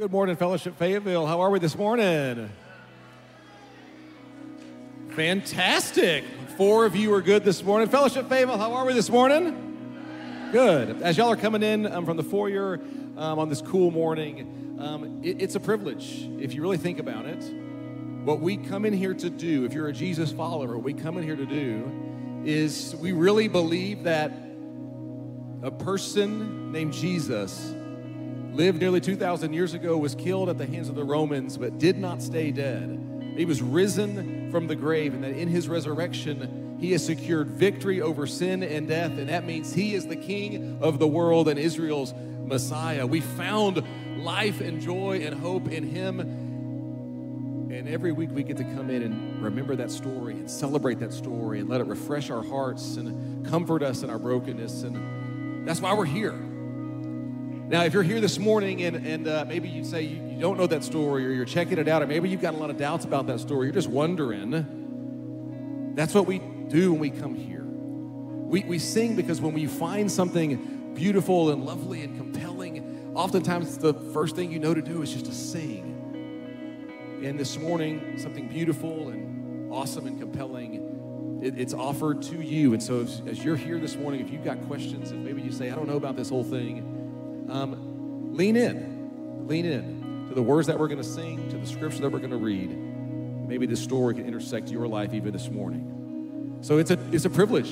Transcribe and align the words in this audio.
Good 0.00 0.12
morning, 0.12 0.34
Fellowship 0.36 0.78
Fayetteville. 0.78 1.26
How 1.26 1.42
are 1.42 1.50
we 1.50 1.58
this 1.58 1.76
morning? 1.76 2.48
Fantastic. 5.10 6.24
Four 6.56 6.86
of 6.86 6.96
you 6.96 7.12
are 7.12 7.20
good 7.20 7.44
this 7.44 7.62
morning. 7.62 7.86
Fellowship 7.86 8.26
Fayetteville, 8.26 8.56
how 8.56 8.72
are 8.72 8.86
we 8.86 8.94
this 8.94 9.10
morning? 9.10 10.48
Good. 10.52 11.02
As 11.02 11.18
y'all 11.18 11.28
are 11.28 11.36
coming 11.36 11.62
in 11.62 11.84
um, 11.84 12.06
from 12.06 12.16
the 12.16 12.22
foyer 12.22 12.80
um, 13.18 13.38
on 13.38 13.50
this 13.50 13.60
cool 13.60 13.90
morning, 13.90 14.78
um, 14.80 15.20
it- 15.22 15.42
it's 15.42 15.54
a 15.54 15.60
privilege 15.60 16.26
if 16.38 16.54
you 16.54 16.62
really 16.62 16.78
think 16.78 16.98
about 16.98 17.26
it. 17.26 17.42
What 18.24 18.40
we 18.40 18.56
come 18.56 18.86
in 18.86 18.94
here 18.94 19.12
to 19.12 19.28
do, 19.28 19.66
if 19.66 19.74
you're 19.74 19.88
a 19.88 19.92
Jesus 19.92 20.32
follower, 20.32 20.76
what 20.76 20.82
we 20.82 20.94
come 20.94 21.18
in 21.18 21.24
here 21.24 21.36
to 21.36 21.44
do 21.44 22.42
is 22.46 22.96
we 22.96 23.12
really 23.12 23.48
believe 23.48 24.04
that 24.04 24.32
a 25.62 25.70
person 25.70 26.72
named 26.72 26.94
Jesus 26.94 27.74
lived 28.52 28.80
nearly 28.80 29.00
2,000 29.00 29.52
years 29.52 29.74
ago, 29.74 29.96
was 29.96 30.14
killed 30.14 30.48
at 30.48 30.58
the 30.58 30.66
hands 30.66 30.88
of 30.88 30.94
the 30.94 31.04
Romans, 31.04 31.56
but 31.56 31.78
did 31.78 31.98
not 31.98 32.22
stay 32.22 32.50
dead. 32.50 33.34
He 33.36 33.44
was 33.44 33.62
risen 33.62 34.50
from 34.50 34.66
the 34.66 34.76
grave, 34.76 35.14
and 35.14 35.24
that 35.24 35.32
in 35.32 35.48
his 35.48 35.68
resurrection, 35.68 36.76
he 36.80 36.92
has 36.92 37.04
secured 37.04 37.48
victory 37.48 38.00
over 38.00 38.26
sin 38.26 38.62
and 38.62 38.88
death, 38.88 39.12
and 39.18 39.28
that 39.28 39.44
means 39.44 39.72
he 39.72 39.94
is 39.94 40.06
the 40.06 40.16
king 40.16 40.78
of 40.80 40.98
the 40.98 41.06
world 41.06 41.48
and 41.48 41.58
Israel's 41.58 42.14
Messiah. 42.44 43.06
We 43.06 43.20
found 43.20 43.84
life 44.18 44.60
and 44.60 44.80
joy 44.80 45.22
and 45.24 45.38
hope 45.38 45.68
in 45.68 45.84
him. 45.84 46.20
And 46.20 47.88
every 47.88 48.12
week 48.12 48.30
we 48.32 48.42
get 48.42 48.56
to 48.56 48.64
come 48.64 48.90
in 48.90 49.02
and 49.02 49.42
remember 49.42 49.76
that 49.76 49.90
story 49.90 50.34
and 50.34 50.50
celebrate 50.50 50.98
that 50.98 51.12
story 51.12 51.60
and 51.60 51.68
let 51.68 51.80
it 51.80 51.86
refresh 51.86 52.28
our 52.30 52.42
hearts 52.42 52.96
and 52.96 53.46
comfort 53.46 53.82
us 53.82 54.02
in 54.02 54.10
our 54.10 54.18
brokenness. 54.18 54.82
And 54.82 55.66
that's 55.66 55.80
why 55.80 55.94
we're 55.94 56.04
here. 56.04 56.49
Now, 57.70 57.84
if 57.84 57.94
you're 57.94 58.02
here 58.02 58.20
this 58.20 58.36
morning 58.36 58.82
and, 58.82 59.06
and 59.06 59.28
uh, 59.28 59.44
maybe 59.46 59.68
you 59.68 59.84
say 59.84 60.02
you, 60.02 60.20
you 60.26 60.40
don't 60.40 60.58
know 60.58 60.66
that 60.66 60.82
story 60.82 61.24
or 61.24 61.30
you're 61.30 61.44
checking 61.44 61.78
it 61.78 61.86
out, 61.86 62.02
or 62.02 62.06
maybe 62.08 62.28
you've 62.28 62.40
got 62.40 62.54
a 62.54 62.56
lot 62.56 62.68
of 62.68 62.76
doubts 62.76 63.04
about 63.04 63.28
that 63.28 63.38
story, 63.38 63.68
you're 63.68 63.72
just 63.72 63.86
wondering, 63.86 65.92
that's 65.94 66.12
what 66.12 66.26
we 66.26 66.40
do 66.66 66.90
when 66.90 67.00
we 67.00 67.10
come 67.10 67.36
here. 67.36 67.62
We, 67.62 68.64
we 68.64 68.80
sing 68.80 69.14
because 69.14 69.40
when 69.40 69.52
we 69.52 69.66
find 69.66 70.10
something 70.10 70.94
beautiful 70.96 71.50
and 71.50 71.64
lovely 71.64 72.02
and 72.02 72.16
compelling, 72.16 73.12
oftentimes 73.14 73.78
the 73.78 73.94
first 73.94 74.34
thing 74.34 74.50
you 74.50 74.58
know 74.58 74.74
to 74.74 74.82
do 74.82 75.02
is 75.02 75.12
just 75.12 75.26
to 75.26 75.32
sing. 75.32 77.20
And 77.22 77.38
this 77.38 77.56
morning, 77.56 78.18
something 78.18 78.48
beautiful 78.48 79.10
and 79.10 79.72
awesome 79.72 80.08
and 80.08 80.18
compelling, 80.18 81.38
it, 81.40 81.56
it's 81.56 81.72
offered 81.72 82.20
to 82.22 82.40
you. 82.40 82.72
And 82.72 82.82
so 82.82 83.02
as, 83.02 83.22
as 83.28 83.44
you're 83.44 83.54
here 83.54 83.78
this 83.78 83.94
morning, 83.94 84.22
if 84.22 84.32
you've 84.32 84.44
got 84.44 84.60
questions, 84.62 85.12
and 85.12 85.24
maybe 85.24 85.40
you 85.40 85.52
say, 85.52 85.70
I 85.70 85.76
don't 85.76 85.86
know 85.86 85.98
about 85.98 86.16
this 86.16 86.30
whole 86.30 86.42
thing, 86.42 86.96
um, 87.50 88.34
lean 88.34 88.56
in, 88.56 89.46
lean 89.46 89.64
in 89.64 90.26
to 90.28 90.34
the 90.34 90.42
words 90.42 90.66
that 90.68 90.78
we're 90.78 90.88
going 90.88 91.02
to 91.02 91.04
sing, 91.04 91.48
to 91.50 91.58
the 91.58 91.66
scripture 91.66 92.02
that 92.02 92.10
we're 92.10 92.18
going 92.18 92.30
to 92.30 92.36
read. 92.36 92.70
Maybe 93.48 93.66
this 93.66 93.82
story 93.82 94.14
can 94.14 94.26
intersect 94.26 94.68
your 94.68 94.86
life 94.86 95.12
even 95.12 95.32
this 95.32 95.50
morning. 95.50 96.58
So 96.62 96.78
it's 96.78 96.90
a 96.90 96.98
it's 97.10 97.24
a 97.24 97.30
privilege 97.30 97.70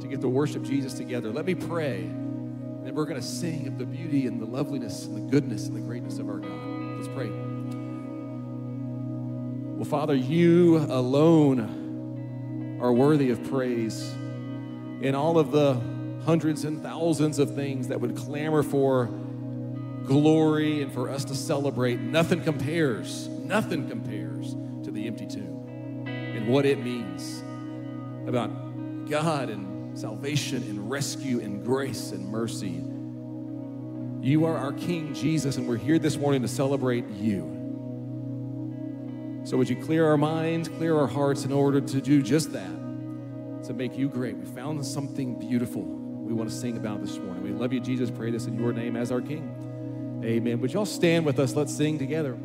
to 0.00 0.06
get 0.06 0.20
to 0.20 0.28
worship 0.28 0.62
Jesus 0.62 0.94
together. 0.94 1.32
Let 1.32 1.46
me 1.46 1.54
pray, 1.54 2.02
and 2.02 2.94
we're 2.94 3.06
going 3.06 3.20
to 3.20 3.26
sing 3.26 3.66
of 3.66 3.78
the 3.78 3.86
beauty 3.86 4.26
and 4.26 4.40
the 4.40 4.46
loveliness 4.46 5.06
and 5.06 5.16
the 5.16 5.30
goodness 5.30 5.66
and 5.66 5.74
the 5.74 5.80
greatness 5.80 6.18
of 6.18 6.28
our 6.28 6.38
God. 6.38 6.96
Let's 6.96 7.08
pray. 7.08 7.30
Well, 9.76 9.84
Father, 9.84 10.14
you 10.14 10.78
alone 10.78 12.78
are 12.80 12.92
worthy 12.92 13.30
of 13.30 13.42
praise. 13.50 14.14
In 15.02 15.14
all 15.14 15.38
of 15.38 15.50
the 15.50 15.74
hundreds 16.26 16.64
and 16.64 16.82
thousands 16.82 17.38
of 17.38 17.54
things 17.54 17.86
that 17.86 18.00
would 18.00 18.16
clamor 18.16 18.64
for 18.64 19.06
glory 20.06 20.82
and 20.82 20.92
for 20.92 21.08
us 21.08 21.24
to 21.24 21.36
celebrate, 21.36 22.00
nothing 22.00 22.42
compares, 22.42 23.28
nothing 23.28 23.88
compares 23.88 24.56
to 24.84 24.90
the 24.90 25.06
empty 25.06 25.26
tomb 25.26 26.04
and 26.06 26.48
what 26.48 26.66
it 26.66 26.82
means 26.82 27.44
about 28.28 28.50
God 29.08 29.50
and 29.50 29.96
salvation 29.96 30.64
and 30.64 30.90
rescue 30.90 31.40
and 31.40 31.64
grace 31.64 32.10
and 32.10 32.28
mercy. 32.28 32.82
You 34.20 34.46
are 34.46 34.56
our 34.56 34.72
King, 34.72 35.14
Jesus, 35.14 35.58
and 35.58 35.68
we're 35.68 35.76
here 35.76 36.00
this 36.00 36.16
morning 36.16 36.42
to 36.42 36.48
celebrate 36.48 37.08
you. 37.10 37.52
So, 39.44 39.56
would 39.56 39.68
you 39.68 39.76
clear 39.76 40.04
our 40.06 40.16
minds, 40.16 40.68
clear 40.68 40.98
our 40.98 41.06
hearts 41.06 41.44
in 41.44 41.52
order 41.52 41.80
to 41.80 42.00
do 42.00 42.20
just 42.20 42.52
that, 42.52 43.64
to 43.66 43.72
make 43.72 43.96
you 43.96 44.08
great? 44.08 44.36
We 44.36 44.44
found 44.44 44.84
something 44.84 45.38
beautiful 45.38 46.05
we 46.26 46.34
want 46.34 46.50
to 46.50 46.54
sing 46.54 46.76
about 46.76 47.00
this 47.00 47.16
morning. 47.18 47.42
We 47.42 47.50
love 47.50 47.72
you, 47.72 47.80
Jesus. 47.80 48.10
Pray 48.10 48.30
this 48.30 48.46
in 48.46 48.58
your 48.58 48.72
name 48.72 48.96
as 48.96 49.12
our 49.12 49.20
King. 49.20 50.22
Amen. 50.24 50.60
Would 50.60 50.72
y'all 50.72 50.84
stand 50.84 51.24
with 51.24 51.38
us? 51.38 51.54
Let's 51.54 51.74
sing 51.74 51.98
together. 51.98 52.36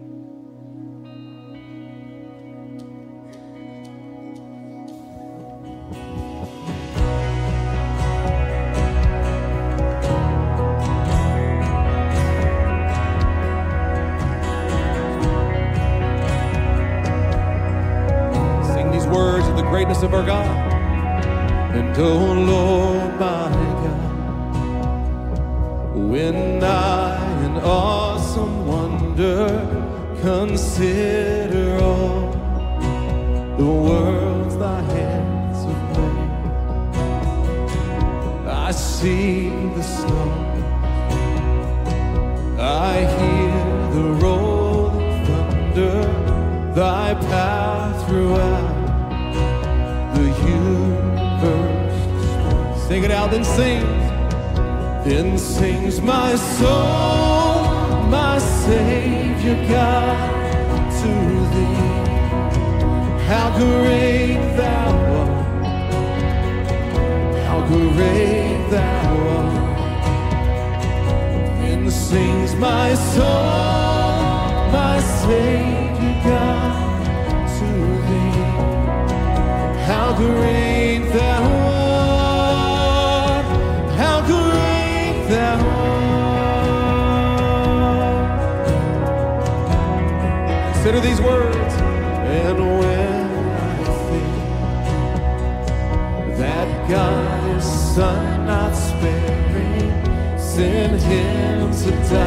Him 101.91 102.09
to 102.09 102.21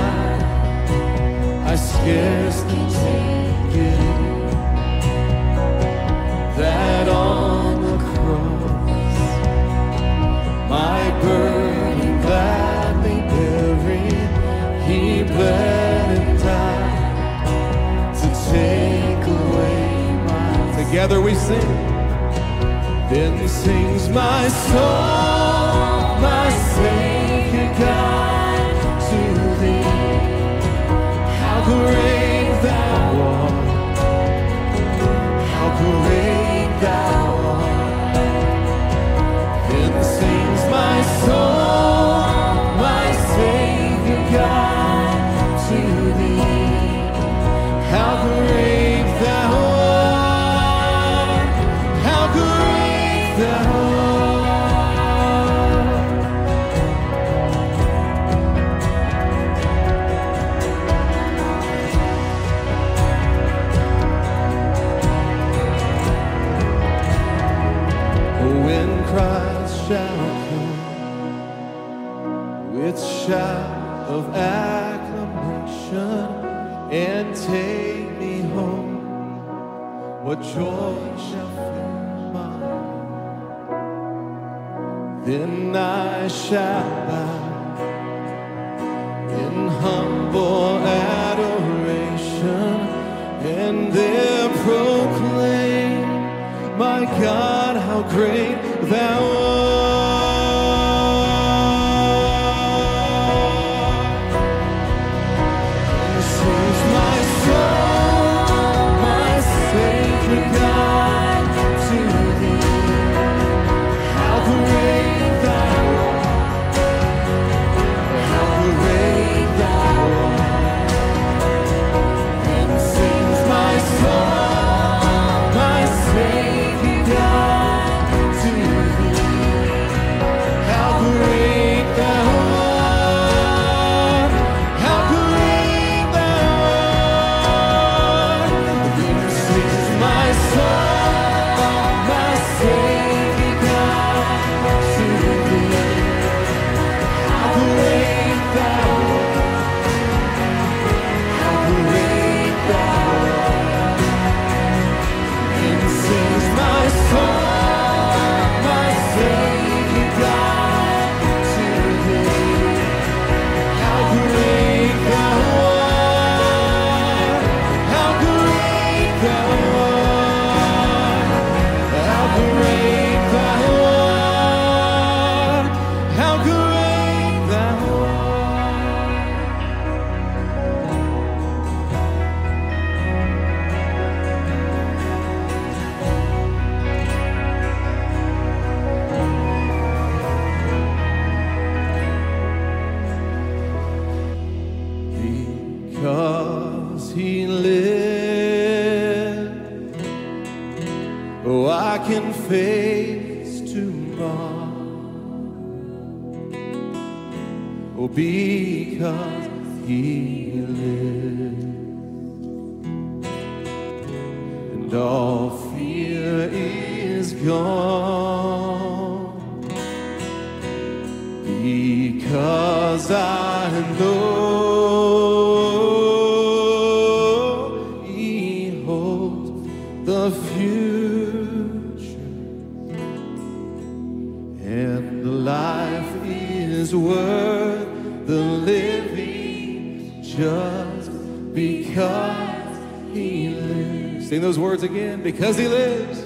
and 234.65 235.25
the 235.25 235.31
life 235.31 236.17
is 236.25 236.95
worth 236.95 238.27
the 238.27 238.41
living 238.41 240.23
just 240.23 241.11
because 241.55 242.79
He 243.13 243.51
lives. 243.51 244.29
Sing 244.29 244.41
those 244.41 244.59
words 244.59 244.83
again. 244.83 245.23
Because 245.23 245.57
He 245.59 245.69
lives. 245.69 246.25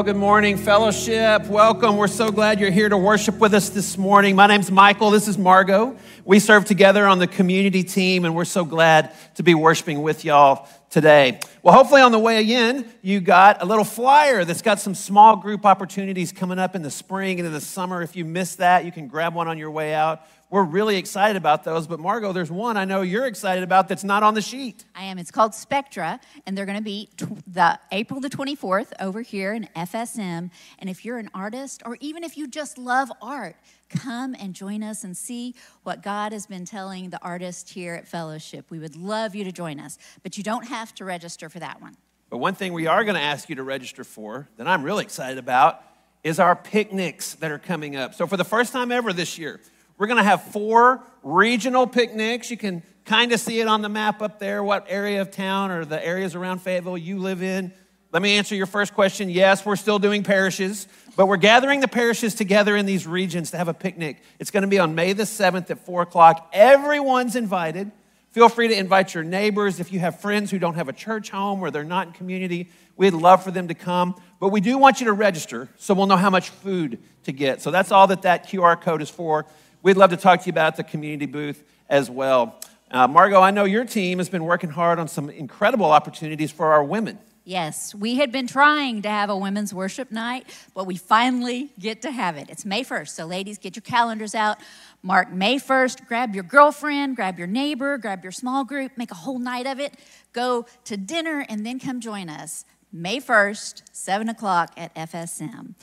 Well, 0.00 0.06
good 0.06 0.16
morning, 0.16 0.56
fellowship. 0.56 1.46
Welcome. 1.48 1.98
We're 1.98 2.08
so 2.08 2.30
glad 2.30 2.58
you're 2.58 2.70
here 2.70 2.88
to 2.88 2.96
worship 2.96 3.38
with 3.38 3.52
us 3.52 3.68
this 3.68 3.98
morning. 3.98 4.34
My 4.34 4.46
name's 4.46 4.70
Michael. 4.70 5.10
This 5.10 5.28
is 5.28 5.36
Margot. 5.36 5.94
We 6.24 6.38
serve 6.38 6.64
together 6.64 7.04
on 7.06 7.18
the 7.18 7.26
community 7.26 7.84
team, 7.84 8.24
and 8.24 8.34
we're 8.34 8.46
so 8.46 8.64
glad 8.64 9.14
to 9.34 9.42
be 9.42 9.54
worshiping 9.54 10.00
with 10.00 10.24
y'all 10.24 10.66
today. 10.88 11.40
Well, 11.62 11.74
hopefully, 11.74 12.00
on 12.00 12.12
the 12.12 12.18
way 12.18 12.42
in, 12.42 12.90
you 13.02 13.20
got 13.20 13.62
a 13.62 13.66
little 13.66 13.84
flyer 13.84 14.42
that's 14.46 14.62
got 14.62 14.80
some 14.80 14.94
small 14.94 15.36
group 15.36 15.66
opportunities 15.66 16.32
coming 16.32 16.58
up 16.58 16.74
in 16.74 16.80
the 16.80 16.90
spring 16.90 17.38
and 17.38 17.46
in 17.46 17.52
the 17.52 17.60
summer. 17.60 18.00
If 18.00 18.16
you 18.16 18.24
missed 18.24 18.56
that, 18.56 18.86
you 18.86 18.92
can 18.92 19.06
grab 19.06 19.34
one 19.34 19.48
on 19.48 19.58
your 19.58 19.70
way 19.70 19.92
out. 19.92 20.22
We're 20.50 20.64
really 20.64 20.96
excited 20.96 21.36
about 21.36 21.62
those. 21.62 21.86
But, 21.86 22.00
Margot, 22.00 22.32
there's 22.32 22.50
one 22.50 22.76
I 22.76 22.84
know 22.84 23.02
you're 23.02 23.26
excited 23.26 23.62
about 23.62 23.86
that's 23.86 24.02
not 24.02 24.24
on 24.24 24.34
the 24.34 24.42
sheet. 24.42 24.84
I 24.96 25.04
am. 25.04 25.16
It's 25.16 25.30
called 25.30 25.54
Spectra, 25.54 26.18
and 26.44 26.58
they're 26.58 26.66
going 26.66 26.78
to 26.78 26.82
be 26.82 27.08
tw- 27.16 27.44
the 27.46 27.78
April 27.92 28.20
the 28.20 28.28
24th 28.28 28.88
over 28.98 29.22
here 29.22 29.52
in 29.52 29.68
FSM. 29.76 30.50
And 30.80 30.90
if 30.90 31.04
you're 31.04 31.18
an 31.18 31.30
artist, 31.34 31.82
or 31.86 31.96
even 32.00 32.24
if 32.24 32.36
you 32.36 32.48
just 32.48 32.78
love 32.78 33.12
art, 33.22 33.54
come 33.90 34.34
and 34.40 34.52
join 34.52 34.82
us 34.82 35.04
and 35.04 35.16
see 35.16 35.54
what 35.84 36.02
God 36.02 36.32
has 36.32 36.48
been 36.48 36.64
telling 36.64 37.10
the 37.10 37.22
artists 37.22 37.70
here 37.70 37.94
at 37.94 38.08
Fellowship. 38.08 38.66
We 38.70 38.80
would 38.80 38.96
love 38.96 39.36
you 39.36 39.44
to 39.44 39.52
join 39.52 39.78
us, 39.78 39.98
but 40.24 40.36
you 40.36 40.42
don't 40.42 40.66
have 40.66 40.92
to 40.96 41.04
register 41.04 41.48
for 41.48 41.60
that 41.60 41.80
one. 41.80 41.96
But 42.28 42.38
one 42.38 42.54
thing 42.56 42.72
we 42.72 42.88
are 42.88 43.04
going 43.04 43.14
to 43.16 43.20
ask 43.20 43.48
you 43.48 43.54
to 43.54 43.62
register 43.62 44.02
for 44.02 44.48
that 44.56 44.66
I'm 44.66 44.82
really 44.82 45.04
excited 45.04 45.38
about 45.38 45.80
is 46.24 46.40
our 46.40 46.56
picnics 46.56 47.34
that 47.34 47.52
are 47.52 47.58
coming 47.58 47.94
up. 47.94 48.14
So, 48.14 48.26
for 48.26 48.36
the 48.36 48.44
first 48.44 48.72
time 48.72 48.92
ever 48.92 49.12
this 49.12 49.38
year, 49.38 49.60
we're 50.00 50.06
going 50.06 50.16
to 50.16 50.22
have 50.22 50.44
four 50.44 51.02
regional 51.22 51.86
picnics. 51.86 52.50
You 52.50 52.56
can 52.56 52.82
kind 53.04 53.32
of 53.32 53.38
see 53.38 53.60
it 53.60 53.68
on 53.68 53.82
the 53.82 53.90
map 53.90 54.22
up 54.22 54.38
there, 54.38 54.64
what 54.64 54.86
area 54.88 55.20
of 55.20 55.30
town 55.30 55.70
or 55.70 55.84
the 55.84 56.02
areas 56.02 56.34
around 56.34 56.62
Fayetteville 56.62 56.96
you 56.96 57.18
live 57.18 57.42
in. 57.42 57.70
Let 58.10 58.22
me 58.22 58.38
answer 58.38 58.54
your 58.54 58.64
first 58.64 58.94
question. 58.94 59.28
Yes, 59.28 59.66
we're 59.66 59.76
still 59.76 59.98
doing 59.98 60.22
parishes, 60.22 60.88
but 61.16 61.26
we're 61.26 61.36
gathering 61.36 61.80
the 61.80 61.86
parishes 61.86 62.34
together 62.34 62.76
in 62.76 62.86
these 62.86 63.06
regions 63.06 63.50
to 63.50 63.58
have 63.58 63.68
a 63.68 63.74
picnic. 63.74 64.22
It's 64.38 64.50
going 64.50 64.62
to 64.62 64.68
be 64.68 64.78
on 64.78 64.94
May 64.94 65.12
the 65.12 65.24
7th 65.24 65.70
at 65.70 65.84
4 65.84 66.00
o'clock. 66.00 66.48
Everyone's 66.54 67.36
invited 67.36 67.92
Feel 68.32 68.48
free 68.48 68.68
to 68.68 68.78
invite 68.78 69.12
your 69.12 69.24
neighbors. 69.24 69.80
If 69.80 69.92
you 69.92 69.98
have 69.98 70.20
friends 70.20 70.52
who 70.52 70.60
don't 70.60 70.76
have 70.76 70.88
a 70.88 70.92
church 70.92 71.30
home 71.30 71.62
or 71.62 71.72
they're 71.72 71.82
not 71.82 72.06
in 72.06 72.12
community, 72.12 72.68
we'd 72.96 73.12
love 73.12 73.42
for 73.42 73.50
them 73.50 73.66
to 73.68 73.74
come. 73.74 74.14
But 74.38 74.48
we 74.50 74.60
do 74.60 74.78
want 74.78 75.00
you 75.00 75.06
to 75.06 75.12
register 75.12 75.68
so 75.78 75.94
we'll 75.94 76.06
know 76.06 76.16
how 76.16 76.30
much 76.30 76.50
food 76.50 77.00
to 77.24 77.32
get. 77.32 77.60
So 77.60 77.72
that's 77.72 77.90
all 77.90 78.06
that 78.06 78.22
that 78.22 78.48
QR 78.48 78.80
code 78.80 79.02
is 79.02 79.10
for. 79.10 79.46
We'd 79.82 79.96
love 79.96 80.10
to 80.10 80.16
talk 80.18 80.40
to 80.40 80.46
you 80.46 80.50
about 80.50 80.76
the 80.76 80.84
community 80.84 81.24
booth 81.24 81.64
as 81.88 82.10
well. 82.10 82.60
Uh, 82.90 83.08
Margot, 83.08 83.40
I 83.40 83.50
know 83.50 83.64
your 83.64 83.86
team 83.86 84.18
has 84.18 84.28
been 84.28 84.44
working 84.44 84.68
hard 84.68 84.98
on 84.98 85.08
some 85.08 85.30
incredible 85.30 85.90
opportunities 85.90 86.50
for 86.50 86.72
our 86.72 86.84
women. 86.84 87.18
Yes, 87.44 87.94
we 87.94 88.16
had 88.16 88.30
been 88.30 88.46
trying 88.46 89.00
to 89.02 89.08
have 89.08 89.30
a 89.30 89.36
women's 89.36 89.72
worship 89.72 90.10
night, 90.10 90.46
but 90.74 90.86
we 90.86 90.96
finally 90.96 91.70
get 91.78 92.02
to 92.02 92.10
have 92.10 92.36
it. 92.36 92.50
It's 92.50 92.66
May 92.66 92.84
1st, 92.84 93.08
so 93.08 93.24
ladies, 93.24 93.56
get 93.56 93.74
your 93.74 93.82
calendars 93.82 94.34
out. 94.34 94.58
Mark 95.02 95.32
May 95.32 95.56
1st, 95.56 96.06
grab 96.06 96.34
your 96.34 96.44
girlfriend, 96.44 97.16
grab 97.16 97.38
your 97.38 97.48
neighbor, 97.48 97.96
grab 97.96 98.22
your 98.22 98.32
small 98.32 98.64
group, 98.64 98.92
make 98.98 99.10
a 99.10 99.14
whole 99.16 99.38
night 99.38 99.66
of 99.66 99.80
it. 99.80 99.94
Go 100.34 100.66
to 100.84 100.98
dinner 100.98 101.46
and 101.48 101.64
then 101.64 101.80
come 101.80 102.00
join 102.00 102.28
us. 102.28 102.66
May 102.92 103.18
1st, 103.18 103.82
7 103.92 104.28
o'clock 104.28 104.72
at 104.76 104.94
FSM. 104.94 105.74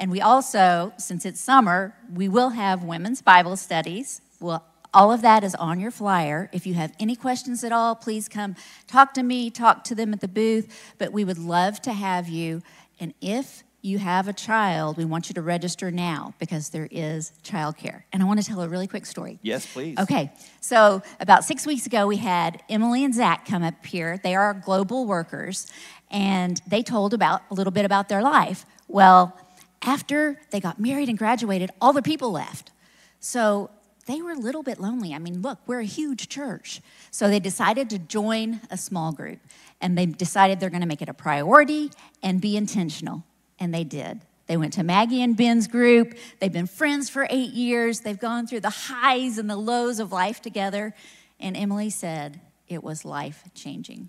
And 0.00 0.10
we 0.10 0.22
also, 0.22 0.94
since 0.96 1.26
it's 1.26 1.38
summer, 1.38 1.94
we 2.12 2.26
will 2.26 2.50
have 2.50 2.82
women's 2.82 3.20
Bible 3.20 3.56
studies. 3.56 4.22
We'll 4.40 4.64
all 4.92 5.12
of 5.12 5.22
that 5.22 5.44
is 5.44 5.54
on 5.54 5.78
your 5.78 5.92
flyer. 5.92 6.50
If 6.52 6.66
you 6.66 6.74
have 6.74 6.92
any 6.98 7.14
questions 7.14 7.62
at 7.62 7.70
all, 7.70 7.94
please 7.94 8.28
come 8.28 8.56
talk 8.88 9.14
to 9.14 9.22
me, 9.22 9.48
talk 9.48 9.84
to 9.84 9.94
them 9.94 10.12
at 10.12 10.20
the 10.20 10.26
booth. 10.26 10.94
But 10.98 11.12
we 11.12 11.24
would 11.24 11.38
love 11.38 11.80
to 11.82 11.92
have 11.92 12.28
you. 12.28 12.62
And 12.98 13.14
if 13.20 13.62
you 13.82 13.98
have 13.98 14.26
a 14.26 14.32
child, 14.32 14.96
we 14.96 15.04
want 15.04 15.28
you 15.28 15.34
to 15.34 15.42
register 15.42 15.92
now 15.92 16.34
because 16.38 16.70
there 16.70 16.88
is 16.90 17.32
childcare. 17.44 18.02
And 18.12 18.22
I 18.22 18.26
want 18.26 18.42
to 18.42 18.46
tell 18.46 18.62
a 18.62 18.68
really 18.68 18.86
quick 18.86 19.06
story. 19.06 19.38
Yes, 19.42 19.64
please. 19.64 19.96
Okay, 19.98 20.32
so 20.60 21.02
about 21.20 21.44
six 21.44 21.66
weeks 21.66 21.86
ago, 21.86 22.06
we 22.06 22.16
had 22.16 22.62
Emily 22.68 23.04
and 23.04 23.14
Zach 23.14 23.46
come 23.46 23.62
up 23.62 23.86
here. 23.86 24.18
They 24.22 24.34
are 24.34 24.52
global 24.54 25.06
workers, 25.06 25.70
and 26.10 26.60
they 26.66 26.82
told 26.82 27.14
about 27.14 27.42
a 27.50 27.54
little 27.54 27.70
bit 27.70 27.84
about 27.84 28.08
their 28.08 28.22
life. 28.22 28.66
Well, 28.88 29.38
after 29.82 30.40
they 30.50 30.60
got 30.60 30.78
married 30.78 31.08
and 31.08 31.16
graduated, 31.16 31.70
all 31.80 31.92
the 31.92 32.02
people 32.02 32.30
left. 32.30 32.70
So 33.18 33.70
they 34.06 34.22
were 34.22 34.32
a 34.32 34.38
little 34.38 34.62
bit 34.62 34.80
lonely. 34.80 35.14
I 35.14 35.18
mean, 35.18 35.42
look, 35.42 35.58
we're 35.66 35.80
a 35.80 35.84
huge 35.84 36.28
church. 36.28 36.80
So 37.10 37.28
they 37.28 37.40
decided 37.40 37.90
to 37.90 37.98
join 37.98 38.60
a 38.70 38.76
small 38.76 39.12
group 39.12 39.38
and 39.80 39.96
they 39.96 40.06
decided 40.06 40.60
they're 40.60 40.70
going 40.70 40.82
to 40.82 40.86
make 40.86 41.02
it 41.02 41.08
a 41.08 41.14
priority 41.14 41.90
and 42.22 42.40
be 42.40 42.56
intentional. 42.56 43.24
And 43.58 43.72
they 43.74 43.84
did. 43.84 44.20
They 44.46 44.56
went 44.56 44.72
to 44.74 44.82
Maggie 44.82 45.22
and 45.22 45.36
Ben's 45.36 45.68
group. 45.68 46.14
They've 46.40 46.52
been 46.52 46.66
friends 46.66 47.08
for 47.08 47.26
eight 47.30 47.52
years. 47.52 48.00
They've 48.00 48.18
gone 48.18 48.46
through 48.46 48.60
the 48.60 48.70
highs 48.70 49.38
and 49.38 49.48
the 49.48 49.56
lows 49.56 50.00
of 50.00 50.12
life 50.12 50.42
together. 50.42 50.94
And 51.38 51.56
Emily 51.56 51.88
said 51.88 52.40
it 52.66 52.82
was 52.82 53.04
life 53.04 53.44
changing. 53.54 54.08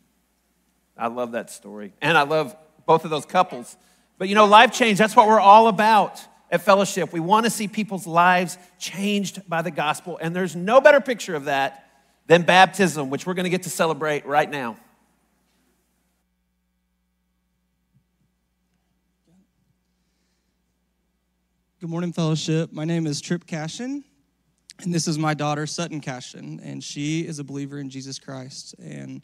I 0.98 1.08
love 1.08 1.34
that 1.34 1.52
story. 1.52 1.94
And 2.02 2.18
I 2.18 2.24
love 2.24 2.56
both 2.86 3.06
of 3.06 3.12
those 3.12 3.26
couples. 3.26 3.78
But 4.22 4.30
you 4.30 4.36
know, 4.36 4.46
life 4.46 4.72
change, 4.72 5.00
that's 5.00 5.16
what 5.16 5.28
we're 5.28 5.40
all 5.40 5.68
about 5.68 6.24
at 6.52 6.62
Fellowship. 6.62 7.12
We 7.12 7.20
want 7.20 7.48
to 7.48 7.50
see 7.50 7.68
people's 7.68 8.06
lives 8.06 8.56
changed 8.78 9.50
by 9.50 9.64
the 9.64 9.72
gospel, 9.72 10.20
and 10.22 10.36
there's 10.36 10.56
no 10.56 10.80
better 10.80 11.02
picture 11.02 11.34
of 11.34 11.46
that 11.46 11.90
than 12.28 12.44
baptism, 12.44 13.10
which 13.10 13.26
we're 13.26 13.34
going 13.34 13.46
to 13.46 13.50
get 13.50 13.64
to 13.64 13.72
celebrate 13.72 14.28
right 14.28 14.48
now. 14.48 14.76
Good 21.80 21.90
morning, 21.90 22.14
Fellowship. 22.14 22.72
My 22.72 22.86
name 22.86 23.08
is 23.08 23.22
Trip 23.22 23.48
Cashin, 23.48 24.04
and 24.84 24.94
this 24.94 25.08
is 25.08 25.18
my 25.18 25.34
daughter, 25.34 25.66
Sutton 25.66 26.00
Cashin, 26.00 26.60
and 26.64 26.84
she 26.84 27.22
is 27.22 27.40
a 27.40 27.44
believer 27.44 27.80
in 27.80 27.90
Jesus 27.90 28.20
Christ. 28.20 28.76
And 28.78 29.24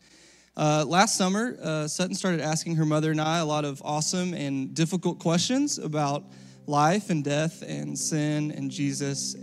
uh, 0.58 0.84
last 0.88 1.16
summer, 1.16 1.56
uh, 1.62 1.88
Sutton 1.88 2.16
started 2.16 2.42
asking 2.42 2.78
her 2.78 2.86
mother 2.86 3.12
and 3.12 3.22
I 3.22 3.38
a 3.38 3.46
lot 3.46 3.64
of 3.64 3.80
awesome 3.86 4.34
and 4.34 4.74
difficult 4.74 5.20
questions 5.20 5.78
about 5.78 6.24
life 6.66 7.12
and 7.12 7.24
death 7.24 7.62
and 7.62 7.98
sin 7.98 8.50
and 8.50 8.72
Jesus. 8.72 9.36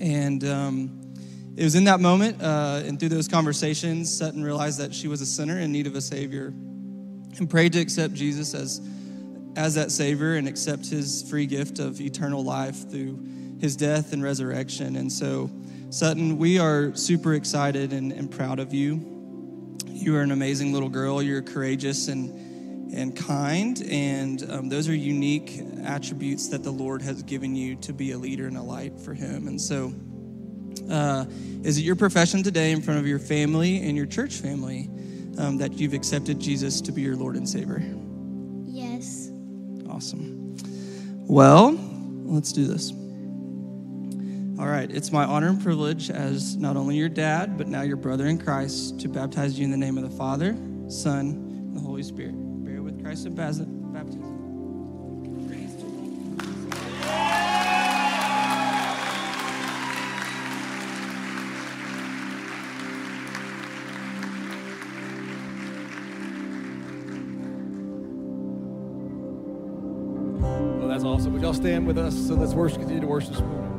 And 0.00 0.42
um, 0.44 1.14
it 1.54 1.64
was 1.64 1.74
in 1.74 1.84
that 1.84 2.00
moment 2.00 2.40
uh, 2.40 2.80
and 2.82 2.98
through 2.98 3.10
those 3.10 3.28
conversations, 3.28 4.16
Sutton 4.16 4.42
realized 4.42 4.78
that 4.78 4.94
she 4.94 5.06
was 5.06 5.20
a 5.20 5.26
sinner 5.26 5.58
in 5.58 5.70
need 5.70 5.86
of 5.86 5.96
a 5.96 6.00
Savior 6.00 6.46
and 6.46 7.50
prayed 7.50 7.74
to 7.74 7.80
accept 7.80 8.14
Jesus 8.14 8.54
as, 8.54 8.80
as 9.56 9.74
that 9.74 9.90
Savior 9.90 10.36
and 10.36 10.48
accept 10.48 10.86
his 10.86 11.28
free 11.28 11.44
gift 11.44 11.78
of 11.78 12.00
eternal 12.00 12.42
life 12.42 12.88
through 12.90 13.22
his 13.60 13.76
death 13.76 14.14
and 14.14 14.22
resurrection. 14.22 14.96
And 14.96 15.12
so, 15.12 15.50
Sutton, 15.90 16.38
we 16.38 16.58
are 16.58 16.94
super 16.96 17.34
excited 17.34 17.92
and, 17.92 18.12
and 18.12 18.30
proud 18.30 18.58
of 18.58 18.72
you. 18.72 19.11
You 20.02 20.16
are 20.16 20.22
an 20.22 20.32
amazing 20.32 20.72
little 20.72 20.88
girl. 20.88 21.22
You're 21.22 21.42
courageous 21.42 22.08
and 22.08 22.92
and 22.92 23.16
kind, 23.16 23.80
and 23.88 24.50
um, 24.50 24.68
those 24.68 24.88
are 24.88 24.94
unique 24.94 25.60
attributes 25.84 26.48
that 26.48 26.64
the 26.64 26.72
Lord 26.72 27.00
has 27.02 27.22
given 27.22 27.54
you 27.54 27.76
to 27.76 27.92
be 27.92 28.10
a 28.10 28.18
leader 28.18 28.48
and 28.48 28.56
a 28.56 28.62
light 28.62 28.98
for 28.98 29.14
Him. 29.14 29.46
And 29.46 29.60
so, 29.60 29.94
uh, 30.90 31.24
is 31.62 31.78
it 31.78 31.82
your 31.82 31.94
profession 31.94 32.42
today 32.42 32.72
in 32.72 32.82
front 32.82 32.98
of 32.98 33.06
your 33.06 33.20
family 33.20 33.78
and 33.88 33.96
your 33.96 34.06
church 34.06 34.34
family 34.34 34.90
um, 35.38 35.56
that 35.58 35.74
you've 35.74 35.94
accepted 35.94 36.40
Jesus 36.40 36.80
to 36.80 36.90
be 36.90 37.02
your 37.02 37.16
Lord 37.16 37.36
and 37.36 37.48
Savior? 37.48 37.80
Yes. 38.66 39.30
Awesome. 39.88 40.56
Well, 41.28 41.78
let's 42.24 42.52
do 42.52 42.66
this. 42.66 42.92
All 44.58 44.68
right, 44.68 44.90
it's 44.90 45.10
my 45.10 45.24
honor 45.24 45.48
and 45.48 45.60
privilege 45.62 46.10
as 46.10 46.56
not 46.56 46.76
only 46.76 46.96
your 46.96 47.08
dad, 47.08 47.56
but 47.56 47.68
now 47.68 47.82
your 47.82 47.96
brother 47.96 48.26
in 48.26 48.38
Christ 48.38 49.00
to 49.00 49.08
baptize 49.08 49.58
you 49.58 49.64
in 49.64 49.70
the 49.70 49.76
name 49.76 49.96
of 49.96 50.04
the 50.08 50.16
Father, 50.16 50.54
Son, 50.88 51.30
and 51.30 51.76
the 51.76 51.80
Holy 51.80 52.02
Spirit. 52.02 52.34
Bear 52.64 52.82
with 52.82 53.02
Christ 53.02 53.26
of 53.26 53.34
baptism. 53.34 53.80
Well, 70.78 70.88
that's 70.88 71.04
awesome. 71.04 71.32
Would 71.32 71.42
y'all 71.42 71.54
stand 71.54 71.86
with 71.86 71.98
us? 71.98 72.14
So 72.14 72.34
let's 72.34 72.52
worship, 72.52 72.78
continue 72.78 73.00
to 73.00 73.06
worship 73.06 73.32
this 73.32 73.40
morning. 73.40 73.71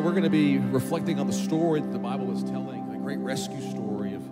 We're 0.00 0.12
going 0.12 0.22
to 0.22 0.30
be 0.30 0.56
reflecting 0.58 1.20
on 1.20 1.26
the 1.26 1.32
story 1.32 1.80
that 1.80 1.92
the 1.92 1.98
Bible 1.98 2.34
is 2.34 2.42
telling, 2.44 2.90
the 2.90 2.98
great 2.98 3.18
rescue 3.18 3.60
story 3.70 4.14
of, 4.14 4.22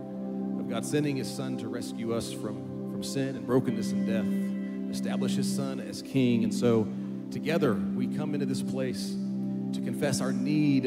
of 0.59 0.69
God 0.69 0.85
sending 0.85 1.17
his 1.17 1.29
son 1.29 1.59
to 1.59 1.69
rescue 1.69 2.15
us 2.15 2.33
from, 2.33 2.91
from 2.91 3.03
sin 3.03 3.37
and 3.37 3.47
brokenness 3.47 3.93
and 3.93 4.07
death, 4.07 4.97
establish 4.97 5.35
his 5.35 5.55
son 5.55 5.79
as 5.79 6.01
king. 6.01 6.45
And 6.45 6.55
so 6.55 6.89
together 7.31 7.75
we 7.75 8.07
come 8.07 8.33
into 8.33 8.47
this 8.47 8.63
place 8.63 9.15
to 9.75 9.81
confess 9.83 10.23
our 10.23 10.33
need 10.33 10.85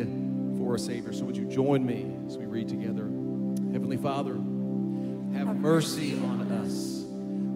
for 0.58 0.76
a 0.76 0.80
Savior. 0.80 1.14
So 1.14 1.26
would 1.26 1.38
you 1.38 1.46
join 1.46 1.86
me 1.86 2.12
as 2.26 2.38
we 2.38 2.46
read 2.46 2.68
together? 2.68 3.04
Heavenly 3.04 3.98
Father, 3.98 4.34
have 4.34 5.56
mercy 5.56 6.14
on 6.14 6.52
us. 6.52 7.06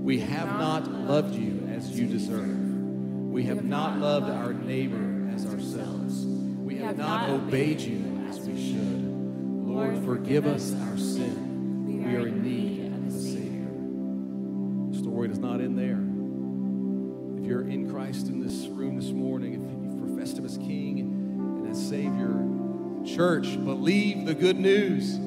We 0.03 0.19
have 0.19 0.47
not 0.59 0.91
loved 0.91 1.33
you 1.33 1.67
as 1.73 1.89
you 1.97 2.05
deserve. 2.07 2.55
We 3.31 3.43
have 3.45 3.63
not 3.63 3.97
loved 3.97 4.29
our 4.29 4.53
neighbor 4.53 4.97
as 4.97 4.99
ourselves. 4.99 5.05
We 5.05 5.14
have 6.85 6.97
not 6.99 7.29
obeyed 7.31 7.81
you 7.81 8.27
as 8.29 8.39
we 8.41 8.55
should. 8.55 9.67
Lord, 9.67 10.05
forgive 10.05 10.45
us 10.45 10.71
our 10.71 10.97
sin. 10.97 11.87
We 11.87 12.15
are 12.15 12.27
in 12.27 12.43
need 12.43 12.93
of 12.93 13.07
a 13.07 13.11
Savior. 13.11 14.91
The 14.91 14.99
story 14.99 15.27
does 15.29 15.39
not 15.39 15.61
end 15.61 15.79
there. 15.79 15.97
If 17.39 17.49
you're 17.49 17.67
in 17.67 17.89
Christ 17.89 18.27
in 18.27 18.39
this 18.39 18.67
room 18.67 18.97
this 18.97 19.09
morning, 19.09 19.53
if 19.55 19.61
you've 19.61 20.15
professed 20.15 20.37
Him 20.37 20.45
as 20.45 20.57
King 20.57 20.99
and 20.99 21.71
as 21.71 21.89
Savior, 21.89 23.15
church, 23.15 23.55
believe 23.65 24.27
the 24.27 24.35
good 24.35 24.57
news. 24.57 25.17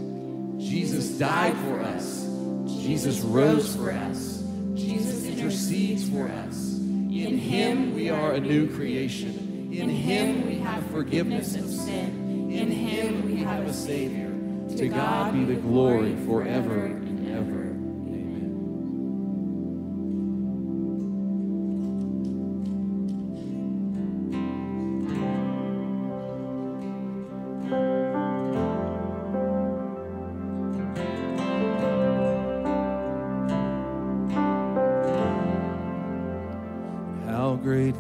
Jesus 0.65 1.19
died 1.19 1.57
for 1.57 1.81
us. 1.81 2.25
Jesus 2.69 3.19
rose 3.19 3.75
for 3.75 3.91
us. 3.91 4.45
Jesus 4.75 5.25
intercedes 5.25 6.09
for 6.09 6.29
us. 6.29 6.79
In 6.79 7.37
Him 7.37 7.97
we 7.97 8.11
are 8.11 8.35
a 8.35 8.41
new 8.41 8.73
creation. 8.77 9.71
In 9.73 9.89
Him 9.89 10.48
have 10.69 10.91
forgiveness 10.91 11.55
of 11.57 11.69
sin. 11.69 12.51
In 12.51 12.71
Him 12.71 13.27
we 13.27 13.37
have 13.37 13.67
a 13.67 13.73
Savior. 13.73 14.29
To 14.77 14.89
God 14.89 15.33
be 15.33 15.45
the 15.45 15.55
glory 15.55 16.15
forever 16.27 16.87
and 16.87 17.31
ever. 17.31 17.65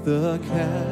The 0.05 0.39
chasm 0.49 0.88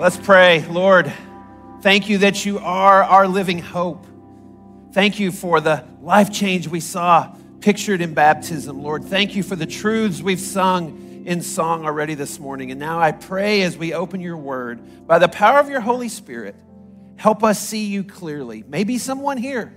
Let's 0.00 0.16
pray. 0.16 0.64
Lord, 0.64 1.12
thank 1.82 2.08
you 2.08 2.16
that 2.18 2.46
you 2.46 2.58
are 2.58 3.04
our 3.04 3.28
living 3.28 3.58
hope. 3.58 4.06
Thank 4.92 5.20
you 5.20 5.30
for 5.30 5.60
the 5.60 5.84
life 6.00 6.32
change 6.32 6.66
we 6.66 6.80
saw 6.80 7.36
pictured 7.60 8.00
in 8.00 8.14
baptism, 8.14 8.82
Lord. 8.82 9.04
Thank 9.04 9.36
you 9.36 9.42
for 9.42 9.56
the 9.56 9.66
truths 9.66 10.22
we've 10.22 10.40
sung 10.40 11.22
in 11.26 11.42
song 11.42 11.84
already 11.84 12.14
this 12.14 12.40
morning. 12.40 12.70
And 12.70 12.80
now 12.80 12.98
I 12.98 13.12
pray 13.12 13.60
as 13.60 13.76
we 13.76 13.92
open 13.92 14.22
your 14.22 14.38
word, 14.38 15.06
by 15.06 15.18
the 15.18 15.28
power 15.28 15.58
of 15.58 15.68
your 15.68 15.82
Holy 15.82 16.08
Spirit, 16.08 16.56
help 17.16 17.44
us 17.44 17.60
see 17.60 17.84
you 17.84 18.02
clearly. 18.02 18.64
Maybe 18.66 18.96
someone 18.96 19.36
here 19.36 19.70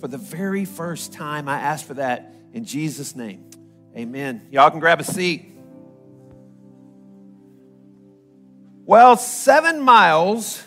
for 0.00 0.08
the 0.08 0.16
very 0.16 0.64
first 0.64 1.12
time. 1.12 1.46
I 1.46 1.60
ask 1.60 1.84
for 1.84 1.92
that 1.92 2.34
in 2.54 2.64
Jesus' 2.64 3.14
name. 3.14 3.50
Amen. 3.94 4.46
Y'all 4.50 4.70
can 4.70 4.80
grab 4.80 4.98
a 4.98 5.04
seat. 5.04 5.57
Well, 8.88 9.18
seven 9.18 9.82
miles 9.82 10.62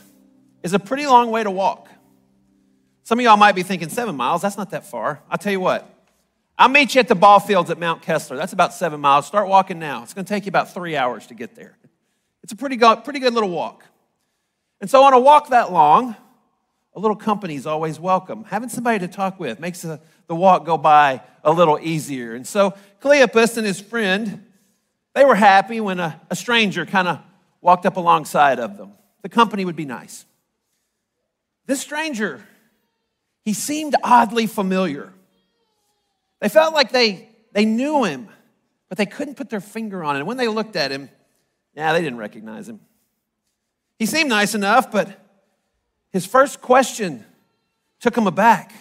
is 0.61 0.73
a 0.73 0.79
pretty 0.79 1.07
long 1.07 1.31
way 1.31 1.43
to 1.43 1.49
walk. 1.49 1.89
Some 3.01 3.17
of 3.17 3.23
y'all 3.23 3.35
might 3.35 3.55
be 3.55 3.63
thinking, 3.63 3.89
seven 3.89 4.15
miles, 4.15 4.43
that's 4.43 4.59
not 4.59 4.69
that 4.69 4.85
far. 4.85 5.23
I'll 5.27 5.39
tell 5.39 5.51
you 5.51 5.59
what, 5.59 5.91
I'll 6.55 6.69
meet 6.69 6.93
you 6.93 6.99
at 6.99 7.07
the 7.07 7.15
ball 7.15 7.39
fields 7.39 7.71
at 7.71 7.79
Mount 7.79 8.03
Kessler. 8.03 8.37
That's 8.37 8.53
about 8.53 8.75
seven 8.75 8.99
miles. 8.99 9.25
Start 9.25 9.47
walking 9.47 9.79
now. 9.79 10.03
It's 10.03 10.13
going 10.13 10.23
to 10.23 10.29
take 10.29 10.45
you 10.45 10.49
about 10.49 10.71
three 10.71 10.95
hours 10.95 11.25
to 11.27 11.33
get 11.33 11.55
there. 11.55 11.75
It's 12.43 12.53
a 12.53 12.55
pretty 12.55 12.75
good, 12.75 13.03
pretty 13.03 13.17
good 13.17 13.33
little 13.33 13.49
walk. 13.49 13.83
And 14.81 14.87
so, 14.87 15.03
on 15.03 15.13
a 15.13 15.19
walk 15.19 15.49
that 15.49 15.71
long, 15.71 16.15
a 16.93 16.99
little 16.99 17.17
company 17.17 17.55
is 17.55 17.65
always 17.65 17.99
welcome. 17.99 18.43
Having 18.43 18.69
somebody 18.69 18.99
to 18.99 19.07
talk 19.07 19.39
with 19.39 19.59
makes 19.59 19.81
the, 19.81 19.99
the 20.27 20.35
walk 20.35 20.63
go 20.63 20.77
by 20.77 21.21
a 21.43 21.51
little 21.51 21.79
easier. 21.81 22.35
And 22.35 22.45
so, 22.45 22.75
Cleopas 23.01 23.57
and 23.57 23.65
his 23.65 23.81
friend, 23.81 24.45
they 25.15 25.25
were 25.25 25.33
happy 25.33 25.81
when 25.81 25.99
a, 25.99 26.21
a 26.29 26.35
stranger 26.35 26.85
kind 26.85 27.07
of 27.07 27.19
walked 27.61 27.85
up 27.85 27.97
alongside 27.97 28.59
of 28.59 28.77
them. 28.77 28.93
The 29.21 29.29
company 29.29 29.65
would 29.65 29.75
be 29.75 29.85
nice. 29.85 30.25
This 31.67 31.79
stranger, 31.79 32.41
he 33.43 33.53
seemed 33.53 33.95
oddly 34.03 34.47
familiar. 34.47 35.13
They 36.39 36.49
felt 36.49 36.73
like 36.73 36.91
they, 36.91 37.29
they 37.53 37.65
knew 37.65 38.03
him, 38.03 38.27
but 38.89 38.97
they 38.97 39.05
couldn't 39.05 39.35
put 39.35 39.49
their 39.49 39.61
finger 39.61 40.03
on 40.03 40.15
it. 40.15 40.19
And 40.19 40.27
when 40.27 40.37
they 40.37 40.47
looked 40.47 40.75
at 40.75 40.91
him, 40.91 41.09
yeah, 41.75 41.93
they 41.93 42.01
didn't 42.01 42.17
recognize 42.17 42.67
him. 42.67 42.81
He 43.97 44.05
seemed 44.05 44.29
nice 44.29 44.55
enough, 44.55 44.91
but 44.91 45.19
his 46.11 46.25
first 46.25 46.59
question 46.61 47.23
took 47.99 48.17
him 48.17 48.27
aback. 48.27 48.73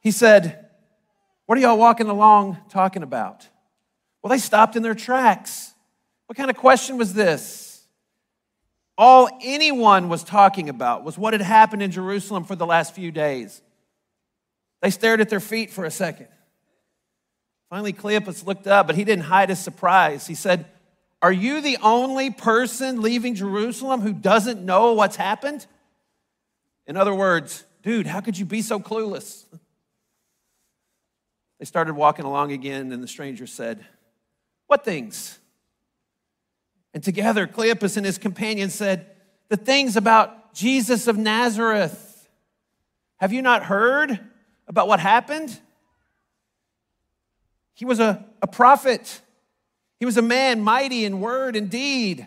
He 0.00 0.10
said, 0.10 0.66
What 1.46 1.58
are 1.58 1.60
y'all 1.60 1.78
walking 1.78 2.08
along 2.08 2.58
talking 2.70 3.02
about? 3.02 3.46
Well, 4.22 4.30
they 4.30 4.38
stopped 4.38 4.76
in 4.76 4.82
their 4.82 4.94
tracks. 4.94 5.67
What 6.28 6.36
kind 6.36 6.50
of 6.50 6.56
question 6.56 6.98
was 6.98 7.14
this? 7.14 7.86
All 8.98 9.30
anyone 9.42 10.10
was 10.10 10.22
talking 10.22 10.68
about 10.68 11.02
was 11.02 11.16
what 11.16 11.32
had 11.32 11.40
happened 11.40 11.82
in 11.82 11.90
Jerusalem 11.90 12.44
for 12.44 12.54
the 12.54 12.66
last 12.66 12.94
few 12.94 13.10
days. 13.10 13.62
They 14.82 14.90
stared 14.90 15.22
at 15.22 15.30
their 15.30 15.40
feet 15.40 15.70
for 15.70 15.86
a 15.86 15.90
second. 15.90 16.28
Finally, 17.70 17.94
Cleopas 17.94 18.46
looked 18.46 18.66
up, 18.66 18.86
but 18.86 18.96
he 18.96 19.04
didn't 19.04 19.24
hide 19.24 19.48
his 19.48 19.58
surprise. 19.58 20.26
He 20.26 20.34
said, 20.34 20.66
Are 21.22 21.32
you 21.32 21.62
the 21.62 21.78
only 21.82 22.30
person 22.30 23.00
leaving 23.00 23.34
Jerusalem 23.34 24.02
who 24.02 24.12
doesn't 24.12 24.62
know 24.62 24.92
what's 24.92 25.16
happened? 25.16 25.66
In 26.86 26.96
other 26.98 27.14
words, 27.14 27.64
dude, 27.82 28.06
how 28.06 28.20
could 28.20 28.38
you 28.38 28.44
be 28.44 28.60
so 28.60 28.78
clueless? 28.78 29.46
They 31.58 31.64
started 31.64 31.94
walking 31.94 32.26
along 32.26 32.52
again, 32.52 32.92
and 32.92 33.02
the 33.02 33.08
stranger 33.08 33.46
said, 33.46 33.84
What 34.66 34.84
things? 34.84 35.38
And 36.94 37.02
together, 37.02 37.46
Cleopas 37.46 37.96
and 37.96 38.06
his 38.06 38.18
companions 38.18 38.74
said, 38.74 39.06
The 39.48 39.56
things 39.56 39.96
about 39.96 40.54
Jesus 40.54 41.06
of 41.06 41.16
Nazareth. 41.16 42.28
Have 43.18 43.32
you 43.32 43.42
not 43.42 43.64
heard 43.64 44.18
about 44.66 44.88
what 44.88 45.00
happened? 45.00 45.58
He 47.74 47.84
was 47.84 48.00
a, 48.00 48.24
a 48.42 48.46
prophet, 48.46 49.20
he 50.00 50.06
was 50.06 50.16
a 50.16 50.22
man 50.22 50.60
mighty 50.60 51.04
in 51.04 51.20
word 51.20 51.56
and 51.56 51.70
deed. 51.70 52.26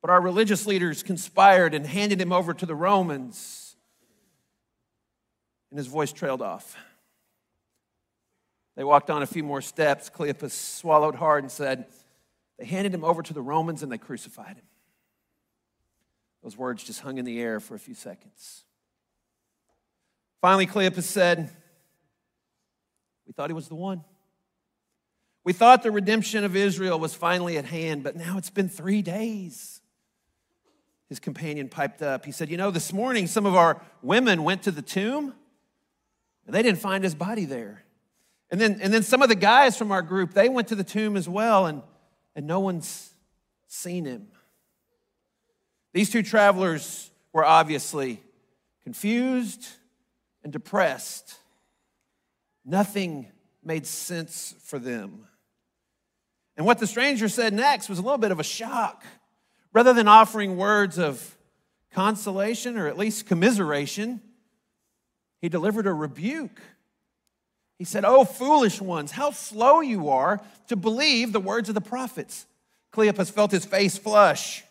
But 0.00 0.10
our 0.10 0.20
religious 0.20 0.66
leaders 0.66 1.02
conspired 1.02 1.74
and 1.74 1.84
handed 1.84 2.20
him 2.20 2.32
over 2.32 2.54
to 2.54 2.66
the 2.66 2.74
Romans. 2.74 3.76
And 5.70 5.78
his 5.78 5.88
voice 5.88 6.12
trailed 6.12 6.40
off. 6.40 6.76
They 8.76 8.84
walked 8.84 9.10
on 9.10 9.22
a 9.22 9.26
few 9.26 9.42
more 9.42 9.60
steps. 9.60 10.08
Cleopas 10.08 10.52
swallowed 10.52 11.16
hard 11.16 11.42
and 11.42 11.50
said, 11.50 11.86
they 12.58 12.64
handed 12.64 12.92
him 12.92 13.04
over 13.04 13.22
to 13.22 13.32
the 13.32 13.42
Romans 13.42 13.82
and 13.82 13.90
they 13.90 13.98
crucified 13.98 14.56
him. 14.56 14.64
Those 16.42 16.56
words 16.56 16.84
just 16.84 17.00
hung 17.00 17.18
in 17.18 17.24
the 17.24 17.40
air 17.40 17.60
for 17.60 17.74
a 17.74 17.78
few 17.78 17.94
seconds. 17.94 18.64
Finally, 20.40 20.66
Cleopas 20.66 21.02
said, 21.02 21.50
We 23.26 23.32
thought 23.32 23.50
he 23.50 23.54
was 23.54 23.68
the 23.68 23.74
one. 23.74 24.04
We 25.44 25.52
thought 25.52 25.82
the 25.82 25.90
redemption 25.90 26.44
of 26.44 26.54
Israel 26.54 26.98
was 26.98 27.14
finally 27.14 27.56
at 27.56 27.64
hand, 27.64 28.02
but 28.02 28.16
now 28.16 28.38
it's 28.38 28.50
been 28.50 28.68
three 28.68 29.02
days. 29.02 29.80
His 31.08 31.18
companion 31.18 31.68
piped 31.68 32.02
up. 32.02 32.24
He 32.24 32.32
said, 32.32 32.50
You 32.50 32.56
know, 32.56 32.70
this 32.70 32.92
morning 32.92 33.26
some 33.26 33.46
of 33.46 33.54
our 33.54 33.80
women 34.02 34.44
went 34.44 34.64
to 34.64 34.70
the 34.70 34.82
tomb 34.82 35.32
and 36.46 36.54
they 36.54 36.62
didn't 36.62 36.80
find 36.80 37.02
his 37.02 37.14
body 37.14 37.44
there. 37.44 37.84
And 38.50 38.60
then, 38.60 38.78
and 38.80 38.92
then 38.92 39.02
some 39.02 39.22
of 39.22 39.28
the 39.28 39.34
guys 39.34 39.76
from 39.76 39.92
our 39.92 40.02
group, 40.02 40.32
they 40.32 40.48
went 40.48 40.68
to 40.68 40.74
the 40.74 40.84
tomb 40.84 41.16
as 41.16 41.28
well, 41.28 41.66
and 41.66 41.82
and 42.38 42.46
no 42.46 42.60
one's 42.60 43.12
seen 43.66 44.04
him. 44.04 44.28
These 45.92 46.10
two 46.10 46.22
travelers 46.22 47.10
were 47.32 47.44
obviously 47.44 48.22
confused 48.84 49.66
and 50.44 50.52
depressed. 50.52 51.34
Nothing 52.64 53.26
made 53.64 53.86
sense 53.86 54.54
for 54.62 54.78
them. 54.78 55.26
And 56.56 56.64
what 56.64 56.78
the 56.78 56.86
stranger 56.86 57.28
said 57.28 57.52
next 57.52 57.88
was 57.88 57.98
a 57.98 58.02
little 58.02 58.18
bit 58.18 58.30
of 58.30 58.38
a 58.38 58.44
shock. 58.44 59.04
Rather 59.72 59.92
than 59.92 60.06
offering 60.06 60.56
words 60.56 60.96
of 60.96 61.36
consolation 61.90 62.78
or 62.78 62.86
at 62.86 62.96
least 62.96 63.26
commiseration, 63.26 64.20
he 65.40 65.48
delivered 65.48 65.88
a 65.88 65.92
rebuke. 65.92 66.60
He 67.78 67.84
said, 67.84 68.04
Oh, 68.04 68.24
foolish 68.24 68.80
ones, 68.80 69.12
how 69.12 69.30
slow 69.30 69.80
you 69.80 70.08
are 70.08 70.40
to 70.66 70.76
believe 70.76 71.32
the 71.32 71.40
words 71.40 71.68
of 71.68 71.74
the 71.74 71.80
prophets. 71.80 72.46
Cleopas 72.92 73.30
felt 73.30 73.52
his 73.52 73.64
face 73.64 73.96
flush. 73.96 74.64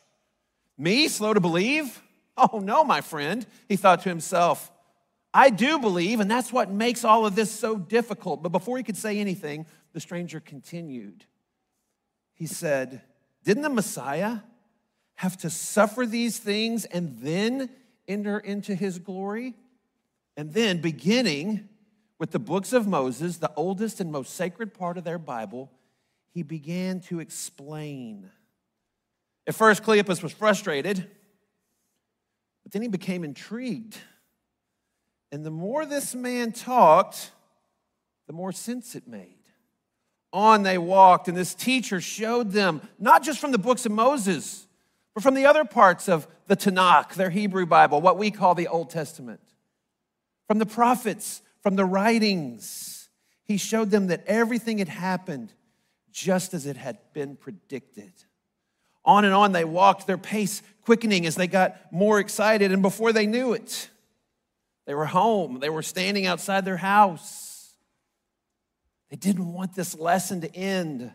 Me, 0.77 1.07
slow 1.07 1.33
to 1.33 1.39
believe? 1.39 2.01
Oh, 2.35 2.59
no, 2.59 2.83
my 2.83 3.01
friend, 3.01 3.45
he 3.67 3.77
thought 3.77 4.03
to 4.03 4.09
himself. 4.09 4.71
I 5.33 5.49
do 5.49 5.79
believe, 5.79 6.19
and 6.19 6.29
that's 6.29 6.53
what 6.53 6.69
makes 6.69 7.03
all 7.03 7.25
of 7.25 7.35
this 7.35 7.51
so 7.51 7.77
difficult. 7.77 8.43
But 8.43 8.51
before 8.51 8.77
he 8.77 8.83
could 8.83 8.97
say 8.97 9.19
anything, 9.19 9.65
the 9.93 9.99
stranger 9.99 10.39
continued. 10.39 11.25
He 12.33 12.45
said, 12.45 13.01
Didn't 13.43 13.63
the 13.63 13.69
Messiah 13.69 14.39
have 15.15 15.37
to 15.37 15.49
suffer 15.49 16.05
these 16.05 16.37
things 16.37 16.85
and 16.85 17.17
then 17.19 17.69
enter 18.07 18.37
into 18.37 18.75
his 18.75 18.99
glory? 18.99 19.55
And 20.35 20.53
then, 20.53 20.79
beginning 20.79 21.69
with 22.19 22.31
the 22.31 22.39
books 22.39 22.73
of 22.73 22.87
Moses, 22.87 23.37
the 23.37 23.51
oldest 23.55 23.99
and 23.99 24.11
most 24.11 24.35
sacred 24.35 24.73
part 24.73 24.97
of 24.97 25.03
their 25.03 25.19
Bible, 25.19 25.71
he 26.33 26.43
began 26.43 26.99
to 27.01 27.19
explain. 27.19 28.29
At 29.45 29.55
first, 29.55 29.83
Cleopas 29.83 30.23
was 30.23 30.31
frustrated, 30.31 31.09
but 32.63 32.71
then 32.71 32.81
he 32.81 32.87
became 32.87 33.23
intrigued. 33.23 33.97
And 35.31 35.45
the 35.45 35.51
more 35.51 35.85
this 35.85 36.15
man 36.15 36.51
talked, 36.51 37.31
the 38.27 38.33
more 38.33 38.51
sense 38.51 38.95
it 38.95 39.07
made. 39.07 39.33
On 40.33 40.63
they 40.63 40.77
walked, 40.77 41.27
and 41.27 41.37
this 41.37 41.53
teacher 41.53 42.01
showed 42.01 42.51
them, 42.51 42.81
not 42.99 43.23
just 43.23 43.39
from 43.39 43.51
the 43.51 43.57
books 43.57 43.85
of 43.85 43.91
Moses, 43.91 44.67
but 45.13 45.23
from 45.23 45.33
the 45.33 45.45
other 45.45 45.65
parts 45.65 46.09
of 46.09 46.27
the 46.47 46.55
Tanakh, 46.55 47.15
their 47.15 47.29
Hebrew 47.29 47.65
Bible, 47.65 48.01
what 48.01 48.17
we 48.17 48.31
call 48.31 48.53
the 48.53 48.67
Old 48.67 48.89
Testament, 48.89 49.41
from 50.47 50.59
the 50.59 50.65
prophets, 50.65 51.41
from 51.67 51.75
the 51.75 51.83
writings. 51.83 53.09
He 53.43 53.57
showed 53.57 53.91
them 53.91 54.07
that 54.07 54.23
everything 54.25 54.77
had 54.77 54.87
happened 54.87 55.51
just 56.13 56.53
as 56.53 56.65
it 56.65 56.77
had 56.77 56.97
been 57.11 57.35
predicted. 57.35 58.13
On 59.03 59.25
and 59.25 59.33
on 59.33 59.51
they 59.51 59.65
walked, 59.65 60.07
their 60.07 60.17
pace 60.17 60.61
quickening 60.83 61.25
as 61.25 61.35
they 61.35 61.47
got 61.47 61.91
more 61.91 62.21
excited. 62.21 62.71
And 62.71 62.81
before 62.81 63.11
they 63.11 63.27
knew 63.27 63.51
it, 63.51 63.89
they 64.85 64.93
were 64.93 65.07
home. 65.07 65.59
They 65.59 65.69
were 65.69 65.81
standing 65.81 66.25
outside 66.25 66.63
their 66.63 66.77
house. 66.77 67.73
They 69.09 69.17
didn't 69.17 69.51
want 69.51 69.75
this 69.75 69.93
lesson 69.93 70.39
to 70.39 70.55
end. 70.55 71.11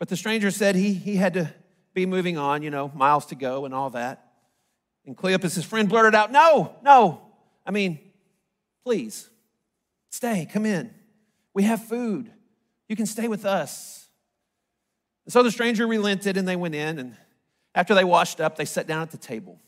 But 0.00 0.08
the 0.08 0.16
stranger 0.16 0.50
said 0.50 0.74
he, 0.74 0.92
he 0.92 1.14
had 1.14 1.34
to 1.34 1.54
be 1.94 2.04
moving 2.04 2.36
on, 2.36 2.64
you 2.64 2.70
know, 2.70 2.90
miles 2.96 3.26
to 3.26 3.36
go 3.36 3.64
and 3.64 3.72
all 3.72 3.90
that. 3.90 4.26
And 5.06 5.16
Cleopas, 5.16 5.54
his 5.54 5.64
friend, 5.64 5.88
blurted 5.88 6.16
out, 6.16 6.32
No, 6.32 6.74
no. 6.82 7.22
I 7.64 7.70
mean, 7.70 8.00
please. 8.82 9.30
Stay, 10.10 10.48
come 10.50 10.66
in. 10.66 10.92
We 11.54 11.64
have 11.64 11.84
food. 11.84 12.30
You 12.88 12.96
can 12.96 13.06
stay 13.06 13.28
with 13.28 13.44
us. 13.44 14.08
And 15.24 15.32
so 15.32 15.42
the 15.42 15.50
stranger 15.50 15.86
relented 15.86 16.36
and 16.36 16.46
they 16.46 16.56
went 16.56 16.74
in. 16.74 16.98
And 16.98 17.16
After 17.74 17.94
they 17.94 18.04
washed 18.04 18.40
up, 18.40 18.56
they 18.56 18.64
sat 18.64 18.86
down 18.86 19.02
at 19.02 19.10
the 19.10 19.18
table. 19.18 19.58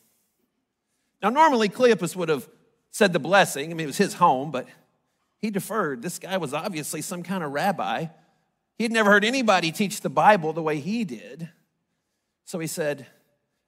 Now, 1.23 1.31
normally 1.31 1.69
Cleopas 1.69 2.15
would 2.15 2.29
have 2.29 2.49
said 2.91 3.13
the 3.13 3.19
blessing. 3.19 3.71
I 3.71 3.75
mean, 3.75 3.85
it 3.85 3.87
was 3.89 3.99
his 3.99 4.15
home, 4.15 4.51
but 4.51 4.69
he 5.39 5.51
deferred. 5.51 6.03
This 6.03 6.19
guy 6.19 6.37
was 6.37 6.55
obviously 6.55 7.03
some 7.03 7.23
kind 7.23 7.43
of 7.43 7.53
rabbi. 7.53 8.07
He 8.77 8.85
had 8.85 8.93
never 8.93 9.11
heard 9.11 9.25
anybody 9.25 9.73
teach 9.73 10.01
the 10.01 10.09
Bible 10.09 10.53
the 10.53 10.63
way 10.63 10.79
he 10.79 11.05
did. 11.05 11.49
So 12.45 12.59
he 12.59 12.67
said, 12.67 13.07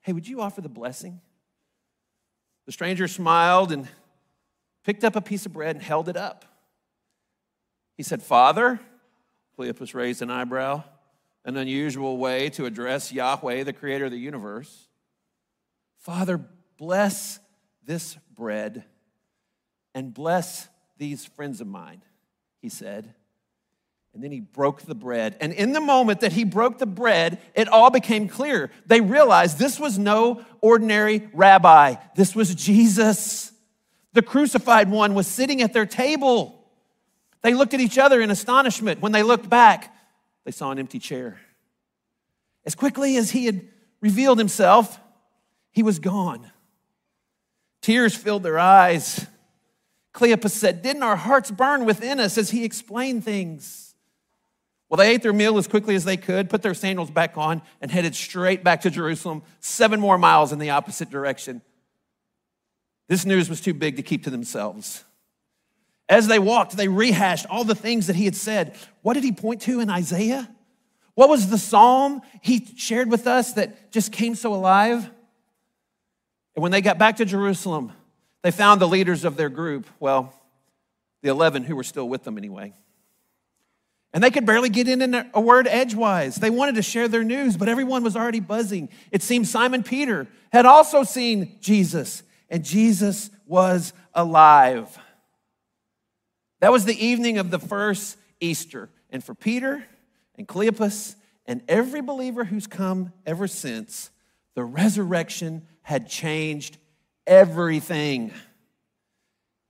Hey, 0.03 0.13
would 0.13 0.27
you 0.27 0.41
offer 0.41 0.61
the 0.61 0.69
blessing? 0.69 1.21
The 2.67 2.73
stranger 2.73 3.09
smiled 3.09 3.73
and 3.73 3.89
picked 4.85 5.05
up 5.05 5.17
a 5.17 5.21
piece 5.21 5.45
of 5.45 5.53
bread 5.53 5.77
and 5.77 5.85
held 5.85 6.09
it 6.09 6.17
up. 6.17 6.45
He 8.01 8.05
said, 8.05 8.23
Father, 8.23 8.81
Cleopas 9.59 9.93
raised 9.93 10.23
an 10.23 10.31
eyebrow, 10.31 10.85
an 11.45 11.59
unusual 11.59 12.17
way 12.17 12.49
to 12.49 12.65
address 12.65 13.13
Yahweh, 13.13 13.63
the 13.65 13.75
creator 13.75 14.07
of 14.07 14.11
the 14.11 14.17
universe. 14.17 14.89
Father, 15.99 16.41
bless 16.79 17.41
this 17.85 18.17
bread 18.35 18.85
and 19.95 20.15
bless 20.15 20.67
these 20.97 21.27
friends 21.27 21.61
of 21.61 21.67
mine, 21.67 22.01
he 22.63 22.71
said. 22.71 23.13
And 24.15 24.25
then 24.25 24.33
he 24.33 24.41
broke 24.41 24.81
the 24.81 24.95
bread. 24.95 25.37
And 25.39 25.53
in 25.53 25.75
the 25.75 25.81
moment 25.83 26.21
that 26.21 26.33
he 26.33 26.45
broke 26.45 26.79
the 26.79 26.87
bread, 26.87 27.39
it 27.55 27.69
all 27.69 27.91
became 27.91 28.29
clear. 28.29 28.71
They 28.87 29.03
realized 29.03 29.59
this 29.59 29.79
was 29.79 29.99
no 29.99 30.43
ordinary 30.63 31.29
rabbi, 31.35 31.97
this 32.17 32.35
was 32.35 32.55
Jesus. 32.55 33.53
The 34.15 34.23
crucified 34.23 34.91
one 34.91 35.13
was 35.13 35.27
sitting 35.27 35.61
at 35.61 35.75
their 35.75 35.85
table. 35.85 36.60
They 37.43 37.55
looked 37.55 37.75
at 37.75 37.81
each 37.81 37.99
other 37.99 38.21
in 38.21 38.31
astonishment. 38.31 39.01
When 39.01 39.13
they 39.13 39.23
looked 39.23 39.49
back, 39.49 39.95
they 40.45 40.51
saw 40.51 40.71
an 40.71 40.79
empty 40.79 40.99
chair. 40.99 41.41
As 42.65 42.75
quickly 42.75 43.17
as 43.17 43.31
he 43.31 43.47
had 43.47 43.67
revealed 44.01 44.39
himself, 44.39 45.01
he 45.71 45.83
was 45.83 45.99
gone. 45.99 46.51
Tears 47.81 48.15
filled 48.15 48.43
their 48.43 48.59
eyes. 48.59 49.27
Cleopas 50.13 50.51
said, 50.51 50.83
Didn't 50.83 51.03
our 51.03 51.17
hearts 51.17 51.51
burn 51.51 51.85
within 51.85 52.21
us 52.21 52.37
as 52.37 52.51
he 52.51 52.65
explained 52.65 53.25
things? 53.25 53.95
Well, 54.89 54.99
they 54.99 55.11
ate 55.11 55.23
their 55.23 55.33
meal 55.33 55.57
as 55.57 55.69
quickly 55.69 55.95
as 55.95 56.05
they 56.05 56.17
could, 56.17 56.51
put 56.51 56.63
their 56.63 56.75
sandals 56.75 57.11
back 57.11 57.39
on, 57.39 57.63
and 57.81 57.91
headed 57.91 58.15
straight 58.15 58.65
back 58.65 58.81
to 58.83 58.91
Jerusalem, 58.91 59.43
seven 59.61 60.01
more 60.01 60.19
miles 60.19 60.53
in 60.53 60.59
the 60.59 60.71
opposite 60.71 61.11
direction. 61.11 61.63
This 63.07 63.25
news 63.25 63.49
was 63.49 63.61
too 63.61 63.73
big 63.73 63.97
to 63.97 64.03
keep 64.03 64.25
to 64.25 64.31
themselves. 64.31 65.05
As 66.11 66.27
they 66.27 66.41
walked, 66.41 66.77
they 66.77 66.89
rehashed 66.89 67.47
all 67.49 67.63
the 67.63 67.77
things 67.77 68.09
that 68.09 68.17
he 68.17 68.25
had 68.25 68.35
said. 68.35 68.75
What 69.03 69.15
did 69.15 69.23
he 69.23 69.31
point 69.31 69.63
to 69.63 69.79
in 69.79 69.89
Isaiah? 69.89 70.51
What 71.15 71.29
was 71.29 71.49
the 71.49 71.57
psalm 71.57 72.21
he 72.43 72.67
shared 72.77 73.09
with 73.09 73.29
us 73.29 73.53
that 73.53 73.93
just 73.93 74.11
came 74.11 74.35
so 74.35 74.53
alive? 74.53 75.09
And 76.57 76.63
when 76.63 76.73
they 76.73 76.81
got 76.81 76.99
back 76.99 77.19
to 77.19 77.25
Jerusalem, 77.25 77.93
they 78.43 78.51
found 78.51 78.81
the 78.81 78.89
leaders 78.89 79.25
of 79.25 79.37
their 79.37 79.49
group, 79.49 79.87
well, 80.01 80.35
the 81.23 81.29
11 81.29 81.63
who 81.63 81.77
were 81.77 81.85
still 81.85 82.09
with 82.09 82.25
them 82.25 82.37
anyway. 82.37 82.73
And 84.13 84.25
they 84.25 84.33
could 84.33 84.47
barely 84.47 84.69
get 84.69 84.89
in 84.89 85.15
a 85.33 85.41
word 85.41 85.69
edgewise. 85.69 86.35
They 86.35 86.51
wanted 86.51 86.75
to 86.75 86.83
share 86.83 87.07
their 87.07 87.23
news, 87.23 87.57
but 87.57 87.69
everyone 87.69 88.03
was 88.03 88.17
already 88.17 88.41
buzzing. 88.41 88.89
It 89.13 89.23
seemed 89.23 89.47
Simon 89.47 89.85
Peter 89.85 90.27
had 90.53 90.67
also 90.67 91.05
seen 91.05 91.57
Jesus, 91.61 92.25
and 92.49 92.65
Jesus 92.65 93.31
was 93.47 93.93
alive. 94.13 94.99
That 96.61 96.73
was 96.73 96.85
the 96.85 97.05
evening 97.05 97.39
of 97.39 97.51
the 97.51 97.59
first 97.59 98.17
Easter. 98.41 98.91
And 99.11 99.25
for 99.25 99.35
Peter 99.35 99.85
and 100.37 100.47
Cleopas 100.47 101.17
and 101.47 101.63
every 101.69 102.01
believer 102.01 102.45
who's 102.45 102.67
come 102.67 103.13
ever 103.27 103.49
since, 103.49 104.11
the 104.55 104.65
resurrection 104.65 105.67
had 105.83 106.09
changed 106.09 106.79
everything. 107.27 108.33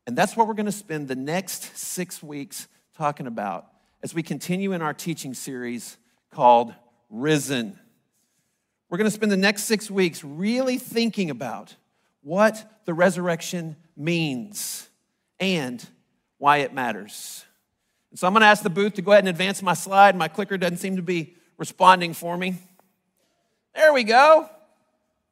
And 0.06 0.16
that's 0.16 0.36
what 0.36 0.48
we're 0.48 0.54
going 0.54 0.66
to 0.66 0.72
spend 0.72 1.08
the 1.08 1.16
next 1.16 1.76
six 1.76 2.22
weeks 2.22 2.66
talking 2.96 3.26
about 3.26 3.66
as 4.02 4.14
we 4.14 4.22
continue 4.22 4.72
in 4.72 4.82
our 4.82 4.94
teaching 4.94 5.34
series 5.34 5.96
called 6.30 6.74
Risen. 7.08 7.78
We're 8.88 8.98
going 8.98 9.06
to 9.06 9.14
spend 9.14 9.30
the 9.30 9.36
next 9.36 9.64
six 9.64 9.90
weeks 9.90 10.24
really 10.24 10.78
thinking 10.78 11.30
about 11.30 11.76
what 12.22 12.82
the 12.84 12.94
resurrection 12.94 13.76
means 13.96 14.88
and 15.38 15.86
why 16.40 16.58
it 16.58 16.72
matters. 16.72 17.44
And 18.10 18.18
so 18.18 18.26
I'm 18.26 18.32
going 18.32 18.40
to 18.40 18.46
ask 18.46 18.62
the 18.62 18.70
booth 18.70 18.94
to 18.94 19.02
go 19.02 19.12
ahead 19.12 19.22
and 19.22 19.28
advance 19.28 19.62
my 19.62 19.74
slide. 19.74 20.16
My 20.16 20.26
clicker 20.26 20.58
doesn't 20.58 20.78
seem 20.78 20.96
to 20.96 21.02
be 21.02 21.36
responding 21.58 22.14
for 22.14 22.36
me. 22.36 22.56
There 23.74 23.92
we 23.92 24.02
go. 24.02 24.48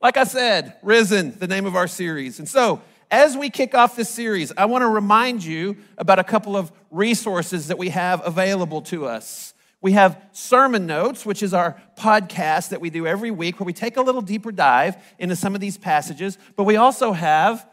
Like 0.00 0.18
I 0.18 0.24
said, 0.24 0.76
Risen, 0.82 1.36
the 1.38 1.48
name 1.48 1.64
of 1.66 1.74
our 1.74 1.88
series. 1.88 2.38
And 2.38 2.48
so, 2.48 2.82
as 3.10 3.38
we 3.38 3.48
kick 3.48 3.74
off 3.74 3.96
this 3.96 4.10
series, 4.10 4.52
I 4.56 4.66
want 4.66 4.82
to 4.82 4.86
remind 4.86 5.42
you 5.42 5.78
about 5.96 6.18
a 6.18 6.24
couple 6.24 6.56
of 6.56 6.70
resources 6.90 7.68
that 7.68 7.78
we 7.78 7.88
have 7.88 8.24
available 8.24 8.82
to 8.82 9.06
us. 9.06 9.54
We 9.80 9.92
have 9.92 10.20
sermon 10.32 10.86
notes, 10.86 11.24
which 11.24 11.42
is 11.42 11.54
our 11.54 11.80
podcast 11.96 12.68
that 12.68 12.82
we 12.82 12.90
do 12.90 13.06
every 13.06 13.30
week 13.30 13.58
where 13.58 13.64
we 13.64 13.72
take 13.72 13.96
a 13.96 14.02
little 14.02 14.20
deeper 14.20 14.52
dive 14.52 14.96
into 15.18 15.36
some 15.36 15.54
of 15.54 15.62
these 15.62 15.78
passages, 15.78 16.36
but 16.54 16.64
we 16.64 16.76
also 16.76 17.12
have 17.12 17.66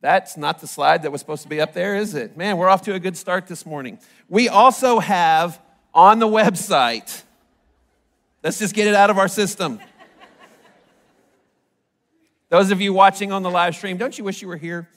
that's 0.00 0.36
not 0.36 0.60
the 0.60 0.66
slide 0.66 1.02
that 1.02 1.10
was 1.10 1.20
supposed 1.20 1.42
to 1.42 1.48
be 1.48 1.60
up 1.60 1.72
there, 1.72 1.96
is 1.96 2.14
it? 2.14 2.36
Man, 2.36 2.58
we're 2.58 2.68
off 2.68 2.82
to 2.82 2.94
a 2.94 3.00
good 3.00 3.16
start 3.16 3.46
this 3.46 3.64
morning. 3.64 3.98
We 4.28 4.48
also 4.48 4.98
have 4.98 5.60
on 5.94 6.18
the 6.18 6.26
website, 6.26 7.22
let's 8.42 8.58
just 8.58 8.74
get 8.74 8.86
it 8.86 8.94
out 8.94 9.10
of 9.10 9.18
our 9.18 9.28
system. 9.28 9.80
Those 12.48 12.70
of 12.70 12.80
you 12.80 12.92
watching 12.92 13.32
on 13.32 13.42
the 13.42 13.50
live 13.50 13.74
stream, 13.74 13.96
don't 13.96 14.16
you 14.16 14.22
wish 14.22 14.42
you 14.42 14.48
were 14.48 14.56
here? 14.56 14.88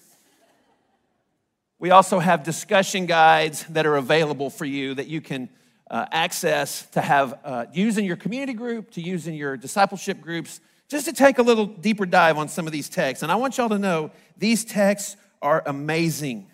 We 1.80 1.92
also 1.92 2.20
have 2.20 2.44
discussion 2.44 3.06
guides 3.06 3.64
that 3.70 3.86
are 3.86 3.96
available 3.96 4.50
for 4.50 4.66
you 4.66 4.94
that 4.96 5.08
you 5.08 5.22
can 5.22 5.50
uh, 5.90 6.06
access 6.12 6.86
to 6.88 7.02
have 7.02 7.40
uh, 7.44 7.66
use 7.74 7.98
in 7.98 8.04
your 8.04 8.18
community 8.18 8.54
group, 8.54 8.92
to 8.92 9.02
use 9.02 9.28
in 9.28 9.34
your 9.34 9.58
discipleship 9.58 10.22
groups, 10.22 10.60
just 10.90 11.06
to 11.06 11.14
take 11.14 11.38
a 11.38 11.44
little 11.44 11.68
deeper 11.68 12.06
dive 12.06 12.38
on 12.38 12.50
some 12.50 12.66
of 12.66 12.74
these 12.74 12.90
texts. 12.90 13.24
And 13.24 13.32
I 13.32 13.36
want 13.36 13.58
y'all 13.58 13.70
to 13.70 13.80
know 13.80 14.12
these 14.38 14.66
texts 14.66 15.16
are 15.42 15.64
amazing. 15.66 16.48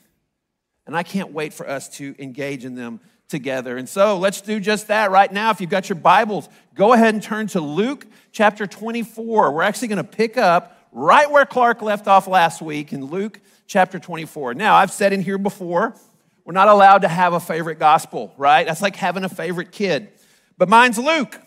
And 0.85 0.95
I 0.95 1.03
can't 1.03 1.31
wait 1.31 1.53
for 1.53 1.67
us 1.67 1.89
to 1.97 2.13
engage 2.19 2.65
in 2.65 2.75
them 2.75 2.99
together. 3.27 3.77
And 3.77 3.89
so 3.89 4.17
let's 4.17 4.41
do 4.41 4.59
just 4.59 4.89
that 4.89 5.09
right 5.09 5.31
now. 5.31 5.49
If 5.49 5.61
you've 5.61 5.69
got 5.69 5.89
your 5.89 5.95
Bibles, 5.95 6.47
go 6.75 6.93
ahead 6.93 7.13
and 7.13 7.23
turn 7.23 7.47
to 7.47 7.61
Luke 7.61 8.05
chapter 8.31 8.67
24. 8.67 9.51
We're 9.51 9.63
actually 9.63 9.87
going 9.87 9.97
to 9.97 10.03
pick 10.03 10.37
up 10.37 10.77
right 10.91 11.29
where 11.31 11.45
Clark 11.45 11.81
left 11.81 12.07
off 12.07 12.27
last 12.27 12.61
week 12.61 12.93
in 12.93 13.05
Luke 13.05 13.39
chapter 13.67 13.99
24. 13.99 14.53
Now, 14.53 14.75
I've 14.75 14.91
said 14.91 15.13
in 15.13 15.21
here 15.21 15.37
before, 15.37 15.95
we're 16.43 16.53
not 16.53 16.67
allowed 16.67 16.99
to 16.99 17.07
have 17.07 17.33
a 17.33 17.39
favorite 17.39 17.79
gospel, 17.79 18.33
right? 18.37 18.67
That's 18.67 18.81
like 18.81 18.95
having 18.95 19.23
a 19.23 19.29
favorite 19.29 19.71
kid. 19.71 20.09
But 20.57 20.69
mine's 20.69 20.99
Luke. 20.99 21.39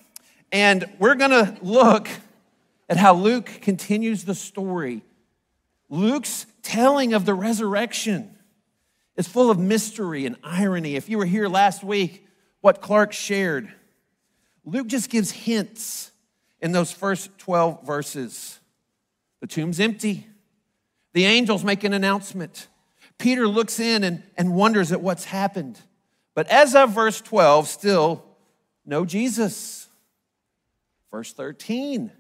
And 0.50 0.90
we're 0.98 1.14
going 1.14 1.30
to 1.30 1.56
look 1.62 2.08
at 2.88 2.96
how 2.96 3.14
Luke 3.14 3.46
continues 3.60 4.24
the 4.24 4.34
story. 4.34 5.02
Luke's 5.88 6.46
telling 6.62 7.14
of 7.14 7.24
the 7.24 7.34
resurrection 7.34 8.36
is 9.16 9.26
full 9.26 9.50
of 9.50 9.58
mystery 9.58 10.26
and 10.26 10.36
irony. 10.42 10.96
If 10.96 11.08
you 11.08 11.18
were 11.18 11.26
here 11.26 11.48
last 11.48 11.82
week, 11.82 12.26
what 12.60 12.80
Clark 12.80 13.12
shared, 13.12 13.72
Luke 14.64 14.86
just 14.86 15.10
gives 15.10 15.30
hints 15.30 16.12
in 16.60 16.72
those 16.72 16.92
first 16.92 17.36
12 17.38 17.84
verses. 17.84 18.58
The 19.40 19.46
tomb's 19.46 19.80
empty. 19.80 20.26
The 21.12 21.24
angels 21.24 21.64
make 21.64 21.84
an 21.84 21.92
announcement. 21.92 22.68
Peter 23.18 23.48
looks 23.48 23.80
in 23.80 24.04
and, 24.04 24.22
and 24.36 24.54
wonders 24.54 24.92
at 24.92 25.00
what's 25.00 25.24
happened. 25.24 25.80
But 26.34 26.48
as 26.48 26.74
of 26.74 26.90
verse 26.90 27.20
12, 27.20 27.66
still 27.66 28.24
no 28.84 29.04
Jesus. 29.04 29.88
Verse 31.10 31.32
13, 31.32 32.12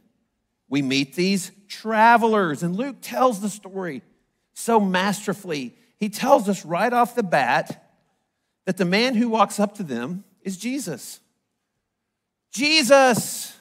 we 0.68 0.82
meet 0.82 1.14
these 1.14 1.50
travelers. 1.68 2.62
And 2.62 2.76
Luke 2.76 2.96
tells 3.00 3.40
the 3.40 3.48
story 3.48 4.02
so 4.52 4.80
masterfully. 4.80 5.74
He 5.96 6.08
tells 6.08 6.48
us 6.48 6.64
right 6.64 6.92
off 6.92 7.14
the 7.14 7.22
bat 7.22 7.90
that 8.66 8.76
the 8.76 8.84
man 8.84 9.14
who 9.14 9.28
walks 9.28 9.58
up 9.58 9.76
to 9.76 9.82
them 9.82 10.24
is 10.42 10.56
Jesus. 10.56 11.20
Jesus! 12.52 13.56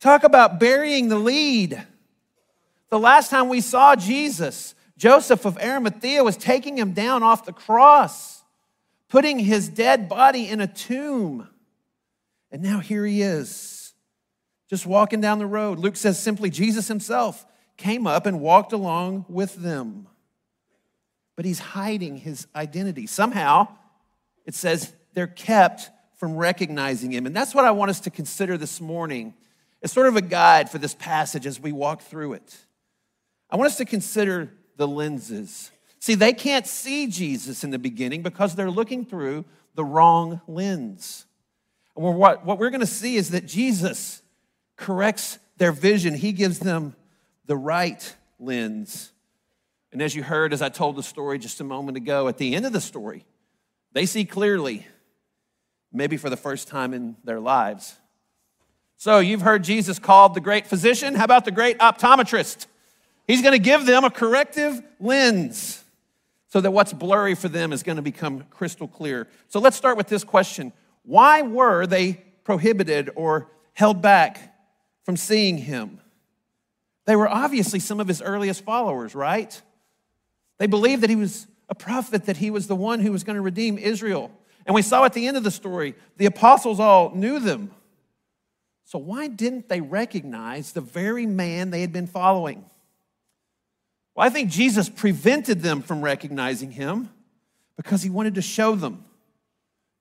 Talk 0.00 0.22
about 0.22 0.60
burying 0.60 1.08
the 1.08 1.18
lead. 1.18 1.82
The 2.88 2.98
last 2.98 3.30
time 3.30 3.48
we 3.48 3.60
saw 3.60 3.96
Jesus, 3.96 4.74
Joseph 4.96 5.44
of 5.44 5.58
Arimathea 5.58 6.22
was 6.24 6.36
taking 6.36 6.78
him 6.78 6.92
down 6.92 7.22
off 7.22 7.44
the 7.44 7.52
cross, 7.52 8.42
putting 9.08 9.38
his 9.38 9.68
dead 9.68 10.08
body 10.08 10.48
in 10.48 10.60
a 10.60 10.66
tomb. 10.66 11.48
And 12.50 12.62
now 12.62 12.78
here 12.78 13.04
he 13.04 13.22
is 13.22 13.77
just 14.68 14.86
walking 14.86 15.20
down 15.20 15.38
the 15.38 15.46
road. 15.46 15.78
Luke 15.78 15.96
says 15.96 16.20
simply, 16.20 16.50
Jesus 16.50 16.88
himself 16.88 17.46
came 17.76 18.06
up 18.06 18.26
and 18.26 18.40
walked 18.40 18.72
along 18.72 19.24
with 19.28 19.54
them. 19.56 20.06
But 21.36 21.44
he's 21.44 21.60
hiding 21.60 22.16
his 22.16 22.46
identity. 22.54 23.06
Somehow, 23.06 23.68
it 24.44 24.54
says 24.54 24.92
they're 25.14 25.26
kept 25.26 25.90
from 26.16 26.36
recognizing 26.36 27.12
him. 27.12 27.26
And 27.26 27.34
that's 27.34 27.54
what 27.54 27.64
I 27.64 27.70
want 27.70 27.90
us 27.90 28.00
to 28.00 28.10
consider 28.10 28.58
this 28.58 28.80
morning 28.80 29.34
as 29.82 29.92
sort 29.92 30.08
of 30.08 30.16
a 30.16 30.20
guide 30.20 30.68
for 30.68 30.78
this 30.78 30.94
passage 30.94 31.46
as 31.46 31.60
we 31.60 31.70
walk 31.70 32.02
through 32.02 32.34
it. 32.34 32.56
I 33.50 33.56
want 33.56 33.70
us 33.70 33.76
to 33.76 33.84
consider 33.84 34.50
the 34.76 34.88
lenses. 34.88 35.70
See, 36.00 36.14
they 36.14 36.32
can't 36.32 36.66
see 36.66 37.06
Jesus 37.06 37.64
in 37.64 37.70
the 37.70 37.78
beginning 37.78 38.22
because 38.22 38.54
they're 38.54 38.70
looking 38.70 39.04
through 39.04 39.44
the 39.74 39.84
wrong 39.84 40.40
lens. 40.48 41.24
And 41.96 42.04
what, 42.16 42.44
what 42.44 42.58
we're 42.58 42.70
going 42.70 42.80
to 42.80 42.86
see 42.86 43.16
is 43.16 43.30
that 43.30 43.46
Jesus 43.46 44.22
corrects 44.78 45.38
their 45.58 45.72
vision, 45.72 46.14
He 46.14 46.32
gives 46.32 46.60
them 46.60 46.96
the 47.44 47.56
right 47.56 48.16
lens. 48.40 49.12
And 49.92 50.00
as 50.00 50.14
you 50.14 50.22
heard, 50.22 50.52
as 50.52 50.62
I 50.62 50.70
told 50.70 50.96
the 50.96 51.02
story 51.02 51.38
just 51.38 51.60
a 51.60 51.64
moment 51.64 51.96
ago, 51.96 52.28
at 52.28 52.38
the 52.38 52.54
end 52.54 52.64
of 52.64 52.72
the 52.72 52.80
story, 52.80 53.24
they 53.92 54.06
see 54.06 54.24
clearly, 54.24 54.86
maybe 55.92 56.16
for 56.16 56.30
the 56.30 56.36
first 56.36 56.68
time 56.68 56.94
in 56.94 57.16
their 57.24 57.40
lives. 57.40 57.96
So 58.96 59.18
you've 59.18 59.42
heard 59.42 59.64
Jesus 59.64 59.98
called 59.98 60.34
the 60.34 60.40
great 60.40 60.66
physician. 60.66 61.14
How 61.14 61.24
about 61.24 61.44
the 61.44 61.50
great 61.50 61.78
optometrist? 61.78 62.66
He's 63.26 63.42
going 63.42 63.52
to 63.52 63.58
give 63.58 63.86
them 63.86 64.04
a 64.04 64.10
corrective 64.10 64.82
lens 65.00 65.82
so 66.48 66.60
that 66.60 66.70
what's 66.70 66.92
blurry 66.92 67.34
for 67.34 67.48
them 67.48 67.72
is 67.72 67.82
going 67.82 67.96
to 67.96 68.02
become 68.02 68.44
crystal 68.50 68.88
clear. 68.88 69.28
So 69.48 69.60
let's 69.60 69.76
start 69.76 69.96
with 69.96 70.08
this 70.08 70.24
question 70.24 70.72
Why 71.04 71.42
were 71.42 71.86
they 71.86 72.24
prohibited 72.44 73.10
or 73.14 73.50
held 73.74 74.02
back 74.02 74.47
from 75.08 75.16
seeing 75.16 75.56
him? 75.56 76.02
They 77.06 77.16
were 77.16 77.30
obviously 77.30 77.80
some 77.80 77.98
of 77.98 78.06
his 78.06 78.20
earliest 78.20 78.62
followers, 78.62 79.14
right? 79.14 79.58
They 80.58 80.66
believed 80.66 81.02
that 81.02 81.08
he 81.08 81.16
was 81.16 81.46
a 81.70 81.74
prophet, 81.74 82.26
that 82.26 82.36
he 82.36 82.50
was 82.50 82.66
the 82.66 82.76
one 82.76 83.00
who 83.00 83.10
was 83.10 83.24
going 83.24 83.36
to 83.36 83.40
redeem 83.40 83.78
Israel. 83.78 84.30
And 84.66 84.74
we 84.74 84.82
saw 84.82 85.06
at 85.06 85.14
the 85.14 85.26
end 85.26 85.38
of 85.38 85.44
the 85.44 85.50
story, 85.50 85.94
the 86.18 86.26
apostles 86.26 86.78
all 86.78 87.14
knew 87.14 87.40
them. 87.40 87.70
So, 88.84 88.98
why 88.98 89.28
didn't 89.28 89.70
they 89.70 89.80
recognize 89.80 90.72
the 90.72 90.82
very 90.82 91.24
man 91.24 91.70
they 91.70 91.80
had 91.80 91.90
been 91.90 92.06
following? 92.06 92.66
Well, 94.14 94.26
I 94.26 94.28
think 94.28 94.50
Jesus 94.50 94.90
prevented 94.90 95.62
them 95.62 95.80
from 95.80 96.02
recognizing 96.02 96.70
him 96.70 97.08
because 97.78 98.02
he 98.02 98.10
wanted 98.10 98.34
to 98.34 98.42
show 98.42 98.74
them. 98.74 99.06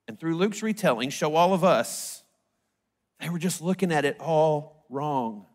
And 0.05 0.19
through 0.19 0.35
Luke's 0.35 0.61
retelling, 0.61 1.11
show 1.11 1.33
all 1.33 1.53
of 1.53 1.63
us 1.63 2.23
they 3.21 3.29
were 3.29 3.39
just 3.39 3.61
looking 3.61 3.91
at 3.93 4.03
it 4.03 4.17
all 4.19 4.76
wrong. 4.89 5.45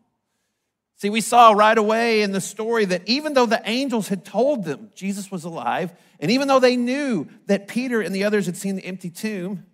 See, 1.03 1.09
we 1.09 1.19
saw 1.19 1.51
right 1.51 1.77
away 1.77 2.21
in 2.21 2.31
the 2.31 2.39
story 2.39 2.85
that 2.85 3.01
even 3.07 3.33
though 3.33 3.45
the 3.45 3.61
angels 3.65 4.07
had 4.07 4.23
told 4.23 4.63
them 4.63 4.89
Jesus 4.95 5.29
was 5.29 5.43
alive, 5.43 5.91
and 6.19 6.31
even 6.31 6.47
though 6.47 6.61
they 6.61 6.77
knew 6.77 7.27
that 7.47 7.67
Peter 7.67 7.99
and 7.99 8.15
the 8.15 8.23
others 8.23 8.45
had 8.45 8.55
seen 8.55 8.77
the 8.77 8.85
empty 8.85 9.09
tomb, 9.09 9.65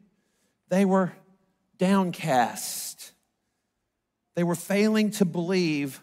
they 0.70 0.86
were 0.86 1.14
downcast. 1.78 3.12
They 4.34 4.44
were 4.44 4.56
failing 4.56 5.12
to 5.12 5.26
believe 5.26 6.02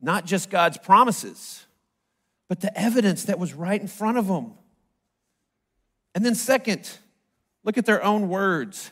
not 0.00 0.26
just 0.26 0.50
God's 0.50 0.78
promises, 0.78 1.64
but 2.48 2.60
the 2.60 2.76
evidence 2.76 3.26
that 3.26 3.38
was 3.38 3.54
right 3.54 3.80
in 3.80 3.86
front 3.86 4.18
of 4.18 4.26
them. 4.26 4.54
And 6.16 6.26
then, 6.26 6.34
second, 6.34 6.90
look 7.62 7.78
at 7.78 7.86
their 7.86 8.02
own 8.02 8.28
words. 8.28 8.90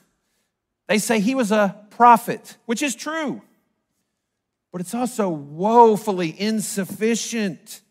They 0.86 0.98
say 0.98 1.18
he 1.18 1.34
was 1.34 1.50
a 1.50 1.76
prophet, 1.90 2.56
which 2.66 2.82
is 2.82 2.94
true 2.94 3.42
but 4.72 4.80
it's 4.80 4.94
also 4.94 5.28
woefully 5.28 6.34
insufficient. 6.36 7.82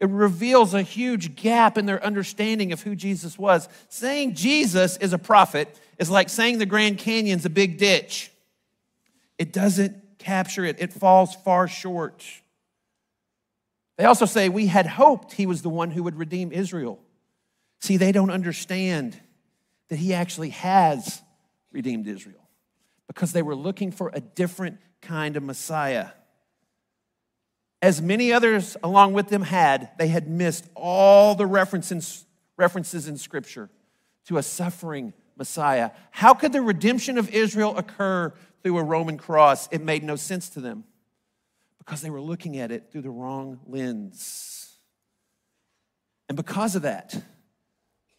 It 0.00 0.10
reveals 0.10 0.74
a 0.74 0.82
huge 0.82 1.36
gap 1.36 1.78
in 1.78 1.86
their 1.86 2.04
understanding 2.04 2.72
of 2.72 2.82
who 2.82 2.96
Jesus 2.96 3.38
was. 3.38 3.68
Saying 3.88 4.34
Jesus 4.34 4.96
is 4.96 5.12
a 5.12 5.18
prophet 5.18 5.80
is 5.98 6.10
like 6.10 6.28
saying 6.28 6.58
the 6.58 6.66
Grand 6.66 6.98
Canyon's 6.98 7.46
a 7.46 7.50
big 7.50 7.78
ditch. 7.78 8.30
It 9.38 9.52
doesn't 9.52 10.18
capture 10.18 10.64
it, 10.64 10.76
it 10.80 10.92
falls 10.92 11.34
far 11.36 11.68
short. 11.68 12.24
They 13.96 14.04
also 14.04 14.26
say, 14.26 14.48
We 14.48 14.66
had 14.66 14.86
hoped 14.86 15.32
he 15.32 15.46
was 15.46 15.62
the 15.62 15.70
one 15.70 15.90
who 15.90 16.02
would 16.02 16.16
redeem 16.16 16.52
Israel. 16.52 16.98
See, 17.80 17.96
they 17.96 18.12
don't 18.12 18.30
understand 18.30 19.18
that 19.88 19.96
he 19.96 20.12
actually 20.12 20.50
has 20.50 21.22
redeemed 21.70 22.08
Israel 22.08 22.48
because 23.06 23.32
they 23.32 23.42
were 23.42 23.54
looking 23.54 23.92
for 23.92 24.10
a 24.12 24.20
different 24.20 24.78
kind 25.06 25.36
of 25.36 25.42
Messiah. 25.42 26.08
As 27.80 28.02
many 28.02 28.32
others 28.32 28.76
along 28.82 29.12
with 29.12 29.28
them 29.28 29.42
had, 29.42 29.90
they 29.98 30.08
had 30.08 30.28
missed 30.28 30.68
all 30.74 31.34
the 31.34 31.46
references, 31.46 32.24
references 32.56 33.06
in 33.06 33.16
Scripture 33.16 33.70
to 34.26 34.38
a 34.38 34.42
suffering 34.42 35.12
Messiah. 35.36 35.90
How 36.10 36.34
could 36.34 36.52
the 36.52 36.62
redemption 36.62 37.18
of 37.18 37.30
Israel 37.30 37.76
occur 37.76 38.32
through 38.62 38.78
a 38.78 38.82
Roman 38.82 39.18
cross? 39.18 39.68
It 39.70 39.82
made 39.82 40.02
no 40.02 40.16
sense 40.16 40.48
to 40.50 40.60
them 40.60 40.84
because 41.78 42.00
they 42.00 42.10
were 42.10 42.20
looking 42.20 42.58
at 42.58 42.72
it 42.72 42.90
through 42.90 43.02
the 43.02 43.10
wrong 43.10 43.60
lens. 43.66 44.72
And 46.28 46.36
because 46.36 46.74
of 46.74 46.82
that, 46.82 47.14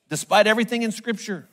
despite 0.09 0.47
everything 0.47 0.83
in 0.83 0.91
Scripture, 0.91 1.49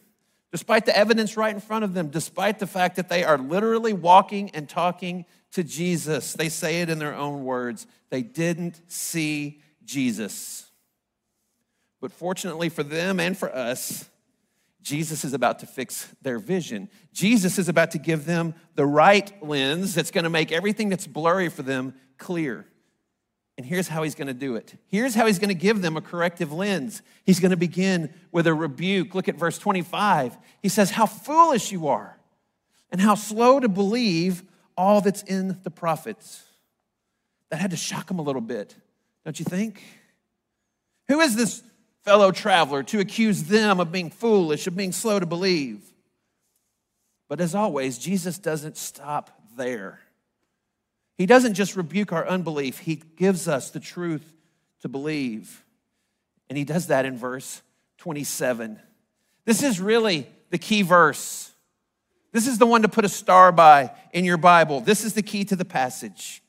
despite 0.55 0.87
the 0.87 0.97
evidence 0.97 1.37
right 1.37 1.53
in 1.53 1.61
front 1.61 1.85
of 1.85 1.95
them, 1.95 2.11
despite 2.11 2.61
the 2.61 2.67
fact 2.69 2.95
that 2.95 3.09
they 3.09 3.25
are 3.25 3.37
literally 3.37 3.93
walking 3.93 4.49
and 4.51 4.69
talking 4.69 5.25
to 5.51 5.65
Jesus, 5.65 6.35
they 6.35 6.49
say 6.49 6.81
it 6.81 6.89
in 6.89 7.01
their 7.01 7.13
own 7.13 7.43
words, 7.43 7.89
they 8.09 8.23
didn't 8.23 8.81
see 8.87 9.61
Jesus. 9.85 10.71
But 12.01 12.13
fortunately 12.13 12.69
for 12.69 12.85
them 12.85 13.19
and 13.19 13.37
for 13.37 13.53
us, 13.53 14.09
Jesus 14.81 15.25
is 15.25 15.35
about 15.35 15.59
to 15.59 15.67
fix 15.67 16.07
their 16.23 16.39
vision. 16.39 16.89
Jesus 17.13 17.59
is 17.59 17.69
about 17.69 17.91
to 17.91 17.99
give 17.99 18.25
them 18.25 18.55
the 18.77 18.87
right 18.87 19.33
lens 19.43 19.93
that's 19.93 20.13
going 20.13 20.23
to 20.23 20.31
make 20.31 20.53
everything 20.53 20.89
that's 20.89 21.09
blurry 21.09 21.49
for 21.49 21.65
them 21.65 21.95
clear. 22.17 22.65
And 23.57 23.65
here's 23.65 23.87
how 23.87 24.03
he's 24.03 24.17
going 24.17 24.29
to 24.29 24.35
do 24.35 24.57
it. 24.57 24.75
Here's 24.89 25.15
how 25.15 25.27
he's 25.27 25.39
going 25.39 25.49
to 25.49 25.55
give 25.55 25.81
them 25.81 25.97
a 25.97 26.01
corrective 26.01 26.53
lens. 26.53 27.03
He's 27.25 27.39
going 27.39 27.53
to 27.53 27.57
begin 27.57 28.13
with 28.33 28.47
a 28.47 28.55
rebuke. 28.55 29.15
Look 29.15 29.29
at 29.29 29.37
verse 29.37 29.59
25. 29.59 30.37
He 30.61 30.69
says, 30.69 30.91
How 30.91 31.07
foolish 31.07 31.71
you 31.71 31.89
are, 31.89 32.19
and 32.91 33.01
how 33.01 33.15
slow 33.15 33.61
to 33.61 33.69
believe 33.69 34.43
all 34.77 35.01
that's 35.01 35.23
in 35.23 35.61
the 35.63 35.71
prophets. 35.71 36.43
That 37.51 37.61
had 37.61 37.71
to 37.71 37.77
shock 37.77 38.11
him 38.11 38.19
a 38.19 38.23
little 38.23 38.41
bit, 38.41 38.75
don't 39.25 39.39
you 39.39 39.45
think? 39.45 39.83
Who 41.09 41.21
is 41.21 41.37
this 41.37 41.63
fellow 42.03 42.33
traveler 42.33 42.83
to 42.85 42.99
accuse 42.99 43.45
them 43.45 43.79
of 43.79 43.93
being 43.93 44.11
foolish, 44.11 44.67
of 44.67 44.75
being 44.75 44.91
slow 44.91 45.21
to 45.21 45.27
believe? 45.27 45.81
But 47.29 47.41
as 47.41 47.55
always, 47.55 47.99
Jesus 47.99 48.39
doesn't 48.39 48.77
stop 48.77 49.31
there. 49.57 50.01
He 51.17 51.27
doesn't 51.27 51.55
just 51.55 51.77
rebuke 51.77 52.12
our 52.12 52.27
unbelief, 52.27 52.81
He 52.81 52.97
gives 52.97 53.49
us 53.49 53.71
the 53.71 53.81
truth 53.81 54.33
to 54.81 54.89
believe. 54.89 55.65
And 56.49 56.59
He 56.59 56.65
does 56.65 56.89
that 56.89 57.07
in 57.07 57.17
verse 57.17 57.62
27. 57.99 58.79
This 59.45 59.62
is 59.62 59.81
really 59.81 60.27
the 60.51 60.59
key 60.59 60.83
verse. 60.83 61.53
This 62.33 62.47
is 62.47 62.59
the 62.59 62.67
one 62.67 62.83
to 62.83 62.89
put 62.89 63.05
a 63.05 63.09
star 63.09 63.53
by 63.53 63.93
in 64.12 64.25
your 64.25 64.37
Bible. 64.37 64.81
This 64.81 65.05
is 65.05 65.15
the 65.15 65.23
key 65.23 65.45
to 65.45 65.57
the 65.57 65.65
passage. 65.65 66.43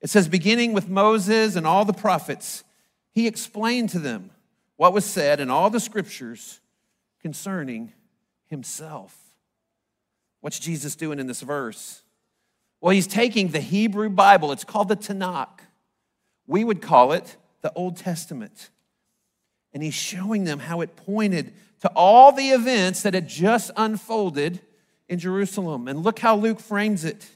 It 0.00 0.10
says, 0.10 0.28
beginning 0.28 0.72
with 0.72 0.88
Moses 0.88 1.56
and 1.56 1.66
all 1.66 1.84
the 1.84 1.92
prophets, 1.92 2.64
he 3.12 3.26
explained 3.26 3.90
to 3.90 3.98
them 3.98 4.30
what 4.76 4.92
was 4.92 5.04
said 5.04 5.40
in 5.40 5.50
all 5.50 5.70
the 5.70 5.80
scriptures 5.80 6.60
concerning 7.20 7.92
himself. 8.46 9.16
What's 10.40 10.58
Jesus 10.58 10.94
doing 10.94 11.18
in 11.18 11.26
this 11.26 11.40
verse? 11.40 12.02
Well, 12.80 12.92
he's 12.92 13.06
taking 13.06 13.48
the 13.48 13.60
Hebrew 13.60 14.08
Bible, 14.08 14.52
it's 14.52 14.64
called 14.64 14.88
the 14.88 14.96
Tanakh. 14.96 15.60
We 16.46 16.62
would 16.62 16.80
call 16.80 17.12
it 17.12 17.36
the 17.62 17.72
Old 17.72 17.96
Testament. 17.96 18.70
And 19.72 19.82
he's 19.82 19.94
showing 19.94 20.44
them 20.44 20.60
how 20.60 20.80
it 20.80 20.96
pointed 20.96 21.52
to 21.80 21.88
all 21.94 22.32
the 22.32 22.50
events 22.50 23.02
that 23.02 23.14
had 23.14 23.28
just 23.28 23.70
unfolded 23.76 24.60
in 25.08 25.18
Jerusalem. 25.18 25.88
And 25.88 26.02
look 26.02 26.18
how 26.18 26.36
Luke 26.36 26.60
frames 26.60 27.04
it. 27.04 27.28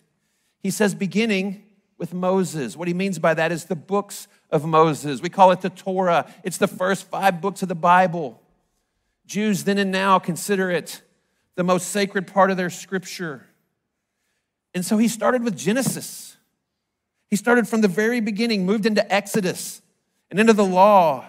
He 0.63 0.71
says, 0.71 0.95
beginning 0.95 1.65
with 1.99 2.15
Moses. 2.15 2.77
What 2.77 2.89
he 2.89 2.95
means 2.95 3.19
by 3.19 3.35
that 3.35 3.53
is 3.53 3.67
the 3.67 3.77
books 3.77 4.27
of 4.51 4.65
Moses. 4.65 5.21
We 5.21 5.29
call 5.29 5.51
it 5.53 5.61
the 5.61 5.71
Torah, 5.71 6.33
it's 6.45 6.57
the 6.57 6.69
first 6.69 7.09
five 7.09 7.41
books 7.41 7.63
of 7.63 7.69
the 7.69 7.75
Bible. 7.75 8.41
Jews 9.27 9.65
then 9.65 9.79
and 9.79 9.93
now 9.93 10.19
consider 10.19 10.71
it 10.71 11.03
the 11.57 11.63
most 11.63 11.89
sacred 11.89 12.27
part 12.27 12.51
of 12.51 12.57
their 12.57 12.71
scripture. 12.71 13.47
And 14.75 14.85
so 14.85 14.99
he 14.99 15.09
started 15.09 15.43
with 15.43 15.57
Genesis. 15.57 16.37
He 17.29 17.37
started 17.37 17.69
from 17.69 17.81
the 17.81 17.89
very 17.89 18.21
beginning, 18.21 18.67
moved 18.67 18.87
into 18.87 19.13
Exodus 19.13 19.83
and 20.31 20.39
into 20.39 20.53
the 20.53 20.65
law, 20.65 21.25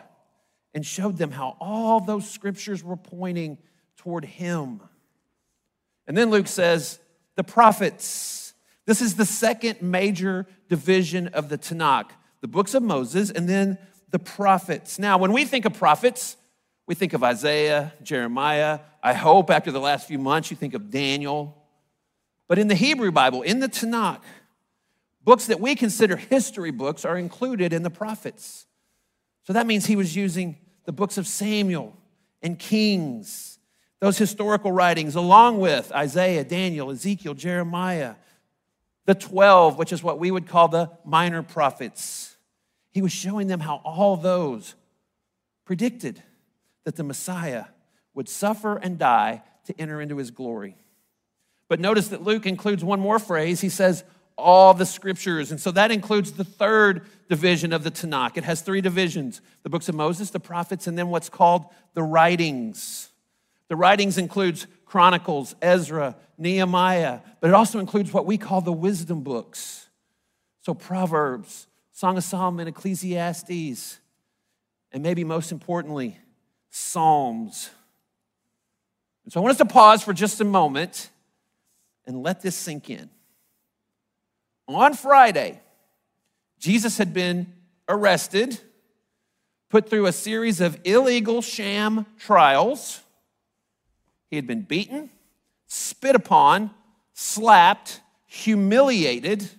and 0.74 0.86
showed 0.86 1.18
them 1.18 1.32
how 1.32 1.58
all 1.60 2.00
those 2.00 2.30
scriptures 2.30 2.84
were 2.84 2.96
pointing 2.96 3.58
toward 3.98 4.26
him. 4.26 4.82
And 6.08 6.18
then 6.18 6.30
Luke 6.30 6.48
says, 6.48 7.00
the 7.36 7.44
prophets. 7.44 8.54
This 8.86 9.02
is 9.02 9.16
the 9.16 9.26
second 9.26 9.82
major 9.82 10.48
division 10.70 11.28
of 11.30 11.50
the 11.50 11.58
Tanakh 11.58 12.12
the 12.42 12.48
books 12.48 12.74
of 12.74 12.84
Moses, 12.84 13.30
and 13.30 13.48
then 13.48 13.78
the 14.10 14.20
prophets. 14.20 15.00
Now, 15.00 15.18
when 15.18 15.32
we 15.32 15.46
think 15.46 15.66
of 15.66 15.74
prophets, 15.74 16.36
we 16.88 16.96
think 16.96 17.14
of 17.14 17.24
Isaiah, 17.24 17.94
Jeremiah. 18.04 18.80
I 19.02 19.14
hope 19.14 19.50
after 19.50 19.72
the 19.72 19.80
last 19.80 20.08
few 20.08 20.18
months 20.18 20.52
you 20.52 20.58
think 20.58 20.74
of 20.74 20.90
Daniel, 20.90 21.61
but 22.52 22.60
in 22.60 22.68
the 22.68 22.76
Hebrew 22.76 23.14
Bible, 23.14 23.44
in 23.44 23.62
the 23.62 23.70
Tanakh, 23.70 24.20
books 25.24 25.46
that 25.48 25.62
we 25.62 25.74
consider 25.74 26.18
history 26.18 26.72
books 26.72 27.06
are 27.06 27.18
included 27.18 27.72
in 27.72 27.82
the 27.82 27.90
prophets. 27.90 28.66
So 29.44 29.54
that 29.54 29.66
means 29.66 29.86
he 29.86 29.96
was 29.96 30.18
using 30.18 30.58
the 30.84 30.92
books 30.92 31.18
of 31.18 31.28
Samuel 31.28 31.96
and 32.42 32.60
Kings, 32.60 33.58
those 34.02 34.18
historical 34.18 34.74
writings, 34.74 35.16
along 35.16 35.62
with 35.62 35.94
Isaiah, 35.94 36.44
Daniel, 36.44 36.92
Ezekiel, 36.92 37.36
Jeremiah, 37.36 38.16
the 39.06 39.16
12, 39.16 39.78
which 39.78 39.94
is 39.94 40.04
what 40.04 40.20
we 40.20 40.30
would 40.30 40.46
call 40.46 40.68
the 40.68 40.92
minor 41.06 41.44
prophets. 41.44 42.36
He 42.92 43.02
was 43.02 43.14
showing 43.14 43.48
them 43.48 43.62
how 43.62 43.76
all 43.86 44.18
those 44.18 44.76
predicted 45.64 46.22
that 46.84 46.98
the 46.98 47.06
Messiah 47.06 47.68
would 48.14 48.28
suffer 48.28 48.76
and 48.76 49.00
die 49.00 49.42
to 49.68 49.80
enter 49.80 50.02
into 50.02 50.18
his 50.18 50.32
glory. 50.32 50.76
But 51.72 51.80
notice 51.80 52.10
that 52.10 52.22
Luke 52.22 52.46
includes 52.46 52.84
one 52.84 53.00
more 53.00 53.18
phrase. 53.18 53.62
He 53.62 53.70
says, 53.70 54.04
all 54.38 54.74
the 54.74 54.86
scriptures. 54.86 55.52
And 55.52 55.60
so 55.62 55.72
that 55.72 55.90
includes 55.90 56.34
the 56.34 56.44
third 56.44 57.06
division 57.30 57.72
of 57.72 57.86
the 57.86 57.92
Tanakh. 57.92 58.36
It 58.36 58.44
has 58.44 58.60
three 58.60 58.82
divisions 58.82 59.40
the 59.64 59.70
books 59.70 59.88
of 59.88 59.96
Moses, 59.96 60.32
the 60.32 60.40
prophets, 60.42 60.88
and 60.88 60.98
then 60.98 61.08
what's 61.08 61.30
called 61.30 61.64
the 61.94 62.04
writings. 62.04 63.08
The 63.70 63.78
writings 63.78 64.18
includes 64.18 64.68
Chronicles, 64.86 65.56
Ezra, 65.62 66.18
Nehemiah, 66.38 67.22
but 67.40 67.48
it 67.48 67.54
also 67.54 67.80
includes 67.80 68.12
what 68.12 68.26
we 68.26 68.38
call 68.38 68.60
the 68.60 68.74
wisdom 68.74 69.22
books. 69.22 69.88
So 70.64 70.74
Proverbs, 70.74 71.68
Song 71.94 72.18
of 72.18 72.26
Solomon, 72.26 72.68
Ecclesiastes, 72.68 73.98
and 74.92 75.02
maybe 75.02 75.24
most 75.24 75.54
importantly, 75.54 76.18
Psalms. 76.70 77.70
And 79.24 79.32
so 79.32 79.40
I 79.40 79.42
want 79.44 79.52
us 79.52 79.58
to 79.60 79.66
pause 79.66 80.04
for 80.04 80.12
just 80.12 80.42
a 80.42 80.44
moment 80.44 81.10
and 82.06 82.24
let 82.24 82.42
this 82.42 82.56
sink 82.56 82.90
in. 82.90 83.10
On 84.68 84.94
Friday, 84.94 85.60
Jesus 86.60 86.98
had 86.98 87.14
been 87.14 87.54
arrested, 87.90 88.60
put 89.70 89.90
through 89.90 90.06
a 90.06 90.12
series 90.12 90.62
of 90.62 90.80
illegal 90.84 91.42
sham 91.42 92.06
trials. 92.20 93.02
He 94.30 94.36
had 94.36 94.48
been 94.48 94.62
beaten, 94.62 95.10
spit 95.68 96.16
upon, 96.16 96.72
slapped, 97.14 98.02
humiliated. 98.28 99.50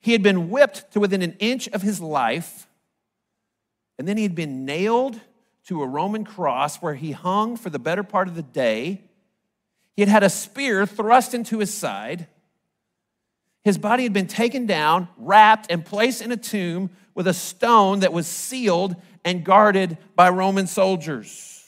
He 0.00 0.12
had 0.12 0.22
been 0.22 0.50
whipped 0.50 0.92
to 0.92 1.00
within 1.00 1.22
an 1.22 1.36
inch 1.38 1.68
of 1.68 1.82
his 1.82 2.00
life. 2.00 2.68
And 3.98 4.06
then 4.06 4.16
he 4.16 4.24
had 4.24 4.34
been 4.34 4.64
nailed 4.64 5.20
to 5.66 5.82
a 5.82 5.86
Roman 5.86 6.24
cross 6.24 6.76
where 6.82 6.94
he 6.94 7.12
hung 7.12 7.56
for 7.56 7.70
the 7.70 7.78
better 7.78 8.02
part 8.02 8.28
of 8.28 8.34
the 8.34 8.42
day. 8.42 9.02
He 9.96 10.02
had 10.02 10.08
had 10.08 10.22
a 10.22 10.30
spear 10.30 10.86
thrust 10.86 11.34
into 11.34 11.58
his 11.58 11.72
side. 11.72 12.26
His 13.62 13.78
body 13.78 14.02
had 14.02 14.12
been 14.12 14.26
taken 14.26 14.66
down, 14.66 15.08
wrapped, 15.16 15.70
and 15.70 15.84
placed 15.84 16.20
in 16.20 16.32
a 16.32 16.36
tomb 16.36 16.90
with 17.14 17.26
a 17.26 17.34
stone 17.34 18.00
that 18.00 18.12
was 18.12 18.26
sealed 18.26 18.96
and 19.24 19.44
guarded 19.44 19.96
by 20.14 20.28
Roman 20.28 20.66
soldiers. 20.66 21.64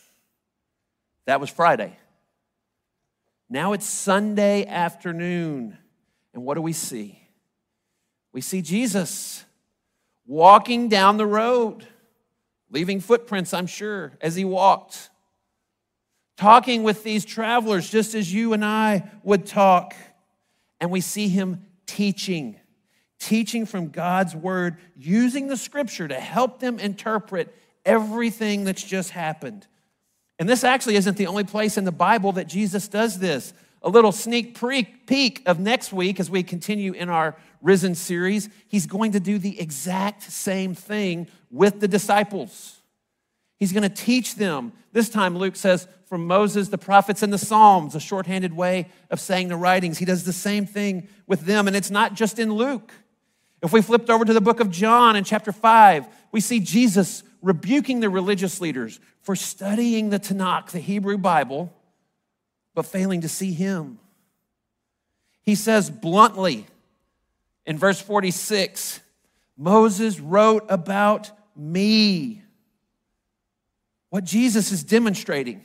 That 1.27 1.41
was 1.41 1.51
Friday. 1.51 1.97
Now 3.49 3.73
it's 3.73 3.87
Sunday 3.87 4.67
afternoon. 4.67 5.79
And 6.35 6.45
what 6.45 6.55
do 6.55 6.63
we 6.63 6.73
see? 6.73 7.21
We 8.33 8.41
see 8.41 8.61
Jesus 8.61 9.45
walking 10.27 10.89
down 10.89 11.17
the 11.17 11.27
road, 11.27 11.87
leaving 12.71 13.01
footprints, 13.01 13.55
I'm 13.55 13.67
sure, 13.67 14.13
as 14.21 14.35
he 14.35 14.45
walked, 14.45 15.09
talking 16.37 16.83
with 16.83 17.03
these 17.03 17.25
travelers 17.25 17.89
just 17.89 18.15
as 18.15 18.33
you 18.33 18.53
and 18.53 18.65
I 18.65 19.11
would 19.23 19.47
talk. 19.47 19.95
And 20.81 20.91
we 20.91 21.01
see 21.01 21.29
him 21.29 21.65
teaching, 21.87 22.61
teaching 23.19 23.67
from 23.67 23.89
God's 23.89 24.37
word, 24.37 24.77
using 24.97 25.47
the 25.47 25.57
scripture 25.57 26.07
to 26.09 26.15
help 26.15 26.61
them 26.61 26.79
interpret 26.79 27.55
everything 27.85 28.65
that's 28.65 28.83
just 28.83 29.11
happened. 29.11 29.67
And 30.39 30.49
this 30.49 30.65
actually 30.65 30.97
isn't 30.97 31.17
the 31.17 31.29
only 31.29 31.45
place 31.45 31.79
in 31.79 31.85
the 31.85 31.93
Bible 31.93 32.33
that 32.33 32.47
Jesus 32.47 32.89
does 32.89 33.19
this. 33.19 33.55
A 33.83 33.89
little 33.89 34.13
sneak 34.13 34.59
peek 35.07 35.43
of 35.47 35.61
next 35.61 35.93
week 35.93 36.21
as 36.21 36.29
we 36.29 36.43
continue 36.43 36.93
in 36.93 37.09
our 37.09 37.37
Risen 37.63 37.95
series, 37.95 38.49
he's 38.69 38.87
going 38.87 39.13
to 39.13 39.21
do 39.21 39.39
the 39.39 39.59
exact 39.59 40.23
same 40.25 40.75
thing 40.75 41.29
with 41.51 41.81
the 41.81 41.89
disciples. 41.89 42.81
He's 43.59 43.73
going 43.73 43.83
to 43.83 43.89
teach 43.89 44.35
them. 44.35 44.73
This 44.93 45.09
time, 45.09 45.37
Luke 45.37 45.57
says, 45.57 45.89
from 46.07 46.27
Moses, 46.27 46.69
the 46.69 46.79
prophets, 46.79 47.23
and 47.23 47.33
the 47.33 47.39
Psalms, 47.39 47.95
a 47.95 48.01
shorthanded 48.01 48.53
way 48.53 48.89
of 49.11 49.19
saying 49.19 49.49
the 49.49 49.57
writings. 49.57 49.99
He 49.99 50.05
does 50.05 50.25
the 50.25 50.33
same 50.33 50.67
thing 50.67 51.09
with 51.27 51.43
them, 51.43 51.67
and 51.67 51.77
it's 51.77 51.91
not 51.91 52.15
just 52.15 52.39
in 52.39 52.53
Luke. 52.53 52.93
If 53.63 53.73
we 53.73 53.83
flipped 53.83 54.11
over 54.11 54.25
to 54.25 54.33
the 54.33 54.41
book 54.41 54.61
of 54.61 54.71
John 54.71 55.17
in 55.17 55.25
chapter 55.25 55.51
5, 55.51 56.07
we 56.31 56.41
see 56.41 56.61
Jesus 56.61 57.23
rebuking 57.43 58.01
the 58.01 58.11
religious 58.11 58.61
leaders 58.61 59.01
for 59.23 59.35
studying 59.35 60.11
the 60.11 60.21
Tanakh, 60.21 60.71
the 60.71 60.79
Hebrew 60.79 61.19
Bible, 61.19 61.73
but 62.75 62.87
failing 62.87 63.23
to 63.23 63.29
see 63.29 63.53
him. 63.53 63.99
He 65.43 65.55
says 65.55 65.91
bluntly 65.91 66.67
in 67.65 67.79
verse 67.79 68.01
46 68.01 69.01
Moses 69.57 70.21
wrote 70.21 70.67
about 70.69 71.31
me. 71.57 72.43
What 74.17 74.25
Jesus 74.25 74.73
is 74.73 74.83
demonstrating 74.83 75.63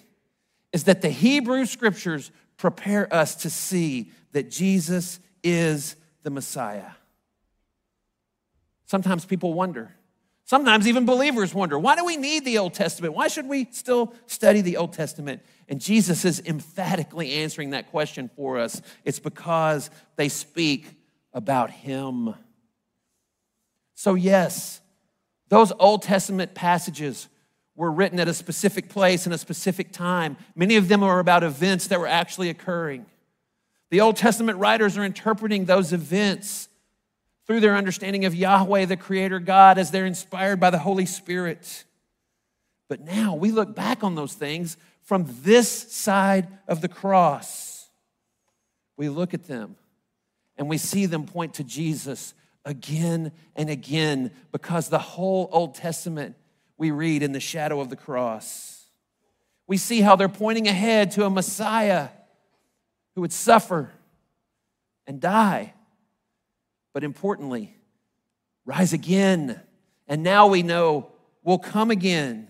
is 0.74 0.84
that 0.84 1.02
the 1.02 1.10
Hebrew 1.10 1.66
scriptures 1.66 2.32
prepare 2.58 3.08
us 3.14 3.34
to 3.44 3.50
see 3.50 4.12
that 4.34 4.52
Jesus 4.52 5.22
is 5.42 5.96
the 6.24 6.32
Messiah. 6.32 6.92
Sometimes 8.88 9.24
people 9.24 9.54
wonder, 9.54 9.96
sometimes 10.44 10.86
even 10.86 11.06
believers 11.06 11.54
wonder, 11.54 11.80
why 11.80 11.96
do 11.96 12.04
we 12.04 12.18
need 12.18 12.44
the 12.44 12.58
Old 12.58 12.74
Testament? 12.74 13.14
Why 13.14 13.30
should 13.30 13.48
we 13.48 13.70
still 13.72 14.14
study 14.26 14.60
the 14.60 14.76
Old 14.76 14.92
Testament? 14.92 15.44
And 15.70 15.80
Jesus 15.80 16.26
is 16.26 16.42
emphatically 16.46 17.32
answering 17.32 17.70
that 17.70 17.90
question 17.90 18.30
for 18.36 18.60
us. 18.60 18.82
It's 19.06 19.20
because 19.20 19.90
they 20.18 20.28
speak 20.28 20.88
about 21.32 21.72
Him. 21.72 22.36
So, 23.96 24.16
yes, 24.16 24.82
those 25.48 25.72
Old 25.80 26.02
Testament 26.02 26.54
passages 26.54 27.30
were 27.82 27.92
written 27.92 28.20
at 28.20 28.28
a 28.28 28.34
specific 28.36 28.90
place 28.90 29.26
in 29.26 29.34
a 29.34 29.40
specific 29.40 29.92
time. 29.92 30.38
Many 30.56 30.76
of 30.76 30.88
them 30.88 31.02
are 31.02 31.18
about 31.18 31.44
events 31.44 31.88
that 31.88 32.00
were 32.00 32.06
actually 32.06 32.52
occurring. 32.52 33.08
The 33.90 34.02
Old 34.02 34.18
Testament 34.18 34.60
writers 34.60 35.00
are 35.00 35.04
interpreting 35.04 35.66
those 35.66 35.92
events 35.92 36.70
through 37.48 37.60
their 37.60 37.76
understanding 37.76 38.26
of 38.26 38.36
Yahweh, 38.36 38.86
the 38.86 38.98
Creator 38.98 39.40
God, 39.40 39.80
as 39.80 39.90
they're 39.90 40.06
inspired 40.06 40.60
by 40.60 40.70
the 40.70 40.78
Holy 40.78 41.08
Spirit. 41.08 41.86
But 42.88 43.02
now 43.02 43.34
we 43.34 43.50
look 43.50 43.74
back 43.74 44.04
on 44.04 44.14
those 44.14 44.36
things 44.36 44.78
from 45.02 45.26
this 45.42 45.68
side 45.92 46.50
of 46.68 46.82
the 46.82 46.88
cross. 46.88 47.90
We 48.96 49.10
look 49.10 49.34
at 49.34 49.48
them 49.48 49.76
and 50.56 50.70
we 50.70 50.78
see 50.78 51.08
them 51.08 51.26
point 51.26 51.56
to 51.56 51.64
Jesus 51.64 52.36
again 52.64 53.32
and 53.56 53.72
again 53.72 54.30
because 54.52 54.88
the 54.88 55.00
whole 55.00 55.50
Old 55.52 55.74
Testament 55.74 56.36
we 56.82 56.90
read 56.90 57.22
in 57.22 57.32
the 57.32 57.40
shadow 57.40 57.80
of 57.80 57.92
the 57.92 57.96
cross. 57.96 58.86
We 59.68 59.78
see 59.78 60.02
how 60.02 60.16
they're 60.16 60.28
pointing 60.28 60.68
ahead 60.68 61.12
to 61.12 61.26
a 61.26 61.30
Messiah 61.30 62.08
who 63.14 63.22
would 63.22 63.32
suffer 63.32 63.92
and 65.06 65.22
die, 65.22 65.76
but 66.92 67.04
importantly, 67.04 67.78
rise 68.66 68.94
again. 68.94 69.62
And 70.08 70.24
now 70.24 70.48
we 70.48 70.64
know 70.64 71.12
will 71.44 71.60
come 71.60 71.92
again. 71.92 72.48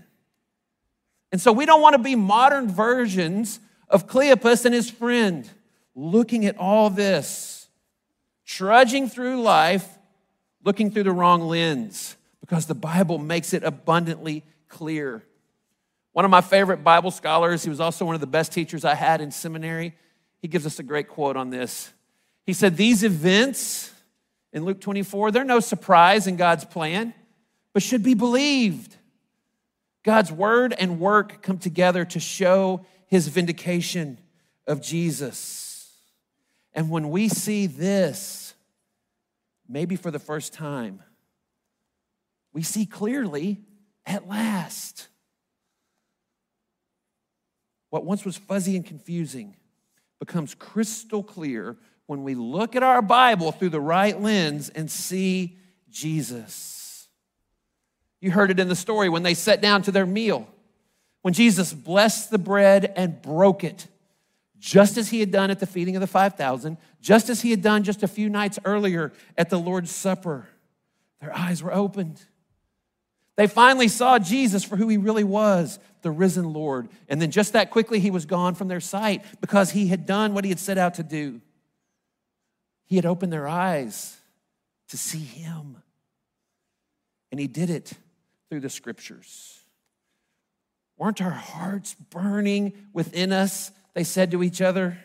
And 1.33 1.41
so 1.41 1.51
we 1.51 1.65
don't 1.65 1.81
want 1.81 1.97
to 1.97 2.01
be 2.01 2.15
modern 2.15 2.69
versions 2.69 3.59
of 3.89 4.07
Cleopas 4.07 4.63
and 4.63 4.73
his 4.73 4.89
friend, 4.89 5.49
looking 5.93 6.45
at 6.45 6.57
all 6.57 6.89
this, 6.89 7.67
trudging 8.45 9.09
through 9.09 9.41
life, 9.41 9.89
looking 10.63 10.89
through 10.89 11.03
the 11.03 11.11
wrong 11.11 11.41
lens 11.41 12.15
because 12.51 12.65
the 12.65 12.75
Bible 12.75 13.17
makes 13.17 13.53
it 13.53 13.63
abundantly 13.63 14.43
clear. 14.67 15.23
One 16.11 16.25
of 16.25 16.31
my 16.31 16.41
favorite 16.41 16.83
Bible 16.83 17.09
scholars, 17.09 17.63
he 17.63 17.69
was 17.69 17.79
also 17.79 18.03
one 18.03 18.13
of 18.13 18.19
the 18.19 18.27
best 18.27 18.51
teachers 18.51 18.83
I 18.83 18.93
had 18.93 19.21
in 19.21 19.31
seminary, 19.31 19.95
he 20.41 20.49
gives 20.49 20.65
us 20.65 20.77
a 20.77 20.83
great 20.83 21.07
quote 21.07 21.37
on 21.37 21.49
this. 21.49 21.93
He 22.45 22.51
said, 22.51 22.75
These 22.75 23.05
events 23.05 23.93
in 24.51 24.65
Luke 24.65 24.81
24, 24.81 25.31
they're 25.31 25.45
no 25.45 25.61
surprise 25.61 26.27
in 26.27 26.35
God's 26.35 26.65
plan, 26.65 27.13
but 27.71 27.83
should 27.83 28.03
be 28.03 28.15
believed. 28.15 28.97
God's 30.03 30.29
word 30.29 30.75
and 30.77 30.99
work 30.99 31.41
come 31.41 31.57
together 31.57 32.03
to 32.03 32.19
show 32.19 32.85
his 33.07 33.29
vindication 33.29 34.17
of 34.67 34.81
Jesus. 34.81 35.89
And 36.73 36.89
when 36.89 37.11
we 37.11 37.29
see 37.29 37.67
this, 37.67 38.55
maybe 39.69 39.95
for 39.95 40.11
the 40.11 40.19
first 40.19 40.51
time, 40.51 41.01
we 42.53 42.63
see 42.63 42.85
clearly 42.85 43.61
at 44.05 44.27
last. 44.27 45.07
What 47.89 48.05
once 48.05 48.25
was 48.25 48.37
fuzzy 48.37 48.75
and 48.75 48.85
confusing 48.85 49.55
becomes 50.19 50.55
crystal 50.55 51.23
clear 51.23 51.77
when 52.05 52.23
we 52.23 52.35
look 52.35 52.75
at 52.75 52.83
our 52.83 53.01
Bible 53.01 53.51
through 53.51 53.69
the 53.69 53.81
right 53.81 54.19
lens 54.19 54.69
and 54.69 54.89
see 54.89 55.57
Jesus. 55.89 57.07
You 58.19 58.31
heard 58.31 58.51
it 58.51 58.59
in 58.59 58.69
the 58.69 58.75
story 58.75 59.09
when 59.09 59.23
they 59.23 59.33
sat 59.33 59.61
down 59.61 59.81
to 59.83 59.91
their 59.91 60.05
meal, 60.05 60.47
when 61.21 61.33
Jesus 61.33 61.73
blessed 61.73 62.29
the 62.29 62.37
bread 62.37 62.93
and 62.95 63.21
broke 63.21 63.63
it, 63.63 63.87
just 64.59 64.97
as 64.97 65.09
he 65.09 65.19
had 65.19 65.31
done 65.31 65.49
at 65.49 65.59
the 65.59 65.65
feeding 65.65 65.95
of 65.95 66.01
the 66.01 66.07
5,000, 66.07 66.77
just 67.01 67.29
as 67.29 67.41
he 67.41 67.49
had 67.49 67.61
done 67.61 67.83
just 67.83 68.03
a 68.03 68.07
few 68.07 68.29
nights 68.29 68.59
earlier 68.63 69.11
at 69.37 69.49
the 69.49 69.57
Lord's 69.57 69.91
Supper. 69.91 70.47
Their 71.19 71.35
eyes 71.35 71.63
were 71.63 71.73
opened. 71.73 72.21
They 73.37 73.47
finally 73.47 73.87
saw 73.87 74.19
Jesus 74.19 74.63
for 74.63 74.75
who 74.75 74.87
he 74.87 74.97
really 74.97 75.23
was, 75.23 75.79
the 76.01 76.11
risen 76.11 76.53
Lord. 76.53 76.89
And 77.07 77.21
then 77.21 77.31
just 77.31 77.53
that 77.53 77.71
quickly, 77.71 77.99
he 77.99 78.11
was 78.11 78.25
gone 78.25 78.55
from 78.55 78.67
their 78.67 78.79
sight 78.79 79.23
because 79.39 79.71
he 79.71 79.87
had 79.87 80.05
done 80.05 80.33
what 80.33 80.43
he 80.43 80.49
had 80.49 80.59
set 80.59 80.77
out 80.77 80.95
to 80.95 81.03
do. 81.03 81.41
He 82.85 82.97
had 82.97 83.05
opened 83.05 83.31
their 83.31 83.47
eyes 83.47 84.17
to 84.89 84.97
see 84.97 85.19
him. 85.19 85.77
And 87.31 87.39
he 87.39 87.47
did 87.47 87.69
it 87.69 87.93
through 88.49 88.59
the 88.59 88.69
scriptures. 88.69 89.59
Weren't 90.97 91.21
our 91.21 91.29
hearts 91.29 91.95
burning 92.09 92.73
within 92.93 93.31
us? 93.31 93.71
They 93.93 94.03
said 94.03 94.31
to 94.31 94.43
each 94.43 94.61
other. 94.61 94.97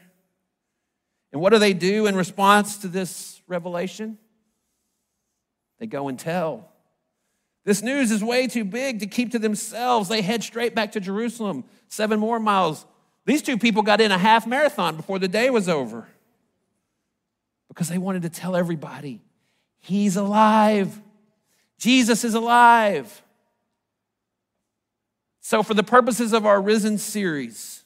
And 1.33 1.41
what 1.41 1.53
do 1.53 1.59
they 1.59 1.73
do 1.73 2.07
in 2.07 2.17
response 2.17 2.79
to 2.79 2.89
this 2.89 3.41
revelation? 3.47 4.19
They 5.79 5.87
go 5.87 6.09
and 6.09 6.19
tell. 6.19 6.73
This 7.67 7.83
news 7.83 8.13
is 8.13 8.23
way 8.23 8.47
too 8.47 8.65
big 8.65 9.01
to 9.01 9.09
keep 9.09 9.33
to 9.33 9.41
themselves. 9.41 10.09
They 10.09 10.23
head 10.23 10.45
straight 10.45 10.73
back 10.73 10.93
to 10.93 11.01
Jerusalem, 11.01 11.65
seven 11.89 12.21
more 12.21 12.39
miles. 12.39 12.87
These 13.25 13.43
two 13.43 13.59
people 13.59 13.83
got 13.83 14.01
in 14.01 14.13
a 14.13 14.19
half 14.19 14.47
marathon 14.47 14.95
before 14.97 15.19
the 15.19 15.27
day 15.27 15.51
was 15.51 15.69
over 15.69 16.07
because 17.67 17.89
they 17.89 17.99
wanted 17.99 18.23
to 18.23 18.31
tell 18.31 18.55
everybody 18.55 19.21
He's 19.81 20.17
alive. 20.17 21.01
Jesus 21.79 22.25
is 22.25 22.35
alive. 22.35 23.23
So, 25.41 25.63
for 25.63 25.75
the 25.75 25.85
purposes 25.85 26.33
of 26.33 26.47
our 26.47 26.61
Risen 26.61 26.99
series, 26.99 27.85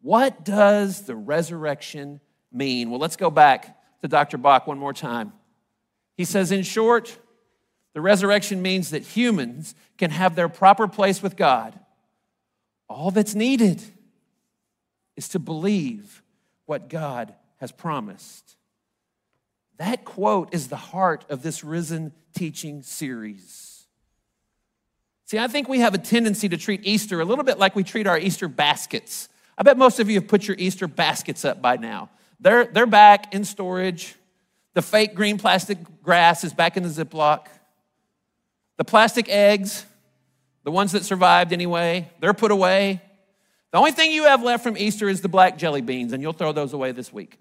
what 0.00 0.44
does 0.44 1.02
the 1.02 1.16
resurrection 1.16 2.20
mean? 2.52 2.90
Well, 2.90 3.00
let's 3.00 3.16
go 3.16 3.30
back 3.30 3.76
to 4.02 4.08
Dr. 4.08 4.38
Bock 4.38 4.66
one 4.68 4.78
more 4.78 4.92
time. 4.92 5.32
He 6.16 6.24
says, 6.24 6.52
in 6.52 6.62
short, 6.62 7.18
the 7.94 8.00
resurrection 8.00 8.60
means 8.60 8.90
that 8.90 9.02
humans 9.02 9.74
can 9.96 10.10
have 10.10 10.34
their 10.34 10.48
proper 10.48 10.86
place 10.86 11.22
with 11.22 11.36
God. 11.36 11.78
All 12.88 13.10
that's 13.10 13.34
needed 13.34 13.82
is 15.16 15.28
to 15.30 15.38
believe 15.38 16.22
what 16.66 16.88
God 16.88 17.34
has 17.58 17.72
promised. 17.72 18.56
That 19.78 20.04
quote 20.04 20.52
is 20.52 20.68
the 20.68 20.76
heart 20.76 21.24
of 21.28 21.42
this 21.42 21.64
risen 21.64 22.12
teaching 22.34 22.82
series. 22.82 23.86
See, 25.26 25.38
I 25.38 25.46
think 25.46 25.68
we 25.68 25.80
have 25.80 25.94
a 25.94 25.98
tendency 25.98 26.48
to 26.48 26.56
treat 26.56 26.80
Easter 26.84 27.20
a 27.20 27.24
little 27.24 27.44
bit 27.44 27.58
like 27.58 27.74
we 27.74 27.84
treat 27.84 28.06
our 28.06 28.18
Easter 28.18 28.48
baskets. 28.48 29.28
I 29.56 29.62
bet 29.62 29.78
most 29.78 30.00
of 30.00 30.10
you 30.10 30.16
have 30.16 30.28
put 30.28 30.46
your 30.46 30.56
Easter 30.58 30.86
baskets 30.86 31.44
up 31.44 31.62
by 31.62 31.76
now. 31.76 32.10
They're, 32.40 32.66
they're 32.66 32.86
back 32.86 33.32
in 33.32 33.44
storage. 33.44 34.16
The 34.74 34.82
fake 34.82 35.14
green 35.14 35.38
plastic 35.38 35.78
grass 36.02 36.44
is 36.44 36.52
back 36.52 36.76
in 36.76 36.82
the 36.82 36.88
Ziploc. 36.88 37.46
The 38.76 38.84
plastic 38.84 39.28
eggs, 39.28 39.84
the 40.64 40.70
ones 40.70 40.92
that 40.92 41.04
survived 41.04 41.52
anyway, 41.52 42.10
they're 42.20 42.34
put 42.34 42.50
away. 42.50 43.00
The 43.70 43.78
only 43.78 43.92
thing 43.92 44.12
you 44.12 44.24
have 44.24 44.42
left 44.42 44.62
from 44.62 44.76
Easter 44.76 45.08
is 45.08 45.20
the 45.20 45.28
black 45.28 45.58
jelly 45.58 45.80
beans, 45.80 46.12
and 46.12 46.22
you'll 46.22 46.32
throw 46.32 46.52
those 46.52 46.72
away 46.72 46.92
this 46.92 47.12
week. 47.12 47.38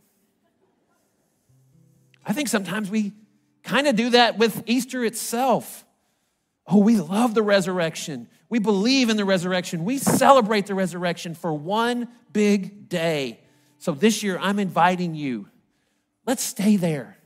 I 2.26 2.34
think 2.34 2.48
sometimes 2.48 2.90
we 2.90 3.14
kind 3.64 3.88
of 3.88 3.96
do 3.96 4.12
that 4.12 4.38
with 4.38 4.64
Easter 4.66 5.04
itself. 5.04 5.86
Oh, 6.68 6.78
we 6.78 6.98
love 6.98 7.34
the 7.34 7.44
resurrection. 7.44 8.28
We 8.50 8.60
believe 8.60 9.10
in 9.10 9.18
the 9.18 9.26
resurrection. 9.26 9.84
We 9.84 9.98
celebrate 9.98 10.68
the 10.68 10.76
resurrection 10.76 11.34
for 11.34 11.54
one 11.54 12.08
big 12.32 12.88
day. 12.88 13.40
So 13.80 13.92
this 13.92 14.24
year, 14.24 14.38
I'm 14.40 14.60
inviting 14.60 15.16
you. 15.16 15.48
Let's 16.26 16.44
stay 16.44 16.78
there. 16.78 17.18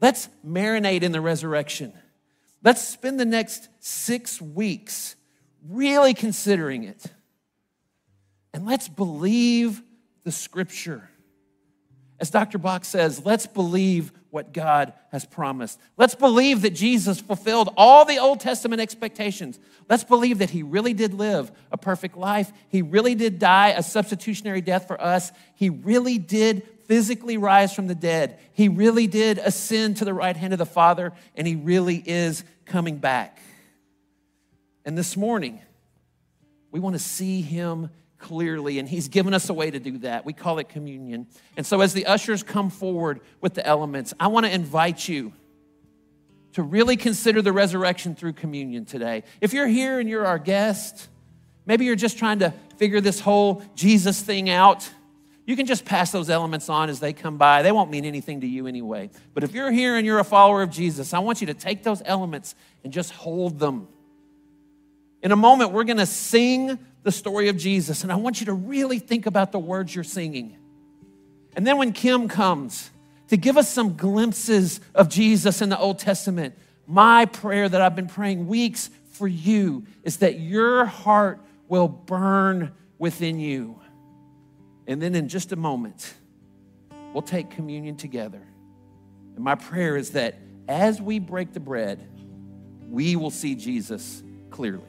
Let's 0.00 0.28
marinate 0.46 1.02
in 1.02 1.12
the 1.12 1.20
resurrection. 1.20 1.92
Let's 2.64 2.82
spend 2.82 3.18
the 3.18 3.24
next 3.24 3.68
six 3.80 4.40
weeks 4.40 5.16
really 5.68 6.14
considering 6.14 6.84
it. 6.84 7.04
And 8.54 8.66
let's 8.66 8.88
believe 8.88 9.82
the 10.24 10.32
scripture. 10.32 11.08
As 12.20 12.30
Dr. 12.30 12.58
Bock 12.58 12.84
says, 12.84 13.24
let's 13.24 13.46
believe 13.46 14.12
what 14.30 14.52
God 14.52 14.92
has 15.10 15.26
promised. 15.26 15.78
Let's 15.96 16.14
believe 16.14 16.62
that 16.62 16.70
Jesus 16.70 17.20
fulfilled 17.20 17.68
all 17.76 18.04
the 18.04 18.18
Old 18.18 18.40
Testament 18.40 18.80
expectations. 18.80 19.58
Let's 19.90 20.04
believe 20.04 20.38
that 20.38 20.50
he 20.50 20.62
really 20.62 20.94
did 20.94 21.14
live 21.14 21.50
a 21.70 21.76
perfect 21.76 22.16
life. 22.16 22.50
He 22.68 22.80
really 22.80 23.14
did 23.14 23.38
die 23.38 23.70
a 23.70 23.82
substitutionary 23.82 24.60
death 24.60 24.86
for 24.86 25.00
us. 25.00 25.32
He 25.56 25.68
really 25.68 26.16
did 26.16 26.66
physically 26.86 27.36
rise 27.36 27.74
from 27.74 27.88
the 27.88 27.94
dead. 27.94 28.38
He 28.52 28.68
really 28.68 29.06
did 29.06 29.38
ascend 29.38 29.98
to 29.98 30.04
the 30.04 30.14
right 30.14 30.36
hand 30.36 30.52
of 30.52 30.58
the 30.58 30.66
Father, 30.66 31.12
and 31.34 31.46
he 31.46 31.56
really 31.56 31.96
is 31.96 32.44
coming 32.64 32.98
back. 32.98 33.40
And 34.84 34.96
this 34.96 35.16
morning, 35.16 35.60
we 36.70 36.80
want 36.80 36.94
to 36.94 37.02
see 37.02 37.42
him 37.42 37.90
clearly, 38.22 38.78
and 38.78 38.88
He's 38.88 39.08
given 39.08 39.34
us 39.34 39.50
a 39.50 39.54
way 39.54 39.70
to 39.70 39.78
do 39.78 39.98
that. 39.98 40.24
We 40.24 40.32
call 40.32 40.58
it 40.58 40.68
communion. 40.68 41.26
And 41.56 41.66
so, 41.66 41.82
as 41.82 41.92
the 41.92 42.06
ushers 42.06 42.42
come 42.42 42.70
forward 42.70 43.20
with 43.40 43.54
the 43.54 43.66
elements, 43.66 44.14
I 44.18 44.28
want 44.28 44.46
to 44.46 44.52
invite 44.52 45.06
you 45.06 45.32
to 46.54 46.62
really 46.62 46.96
consider 46.96 47.42
the 47.42 47.52
resurrection 47.52 48.14
through 48.14 48.34
communion 48.34 48.84
today. 48.84 49.24
If 49.40 49.52
you're 49.52 49.66
here 49.66 49.98
and 49.98 50.08
you're 50.08 50.26
our 50.26 50.38
guest, 50.38 51.08
maybe 51.66 51.84
you're 51.84 51.96
just 51.96 52.18
trying 52.18 52.40
to 52.40 52.52
figure 52.76 53.00
this 53.00 53.20
whole 53.20 53.62
Jesus 53.74 54.20
thing 54.20 54.48
out. 54.48 54.88
You 55.44 55.56
can 55.56 55.66
just 55.66 55.84
pass 55.84 56.12
those 56.12 56.30
elements 56.30 56.68
on 56.68 56.88
as 56.88 57.00
they 57.00 57.12
come 57.12 57.36
by. 57.36 57.62
They 57.62 57.72
won't 57.72 57.90
mean 57.90 58.04
anything 58.04 58.42
to 58.42 58.46
you 58.46 58.66
anyway. 58.66 59.10
But 59.34 59.42
if 59.42 59.52
you're 59.52 59.72
here 59.72 59.96
and 59.96 60.06
you're 60.06 60.20
a 60.20 60.24
follower 60.24 60.62
of 60.62 60.70
Jesus, 60.70 61.12
I 61.12 61.18
want 61.18 61.40
you 61.40 61.48
to 61.48 61.54
take 61.54 61.82
those 61.82 62.00
elements 62.04 62.54
and 62.84 62.92
just 62.92 63.10
hold 63.10 63.58
them. 63.58 63.88
In 65.20 65.32
a 65.32 65.36
moment, 65.36 65.72
we're 65.72 65.84
going 65.84 65.98
to 65.98 66.06
sing 66.06 66.78
the 67.02 67.12
story 67.12 67.48
of 67.48 67.56
Jesus. 67.56 68.04
And 68.04 68.12
I 68.12 68.16
want 68.16 68.40
you 68.40 68.46
to 68.46 68.52
really 68.52 69.00
think 69.00 69.26
about 69.26 69.50
the 69.50 69.58
words 69.58 69.94
you're 69.94 70.04
singing. 70.04 70.56
And 71.56 71.66
then 71.66 71.76
when 71.76 71.92
Kim 71.92 72.28
comes 72.28 72.90
to 73.28 73.36
give 73.36 73.56
us 73.56 73.68
some 73.68 73.96
glimpses 73.96 74.80
of 74.94 75.08
Jesus 75.08 75.60
in 75.60 75.68
the 75.68 75.78
Old 75.78 75.98
Testament, 75.98 76.54
my 76.86 77.24
prayer 77.26 77.68
that 77.68 77.80
I've 77.80 77.96
been 77.96 78.08
praying 78.08 78.46
weeks 78.46 78.90
for 79.10 79.26
you 79.26 79.86
is 80.04 80.18
that 80.18 80.38
your 80.38 80.84
heart 80.84 81.40
will 81.68 81.88
burn 81.88 82.72
within 82.98 83.40
you. 83.40 83.81
And 84.86 85.00
then 85.00 85.14
in 85.14 85.28
just 85.28 85.52
a 85.52 85.56
moment, 85.56 86.14
we'll 87.12 87.22
take 87.22 87.50
communion 87.50 87.96
together. 87.96 88.42
And 89.34 89.44
my 89.44 89.54
prayer 89.54 89.96
is 89.96 90.10
that 90.10 90.34
as 90.68 91.00
we 91.00 91.18
break 91.18 91.52
the 91.52 91.60
bread, 91.60 92.08
we 92.88 93.16
will 93.16 93.30
see 93.30 93.54
Jesus 93.54 94.22
clearly. 94.50 94.82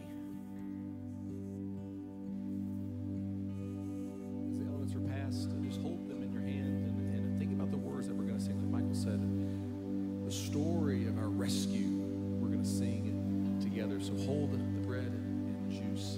As 4.49 4.57
the 4.57 4.65
elements 4.65 4.93
are 4.95 4.99
passed, 4.99 5.49
just 5.63 5.81
hold 5.81 6.09
them 6.09 6.21
in 6.21 6.31
your 6.33 6.41
and, 6.41 7.39
think 7.39 7.53
about 7.53 7.71
the 7.71 7.77
words 7.77 8.07
that 8.07 8.15
we're 8.15 8.25
going 8.25 8.39
to 8.39 8.43
sing. 8.43 8.57
Like 8.59 8.81
Michael 8.81 8.95
said, 8.95 9.21
the 10.25 10.31
story 10.31 11.07
of 11.07 11.17
our 11.17 11.29
rescue, 11.29 12.01
we're 12.39 12.49
going 12.49 12.63
to 12.63 12.69
sing 12.69 13.59
together. 13.61 13.99
So 14.01 14.13
hold 14.25 14.51
the 14.51 14.57
bread 14.85 15.03
and 15.03 15.71
the 15.71 15.75
juice. 15.75 16.17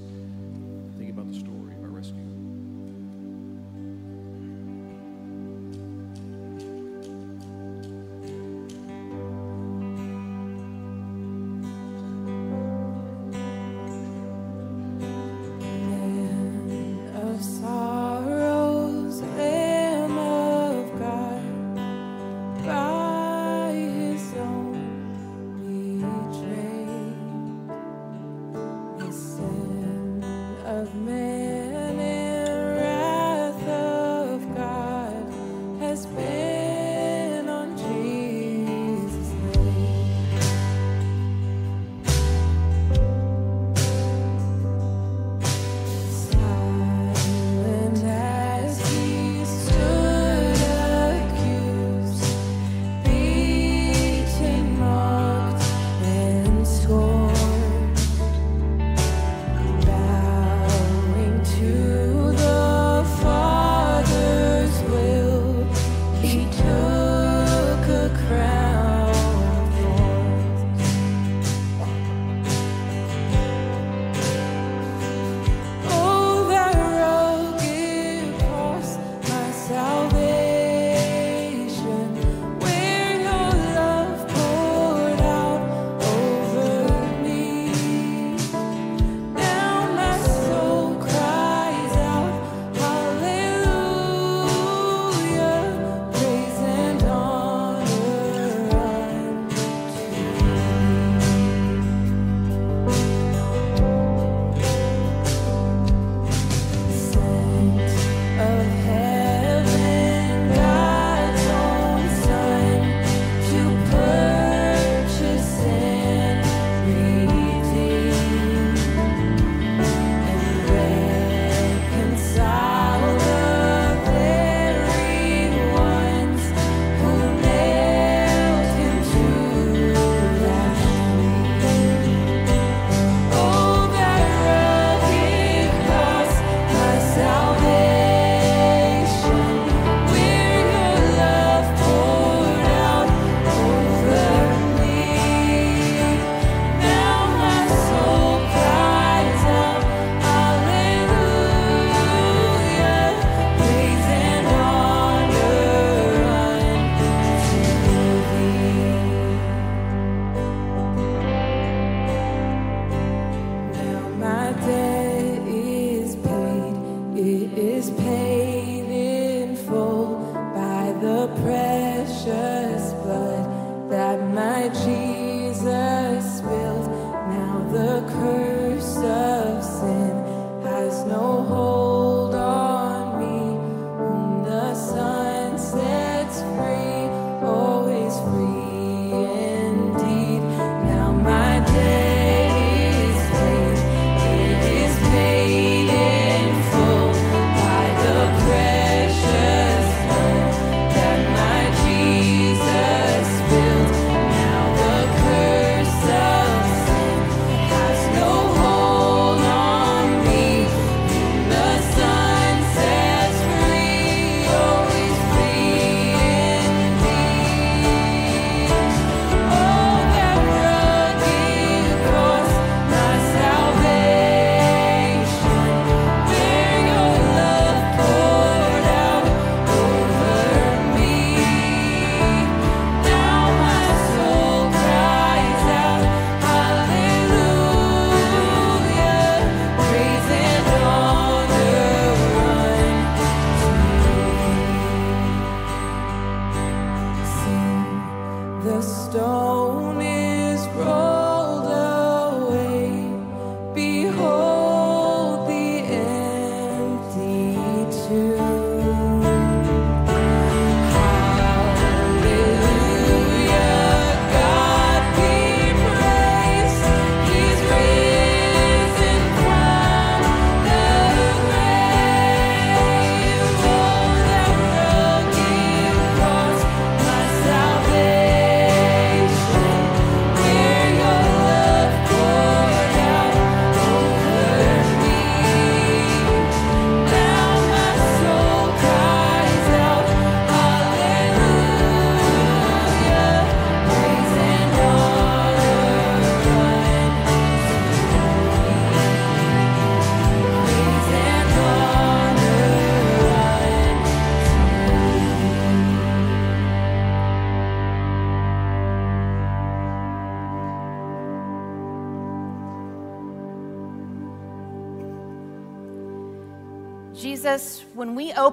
Think 0.97 1.11
about 1.11 1.28
the 1.32 1.39
story 1.39 1.76
of 1.76 1.84
our 1.84 1.89
rescue. 1.89 2.44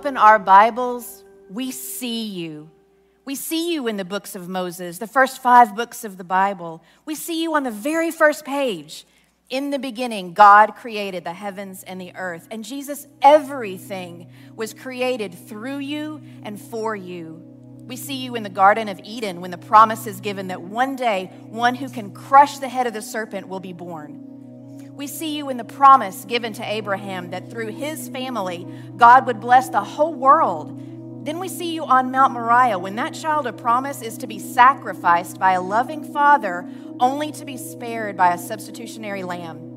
Open 0.02 0.16
our 0.16 0.40
Bibles, 0.40 1.22
we 1.48 1.70
see 1.70 2.24
you. 2.24 2.68
We 3.24 3.36
see 3.36 3.72
you 3.72 3.86
in 3.86 3.96
the 3.96 4.04
books 4.04 4.34
of 4.34 4.48
Moses, 4.48 4.98
the 4.98 5.06
first 5.06 5.40
five 5.40 5.76
books 5.76 6.02
of 6.02 6.18
the 6.18 6.24
Bible. 6.24 6.82
We 7.04 7.14
see 7.14 7.40
you 7.40 7.54
on 7.54 7.62
the 7.62 7.70
very 7.70 8.10
first 8.10 8.44
page. 8.44 9.06
In 9.48 9.70
the 9.70 9.78
beginning, 9.78 10.32
God 10.32 10.74
created 10.74 11.22
the 11.22 11.32
heavens 11.32 11.84
and 11.84 12.00
the 12.00 12.16
earth. 12.16 12.48
And 12.50 12.64
Jesus, 12.64 13.06
everything 13.22 14.28
was 14.56 14.74
created 14.74 15.36
through 15.46 15.78
you 15.78 16.20
and 16.42 16.60
for 16.60 16.96
you. 16.96 17.40
We 17.86 17.94
see 17.94 18.16
you 18.16 18.34
in 18.34 18.42
the 18.42 18.50
Garden 18.50 18.88
of 18.88 19.00
Eden 19.04 19.40
when 19.40 19.52
the 19.52 19.56
promise 19.56 20.08
is 20.08 20.20
given 20.20 20.48
that 20.48 20.62
one 20.62 20.96
day 20.96 21.30
one 21.46 21.76
who 21.76 21.88
can 21.88 22.10
crush 22.10 22.58
the 22.58 22.68
head 22.68 22.88
of 22.88 22.92
the 22.92 23.02
serpent 23.02 23.46
will 23.46 23.60
be 23.60 23.72
born. 23.72 24.31
We 24.94 25.06
see 25.06 25.36
you 25.36 25.48
in 25.48 25.56
the 25.56 25.64
promise 25.64 26.24
given 26.24 26.52
to 26.54 26.70
Abraham 26.70 27.30
that 27.30 27.50
through 27.50 27.68
his 27.68 28.08
family, 28.08 28.66
God 28.96 29.26
would 29.26 29.40
bless 29.40 29.68
the 29.70 29.82
whole 29.82 30.14
world. 30.14 31.24
Then 31.24 31.38
we 31.38 31.48
see 31.48 31.72
you 31.72 31.84
on 31.84 32.10
Mount 32.10 32.34
Moriah 32.34 32.78
when 32.78 32.96
that 32.96 33.14
child 33.14 33.46
of 33.46 33.56
promise 33.56 34.02
is 34.02 34.18
to 34.18 34.26
be 34.26 34.38
sacrificed 34.38 35.38
by 35.38 35.52
a 35.52 35.62
loving 35.62 36.04
father, 36.12 36.68
only 37.00 37.32
to 37.32 37.44
be 37.44 37.56
spared 37.56 38.16
by 38.16 38.34
a 38.34 38.38
substitutionary 38.38 39.22
lamb. 39.22 39.70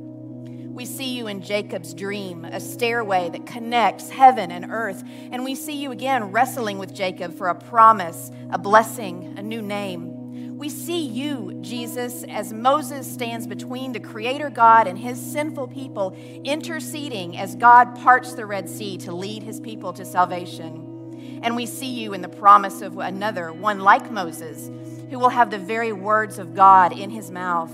We 0.74 0.86
see 0.86 1.16
you 1.16 1.28
in 1.28 1.41
Jacob's 1.41 1.93
dream, 1.93 2.43
a 2.43 2.59
stairway 2.59 3.30
that 3.30 3.45
connects 3.45 4.09
heaven 4.09 4.51
and 4.51 4.66
earth. 4.70 5.03
And 5.32 5.45
we 5.45 5.55
see 5.55 5.78
you 5.78 5.91
again 5.91 6.34
wrestling 6.34 6.80
with 6.80 6.93
Jacob 6.93 7.38
for 7.38 7.47
a 7.47 7.55
promise, 7.55 8.30
a 8.49 8.57
blessing, 8.57 9.36
a 9.38 9.41
new 9.41 9.61
name. 9.61 10.14
We 10.56 10.70
see 10.70 11.06
you, 11.06 11.58
Jesus, 11.60 12.24
as 12.30 12.53
Moses 12.53 13.12
stands 13.12 13.45
between 13.45 13.91
the 13.91 13.99
Creator 13.99 14.51
God 14.51 14.88
and 14.88 14.97
his 14.97 15.22
sinful 15.22 15.68
people, 15.68 16.16
interceding 16.45 17.38
as 17.38 17.56
God 17.56 17.93
parts 17.95 18.34
the 18.34 18.45
Red 18.45 18.70
Sea 18.70 18.97
to 18.99 19.12
lead 19.12 19.43
his 19.43 19.60
people 19.60 19.91
to 19.91 20.06
salvation. 20.06 21.41
And 21.43 21.58
we 21.58 21.66
see 21.66 21.89
you 21.89 22.14
in 22.14 22.22
the 22.22 22.30
promise 22.30 22.82
of 22.82 22.97
another, 22.99 23.51
one 23.51 23.82
like 23.82 24.10
Moses, 24.10 24.72
who 25.10 25.20
will 25.20 25.28
have 25.28 25.51
the 25.51 25.60
very 25.60 25.91
words 25.91 26.39
of 26.39 26.56
God 26.56 26.97
in 26.97 27.10
his 27.10 27.32
mouth. 27.32 27.74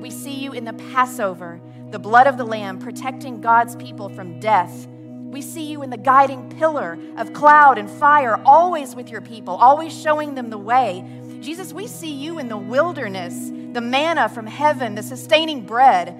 We 0.00 0.10
see 0.10 0.34
you 0.34 0.52
in 0.52 0.64
the 0.64 0.72
Passover, 0.72 1.60
the 1.90 2.00
blood 2.00 2.26
of 2.26 2.38
the 2.38 2.44
Lamb 2.44 2.80
protecting 2.80 3.40
God's 3.40 3.76
people 3.76 4.08
from 4.08 4.40
death. 4.40 4.88
We 4.88 5.42
see 5.42 5.70
you 5.70 5.84
in 5.84 5.90
the 5.90 5.96
guiding 5.96 6.50
pillar 6.58 6.98
of 7.16 7.32
cloud 7.32 7.78
and 7.78 7.88
fire, 7.88 8.42
always 8.44 8.96
with 8.96 9.10
your 9.10 9.20
people, 9.20 9.54
always 9.54 9.96
showing 9.96 10.34
them 10.34 10.50
the 10.50 10.58
way. 10.58 11.04
Jesus, 11.40 11.72
we 11.72 11.86
see 11.86 12.12
you 12.12 12.38
in 12.38 12.48
the 12.48 12.56
wilderness, 12.56 13.50
the 13.72 13.80
manna 13.80 14.28
from 14.28 14.46
heaven, 14.46 14.94
the 14.94 15.02
sustaining 15.02 15.64
bread. 15.64 16.16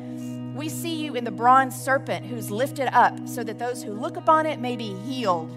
We 0.57 0.68
see 0.68 0.95
you 0.95 1.14
in 1.14 1.25
the 1.25 1.31
bronze 1.31 1.75
serpent 1.75 2.27
who's 2.27 2.51
lifted 2.51 2.89
up 2.95 3.29
so 3.29 3.45
that 3.45 3.59
those 3.59 3.83
who 3.83 3.93
look 3.93 4.16
upon 4.16 4.47
it 4.47 4.61
may 4.61 4.77
be 4.77 4.95
healed. 5.01 5.55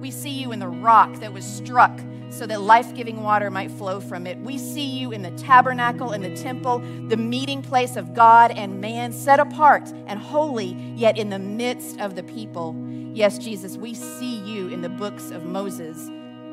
We 0.00 0.10
see 0.10 0.30
you 0.30 0.52
in 0.52 0.58
the 0.58 0.68
rock 0.68 1.14
that 1.16 1.32
was 1.32 1.44
struck 1.44 1.98
so 2.30 2.46
that 2.46 2.60
life 2.60 2.94
giving 2.94 3.22
water 3.22 3.50
might 3.50 3.70
flow 3.70 4.00
from 4.00 4.26
it. 4.26 4.38
We 4.38 4.58
see 4.58 4.84
you 4.84 5.12
in 5.12 5.22
the 5.22 5.30
tabernacle 5.32 6.10
and 6.10 6.22
the 6.22 6.36
temple, 6.36 6.80
the 7.08 7.16
meeting 7.16 7.62
place 7.62 7.96
of 7.96 8.14
God 8.14 8.50
and 8.50 8.80
man, 8.80 9.12
set 9.12 9.40
apart 9.40 9.88
and 10.06 10.20
holy, 10.20 10.76
yet 10.94 11.16
in 11.16 11.30
the 11.30 11.38
midst 11.38 11.98
of 12.00 12.16
the 12.16 12.22
people. 12.22 12.76
Yes, 13.14 13.38
Jesus, 13.38 13.76
we 13.76 13.94
see 13.94 14.36
you 14.40 14.68
in 14.68 14.82
the 14.82 14.88
books 14.90 15.30
of 15.30 15.44
Moses. 15.44 16.10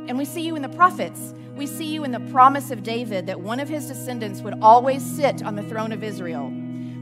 And 0.08 0.18
we 0.18 0.26
see 0.26 0.42
you 0.42 0.56
in 0.56 0.62
the 0.62 0.70
prophets. 0.70 1.34
We 1.56 1.68
see 1.68 1.86
you 1.86 2.04
in 2.04 2.12
the 2.12 2.20
promise 2.32 2.72
of 2.72 2.84
David 2.84 3.28
that 3.28 3.40
one 3.40 3.60
of 3.60 3.70
his 3.70 3.88
descendants 3.88 4.42
would 4.42 4.56
always 4.62 5.04
sit 5.04 5.44
on 5.44 5.56
the 5.56 5.64
throne 5.64 5.92
of 5.92 6.04
Israel. 6.04 6.52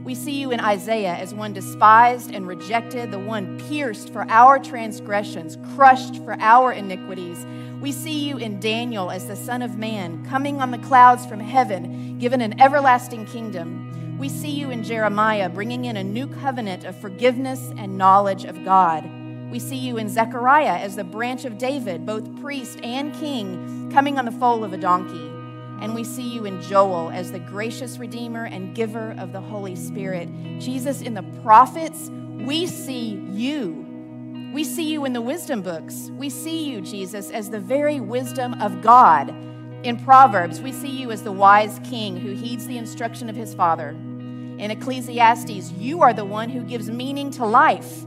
We 0.04 0.14
see 0.14 0.40
you 0.40 0.50
in 0.50 0.60
Isaiah 0.60 1.14
as 1.14 1.32
one 1.32 1.52
despised 1.52 2.32
and 2.32 2.46
rejected, 2.46 3.12
the 3.12 3.18
one 3.20 3.58
pierced 3.68 4.12
for 4.12 4.26
our 4.28 4.58
transgressions, 4.58 5.56
crushed 5.74 6.16
for 6.24 6.36
our 6.40 6.72
iniquities. 6.72 7.46
We 7.80 7.92
see 7.92 8.28
you 8.28 8.36
in 8.36 8.60
Daniel 8.60 9.10
as 9.10 9.26
the 9.26 9.36
Son 9.36 9.62
of 9.62 9.78
Man, 9.78 10.24
coming 10.26 10.60
on 10.60 10.70
the 10.70 10.78
clouds 10.78 11.24
from 11.24 11.40
heaven, 11.40 12.18
given 12.18 12.40
an 12.40 12.60
everlasting 12.60 13.26
kingdom. 13.26 14.18
We 14.18 14.28
see 14.28 14.50
you 14.50 14.70
in 14.70 14.82
Jeremiah, 14.84 15.48
bringing 15.48 15.84
in 15.84 15.96
a 15.96 16.04
new 16.04 16.26
covenant 16.26 16.84
of 16.84 17.00
forgiveness 17.00 17.72
and 17.76 17.96
knowledge 17.96 18.44
of 18.44 18.64
God. 18.64 19.08
We 19.52 19.58
see 19.58 19.76
you 19.76 19.98
in 19.98 20.08
Zechariah 20.08 20.78
as 20.78 20.96
the 20.96 21.04
branch 21.04 21.44
of 21.44 21.58
David, 21.58 22.06
both 22.06 22.40
priest 22.40 22.80
and 22.82 23.12
king, 23.12 23.90
coming 23.92 24.18
on 24.18 24.24
the 24.24 24.32
foal 24.32 24.64
of 24.64 24.72
a 24.72 24.78
donkey. 24.78 25.30
And 25.78 25.94
we 25.94 26.04
see 26.04 26.26
you 26.26 26.46
in 26.46 26.62
Joel 26.62 27.10
as 27.10 27.32
the 27.32 27.38
gracious 27.38 27.98
Redeemer 27.98 28.46
and 28.46 28.74
giver 28.74 29.14
of 29.18 29.34
the 29.34 29.42
Holy 29.42 29.76
Spirit. 29.76 30.30
Jesus, 30.58 31.02
in 31.02 31.12
the 31.12 31.22
prophets, 31.42 32.08
we 32.46 32.66
see 32.66 33.22
you. 33.30 34.52
We 34.54 34.64
see 34.64 34.90
you 34.90 35.04
in 35.04 35.12
the 35.12 35.20
wisdom 35.20 35.60
books. 35.60 36.10
We 36.16 36.30
see 36.30 36.64
you, 36.64 36.80
Jesus, 36.80 37.30
as 37.30 37.50
the 37.50 37.60
very 37.60 38.00
wisdom 38.00 38.54
of 38.54 38.80
God. 38.80 39.34
In 39.82 40.02
Proverbs, 40.02 40.62
we 40.62 40.72
see 40.72 40.88
you 40.88 41.10
as 41.10 41.24
the 41.24 41.30
wise 41.30 41.78
king 41.84 42.16
who 42.16 42.32
heeds 42.32 42.66
the 42.66 42.78
instruction 42.78 43.28
of 43.28 43.36
his 43.36 43.52
father. 43.52 43.90
In 43.90 44.70
Ecclesiastes, 44.70 45.72
you 45.72 46.00
are 46.00 46.14
the 46.14 46.24
one 46.24 46.48
who 46.48 46.62
gives 46.62 46.90
meaning 46.90 47.30
to 47.32 47.44
life. 47.44 48.06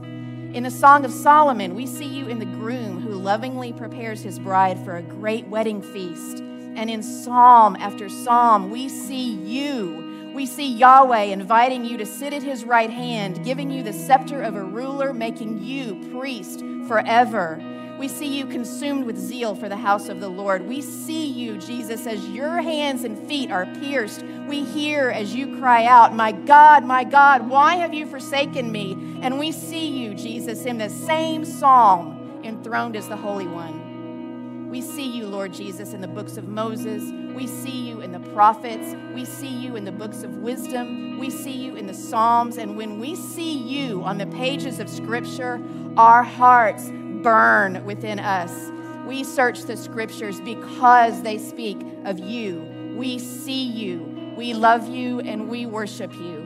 In 0.56 0.62
the 0.62 0.70
Song 0.70 1.04
of 1.04 1.12
Solomon, 1.12 1.74
we 1.74 1.84
see 1.84 2.06
you 2.06 2.28
in 2.28 2.38
the 2.38 2.46
groom 2.46 3.02
who 3.02 3.10
lovingly 3.10 3.74
prepares 3.74 4.22
his 4.22 4.38
bride 4.38 4.82
for 4.86 4.96
a 4.96 5.02
great 5.02 5.46
wedding 5.48 5.82
feast. 5.82 6.38
And 6.38 6.88
in 6.88 7.02
psalm 7.02 7.76
after 7.76 8.08
psalm, 8.08 8.70
we 8.70 8.88
see 8.88 9.34
you. 9.34 10.32
We 10.34 10.46
see 10.46 10.72
Yahweh 10.72 11.24
inviting 11.24 11.84
you 11.84 11.98
to 11.98 12.06
sit 12.06 12.32
at 12.32 12.42
his 12.42 12.64
right 12.64 12.88
hand, 12.88 13.44
giving 13.44 13.70
you 13.70 13.82
the 13.82 13.92
scepter 13.92 14.40
of 14.40 14.54
a 14.54 14.64
ruler, 14.64 15.12
making 15.12 15.62
you 15.62 16.08
priest 16.18 16.60
forever. 16.88 17.62
We 17.98 18.08
see 18.08 18.26
you 18.26 18.46
consumed 18.46 19.04
with 19.04 19.18
zeal 19.18 19.54
for 19.54 19.68
the 19.68 19.76
house 19.76 20.08
of 20.08 20.20
the 20.20 20.28
Lord. 20.30 20.66
We 20.66 20.80
see 20.80 21.26
you, 21.26 21.58
Jesus, 21.58 22.06
as 22.06 22.30
your 22.30 22.62
hands 22.62 23.04
and 23.04 23.18
feet 23.28 23.50
are 23.50 23.66
pierced. 23.80 24.22
We 24.48 24.64
hear 24.64 25.10
as 25.10 25.34
you 25.34 25.58
cry 25.58 25.84
out, 25.84 26.14
My 26.14 26.32
God, 26.32 26.82
my 26.82 27.04
God, 27.04 27.46
why 27.46 27.76
have 27.76 27.92
you 27.92 28.06
forsaken 28.06 28.72
me? 28.72 29.05
And 29.22 29.38
we 29.38 29.52
see 29.52 29.86
you, 29.86 30.14
Jesus, 30.14 30.64
in 30.64 30.78
the 30.78 30.88
same 30.88 31.44
psalm, 31.44 32.40
enthroned 32.44 32.96
as 32.96 33.08
the 33.08 33.16
Holy 33.16 33.46
One. 33.46 34.68
We 34.70 34.80
see 34.82 35.06
you, 35.06 35.26
Lord 35.26 35.54
Jesus, 35.54 35.92
in 35.92 36.00
the 36.00 36.08
books 36.08 36.36
of 36.36 36.48
Moses. 36.48 37.02
We 37.34 37.46
see 37.46 37.88
you 37.88 38.00
in 38.00 38.12
the 38.12 38.20
prophets. 38.32 38.94
We 39.14 39.24
see 39.24 39.48
you 39.48 39.76
in 39.76 39.84
the 39.84 39.92
books 39.92 40.22
of 40.22 40.38
wisdom. 40.38 41.18
We 41.18 41.30
see 41.30 41.52
you 41.52 41.76
in 41.76 41.86
the 41.86 41.94
Psalms. 41.94 42.58
And 42.58 42.76
when 42.76 42.98
we 42.98 43.14
see 43.14 43.56
you 43.56 44.02
on 44.02 44.18
the 44.18 44.26
pages 44.26 44.80
of 44.80 44.88
Scripture, 44.88 45.60
our 45.96 46.22
hearts 46.22 46.90
burn 47.22 47.84
within 47.84 48.18
us. 48.18 48.70
We 49.06 49.24
search 49.24 49.62
the 49.62 49.76
Scriptures 49.76 50.40
because 50.40 51.22
they 51.22 51.38
speak 51.38 51.78
of 52.04 52.18
you. 52.18 52.94
We 52.96 53.18
see 53.18 53.64
you. 53.64 54.34
We 54.36 54.52
love 54.52 54.88
you 54.88 55.20
and 55.20 55.48
we 55.48 55.64
worship 55.64 56.12
you. 56.12 56.45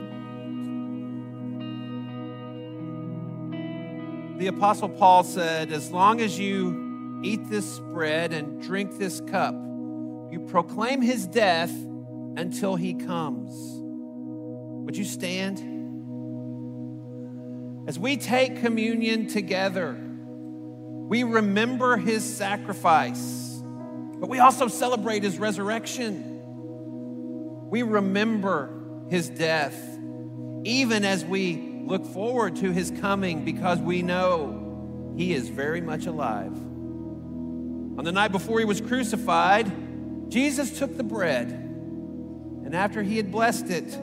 The 4.41 4.47
Apostle 4.47 4.89
Paul 4.89 5.23
said, 5.23 5.71
As 5.71 5.91
long 5.91 6.19
as 6.19 6.39
you 6.39 7.21
eat 7.23 7.47
this 7.47 7.77
bread 7.77 8.33
and 8.33 8.59
drink 8.59 8.97
this 8.97 9.21
cup, 9.21 9.53
you 10.31 10.43
proclaim 10.49 10.99
his 11.03 11.27
death 11.27 11.69
until 11.69 12.75
he 12.75 12.95
comes. 12.95 13.53
Would 14.83 14.97
you 14.97 15.03
stand? 15.03 15.59
As 17.87 17.99
we 17.99 18.17
take 18.17 18.61
communion 18.61 19.27
together, 19.27 19.95
we 19.95 21.21
remember 21.21 21.97
his 21.97 22.23
sacrifice, 22.23 23.61
but 24.17 24.27
we 24.27 24.39
also 24.39 24.67
celebrate 24.67 25.21
his 25.21 25.37
resurrection. 25.37 26.41
We 27.69 27.83
remember 27.83 28.73
his 29.07 29.29
death, 29.29 29.79
even 30.63 31.05
as 31.05 31.23
we 31.23 31.70
look 31.85 32.05
forward 32.05 32.55
to 32.57 32.71
his 32.71 32.91
coming 33.01 33.43
because 33.43 33.79
we 33.79 34.01
know 34.01 35.13
he 35.17 35.33
is 35.33 35.49
very 35.49 35.81
much 35.81 36.05
alive. 36.05 36.53
On 37.97 38.03
the 38.03 38.11
night 38.11 38.31
before 38.31 38.59
he 38.59 38.65
was 38.65 38.79
crucified, 38.79 39.71
Jesus 40.31 40.79
took 40.79 40.95
the 40.95 41.03
bread, 41.03 41.49
and 41.49 42.73
after 42.73 43.03
he 43.03 43.17
had 43.17 43.31
blessed 43.31 43.69
it, 43.69 43.99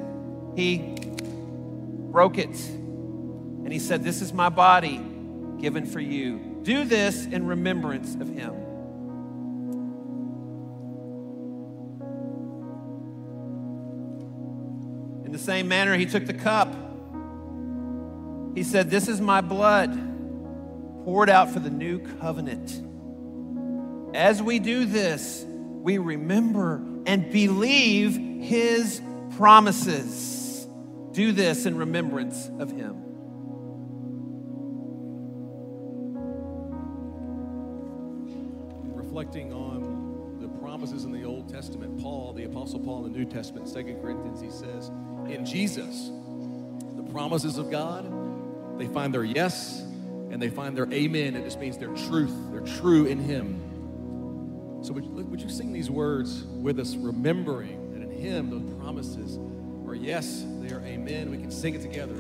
he 0.54 0.96
broke 2.10 2.36
it, 2.36 2.54
and 2.68 3.72
he 3.72 3.78
said, 3.78 4.04
This 4.04 4.20
is 4.20 4.32
my 4.32 4.50
body 4.50 5.00
given 5.60 5.86
for 5.86 6.00
you. 6.00 6.60
Do 6.62 6.84
this 6.84 7.24
in 7.24 7.46
remembrance 7.46 8.14
of 8.14 8.28
him. 8.28 8.54
In 15.24 15.32
the 15.32 15.38
same 15.38 15.68
manner, 15.68 15.96
he 15.96 16.06
took 16.06 16.26
the 16.26 16.34
cup. 16.34 16.87
He 18.58 18.64
said, 18.64 18.90
This 18.90 19.06
is 19.06 19.20
my 19.20 19.40
blood 19.40 19.94
poured 21.04 21.30
out 21.30 21.52
for 21.52 21.60
the 21.60 21.70
new 21.70 22.00
covenant. 22.18 22.82
As 24.16 24.42
we 24.42 24.58
do 24.58 24.84
this, 24.84 25.44
we 25.46 25.98
remember 25.98 26.82
and 27.06 27.30
believe 27.30 28.16
his 28.16 29.00
promises. 29.36 30.66
Do 31.12 31.30
this 31.30 31.66
in 31.66 31.78
remembrance 31.78 32.50
of 32.58 32.72
him. 32.72 33.04
reflecting 38.92 39.52
on 39.52 40.38
the 40.40 40.48
promises 40.60 41.04
in 41.04 41.12
the 41.12 41.24
Old 41.24 41.48
Testament, 41.48 42.00
Paul, 42.00 42.32
the 42.32 42.44
Apostle 42.44 42.80
Paul 42.80 43.06
in 43.06 43.12
the 43.12 43.18
New 43.18 43.24
Testament, 43.24 43.72
2 43.72 44.00
Corinthians, 44.02 44.40
he 44.40 44.50
says, 44.50 44.90
in 45.28 45.44
Jesus, 45.44 46.10
the 46.96 47.02
promises 47.10 47.58
of 47.58 47.70
God, 47.70 48.27
they 48.78 48.86
find 48.86 49.12
their 49.12 49.24
yes 49.24 49.80
and 50.30 50.40
they 50.40 50.48
find 50.48 50.76
their 50.76 50.90
amen. 50.92 51.34
It 51.36 51.44
just 51.44 51.58
means 51.58 51.76
they're 51.76 51.94
truth, 52.08 52.32
they're 52.50 52.78
true 52.78 53.06
in 53.06 53.18
Him. 53.18 53.60
So, 54.82 54.92
would 54.92 55.04
you, 55.04 55.10
would 55.10 55.40
you 55.40 55.48
sing 55.48 55.72
these 55.72 55.90
words 55.90 56.44
with 56.44 56.78
us, 56.78 56.94
remembering 56.94 57.92
that 57.92 58.02
in 58.02 58.10
Him, 58.10 58.50
those 58.50 58.80
promises 58.80 59.38
are 59.88 59.94
yes, 59.94 60.44
they 60.60 60.72
are 60.72 60.80
amen. 60.80 61.30
We 61.30 61.38
can 61.38 61.50
sing 61.50 61.74
it 61.74 61.82
together. 61.82 62.14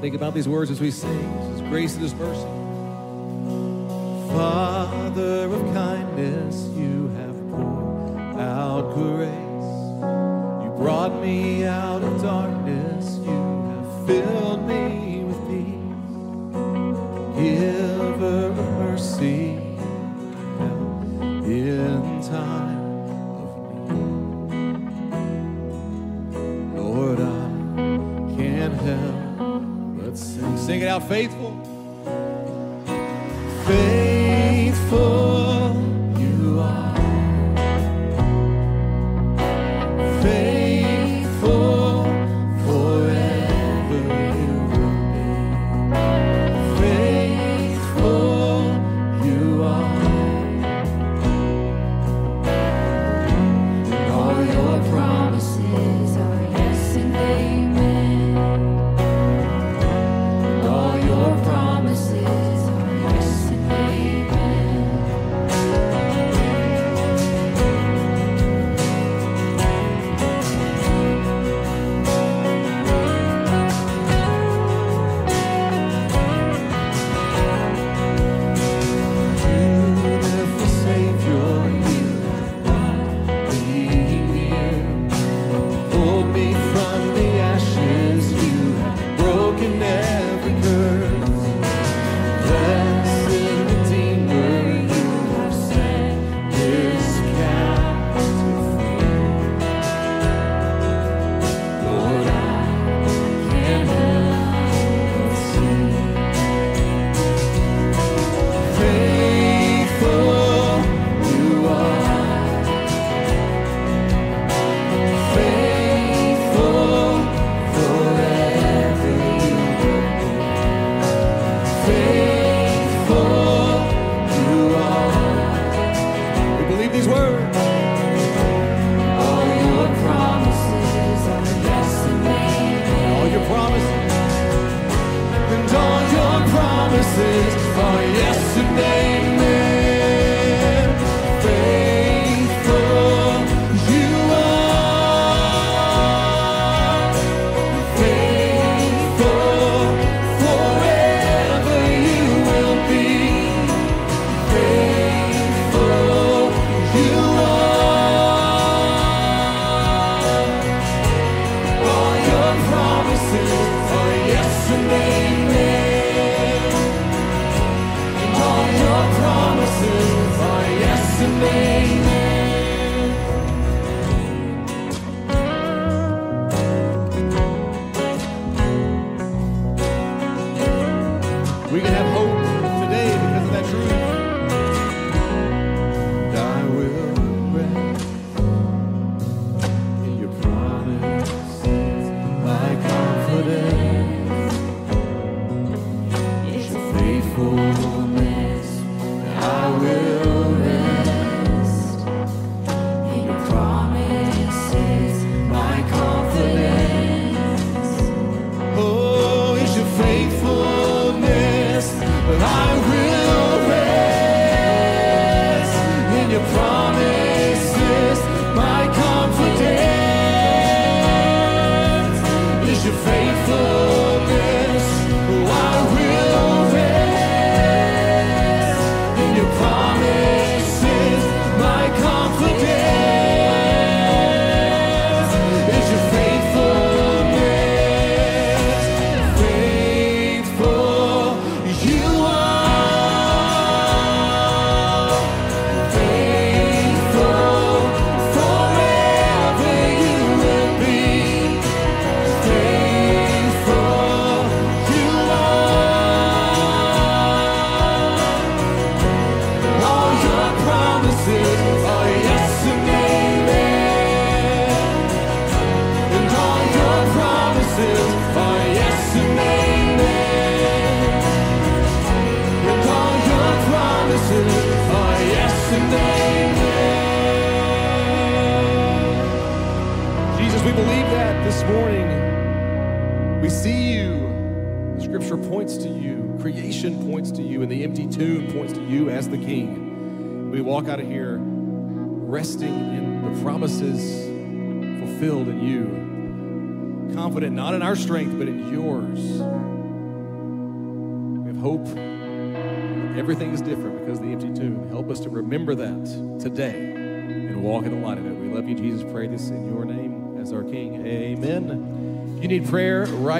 Think 0.00 0.14
about 0.14 0.32
these 0.32 0.48
words 0.48 0.70
as 0.70 0.80
we 0.80 0.90
sing. 0.90 1.40
This 1.40 1.60
is 1.60 1.68
grace 1.68 1.94
and 1.94 2.02
this 2.02 2.14
mercy. 2.14 2.40
Father 4.32 5.52
of 5.52 5.74
kindness, 5.74 6.56
you 6.74 7.08
have 7.18 7.29
grace. 8.82 9.30
You 10.62 10.70
brought 10.76 11.14
me 11.20 11.64
out 11.64 12.02
of 12.02 12.22
darkness, 12.22 13.18
you 13.18 13.64
have 13.70 14.06
filled 14.06 14.62
me 14.66 15.24
with 15.24 15.40
peace. 15.48 16.54
Giver 17.36 18.46
of 18.48 18.56
mercy, 18.78 19.58
in 21.44 22.20
time 22.22 22.78
of 23.42 23.50
need. 23.90 24.90
Lord, 26.76 27.20
I 27.20 27.22
can't 28.36 28.80
help 28.80 29.16
but 29.98 30.16
sing. 30.16 30.56
Sing 30.56 30.80
it 30.82 30.88
out. 30.88 31.02
Faithful 31.08 31.52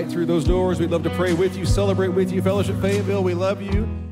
right 0.00 0.10
through 0.10 0.26
those 0.26 0.44
doors. 0.44 0.80
We'd 0.80 0.90
love 0.90 1.02
to 1.02 1.10
pray 1.10 1.34
with 1.34 1.56
you, 1.56 1.66
celebrate 1.66 2.08
with 2.08 2.32
you, 2.32 2.40
Fellowship 2.40 2.80
Fayetteville. 2.80 3.22
We 3.22 3.34
love 3.34 3.60
you. 3.60 4.09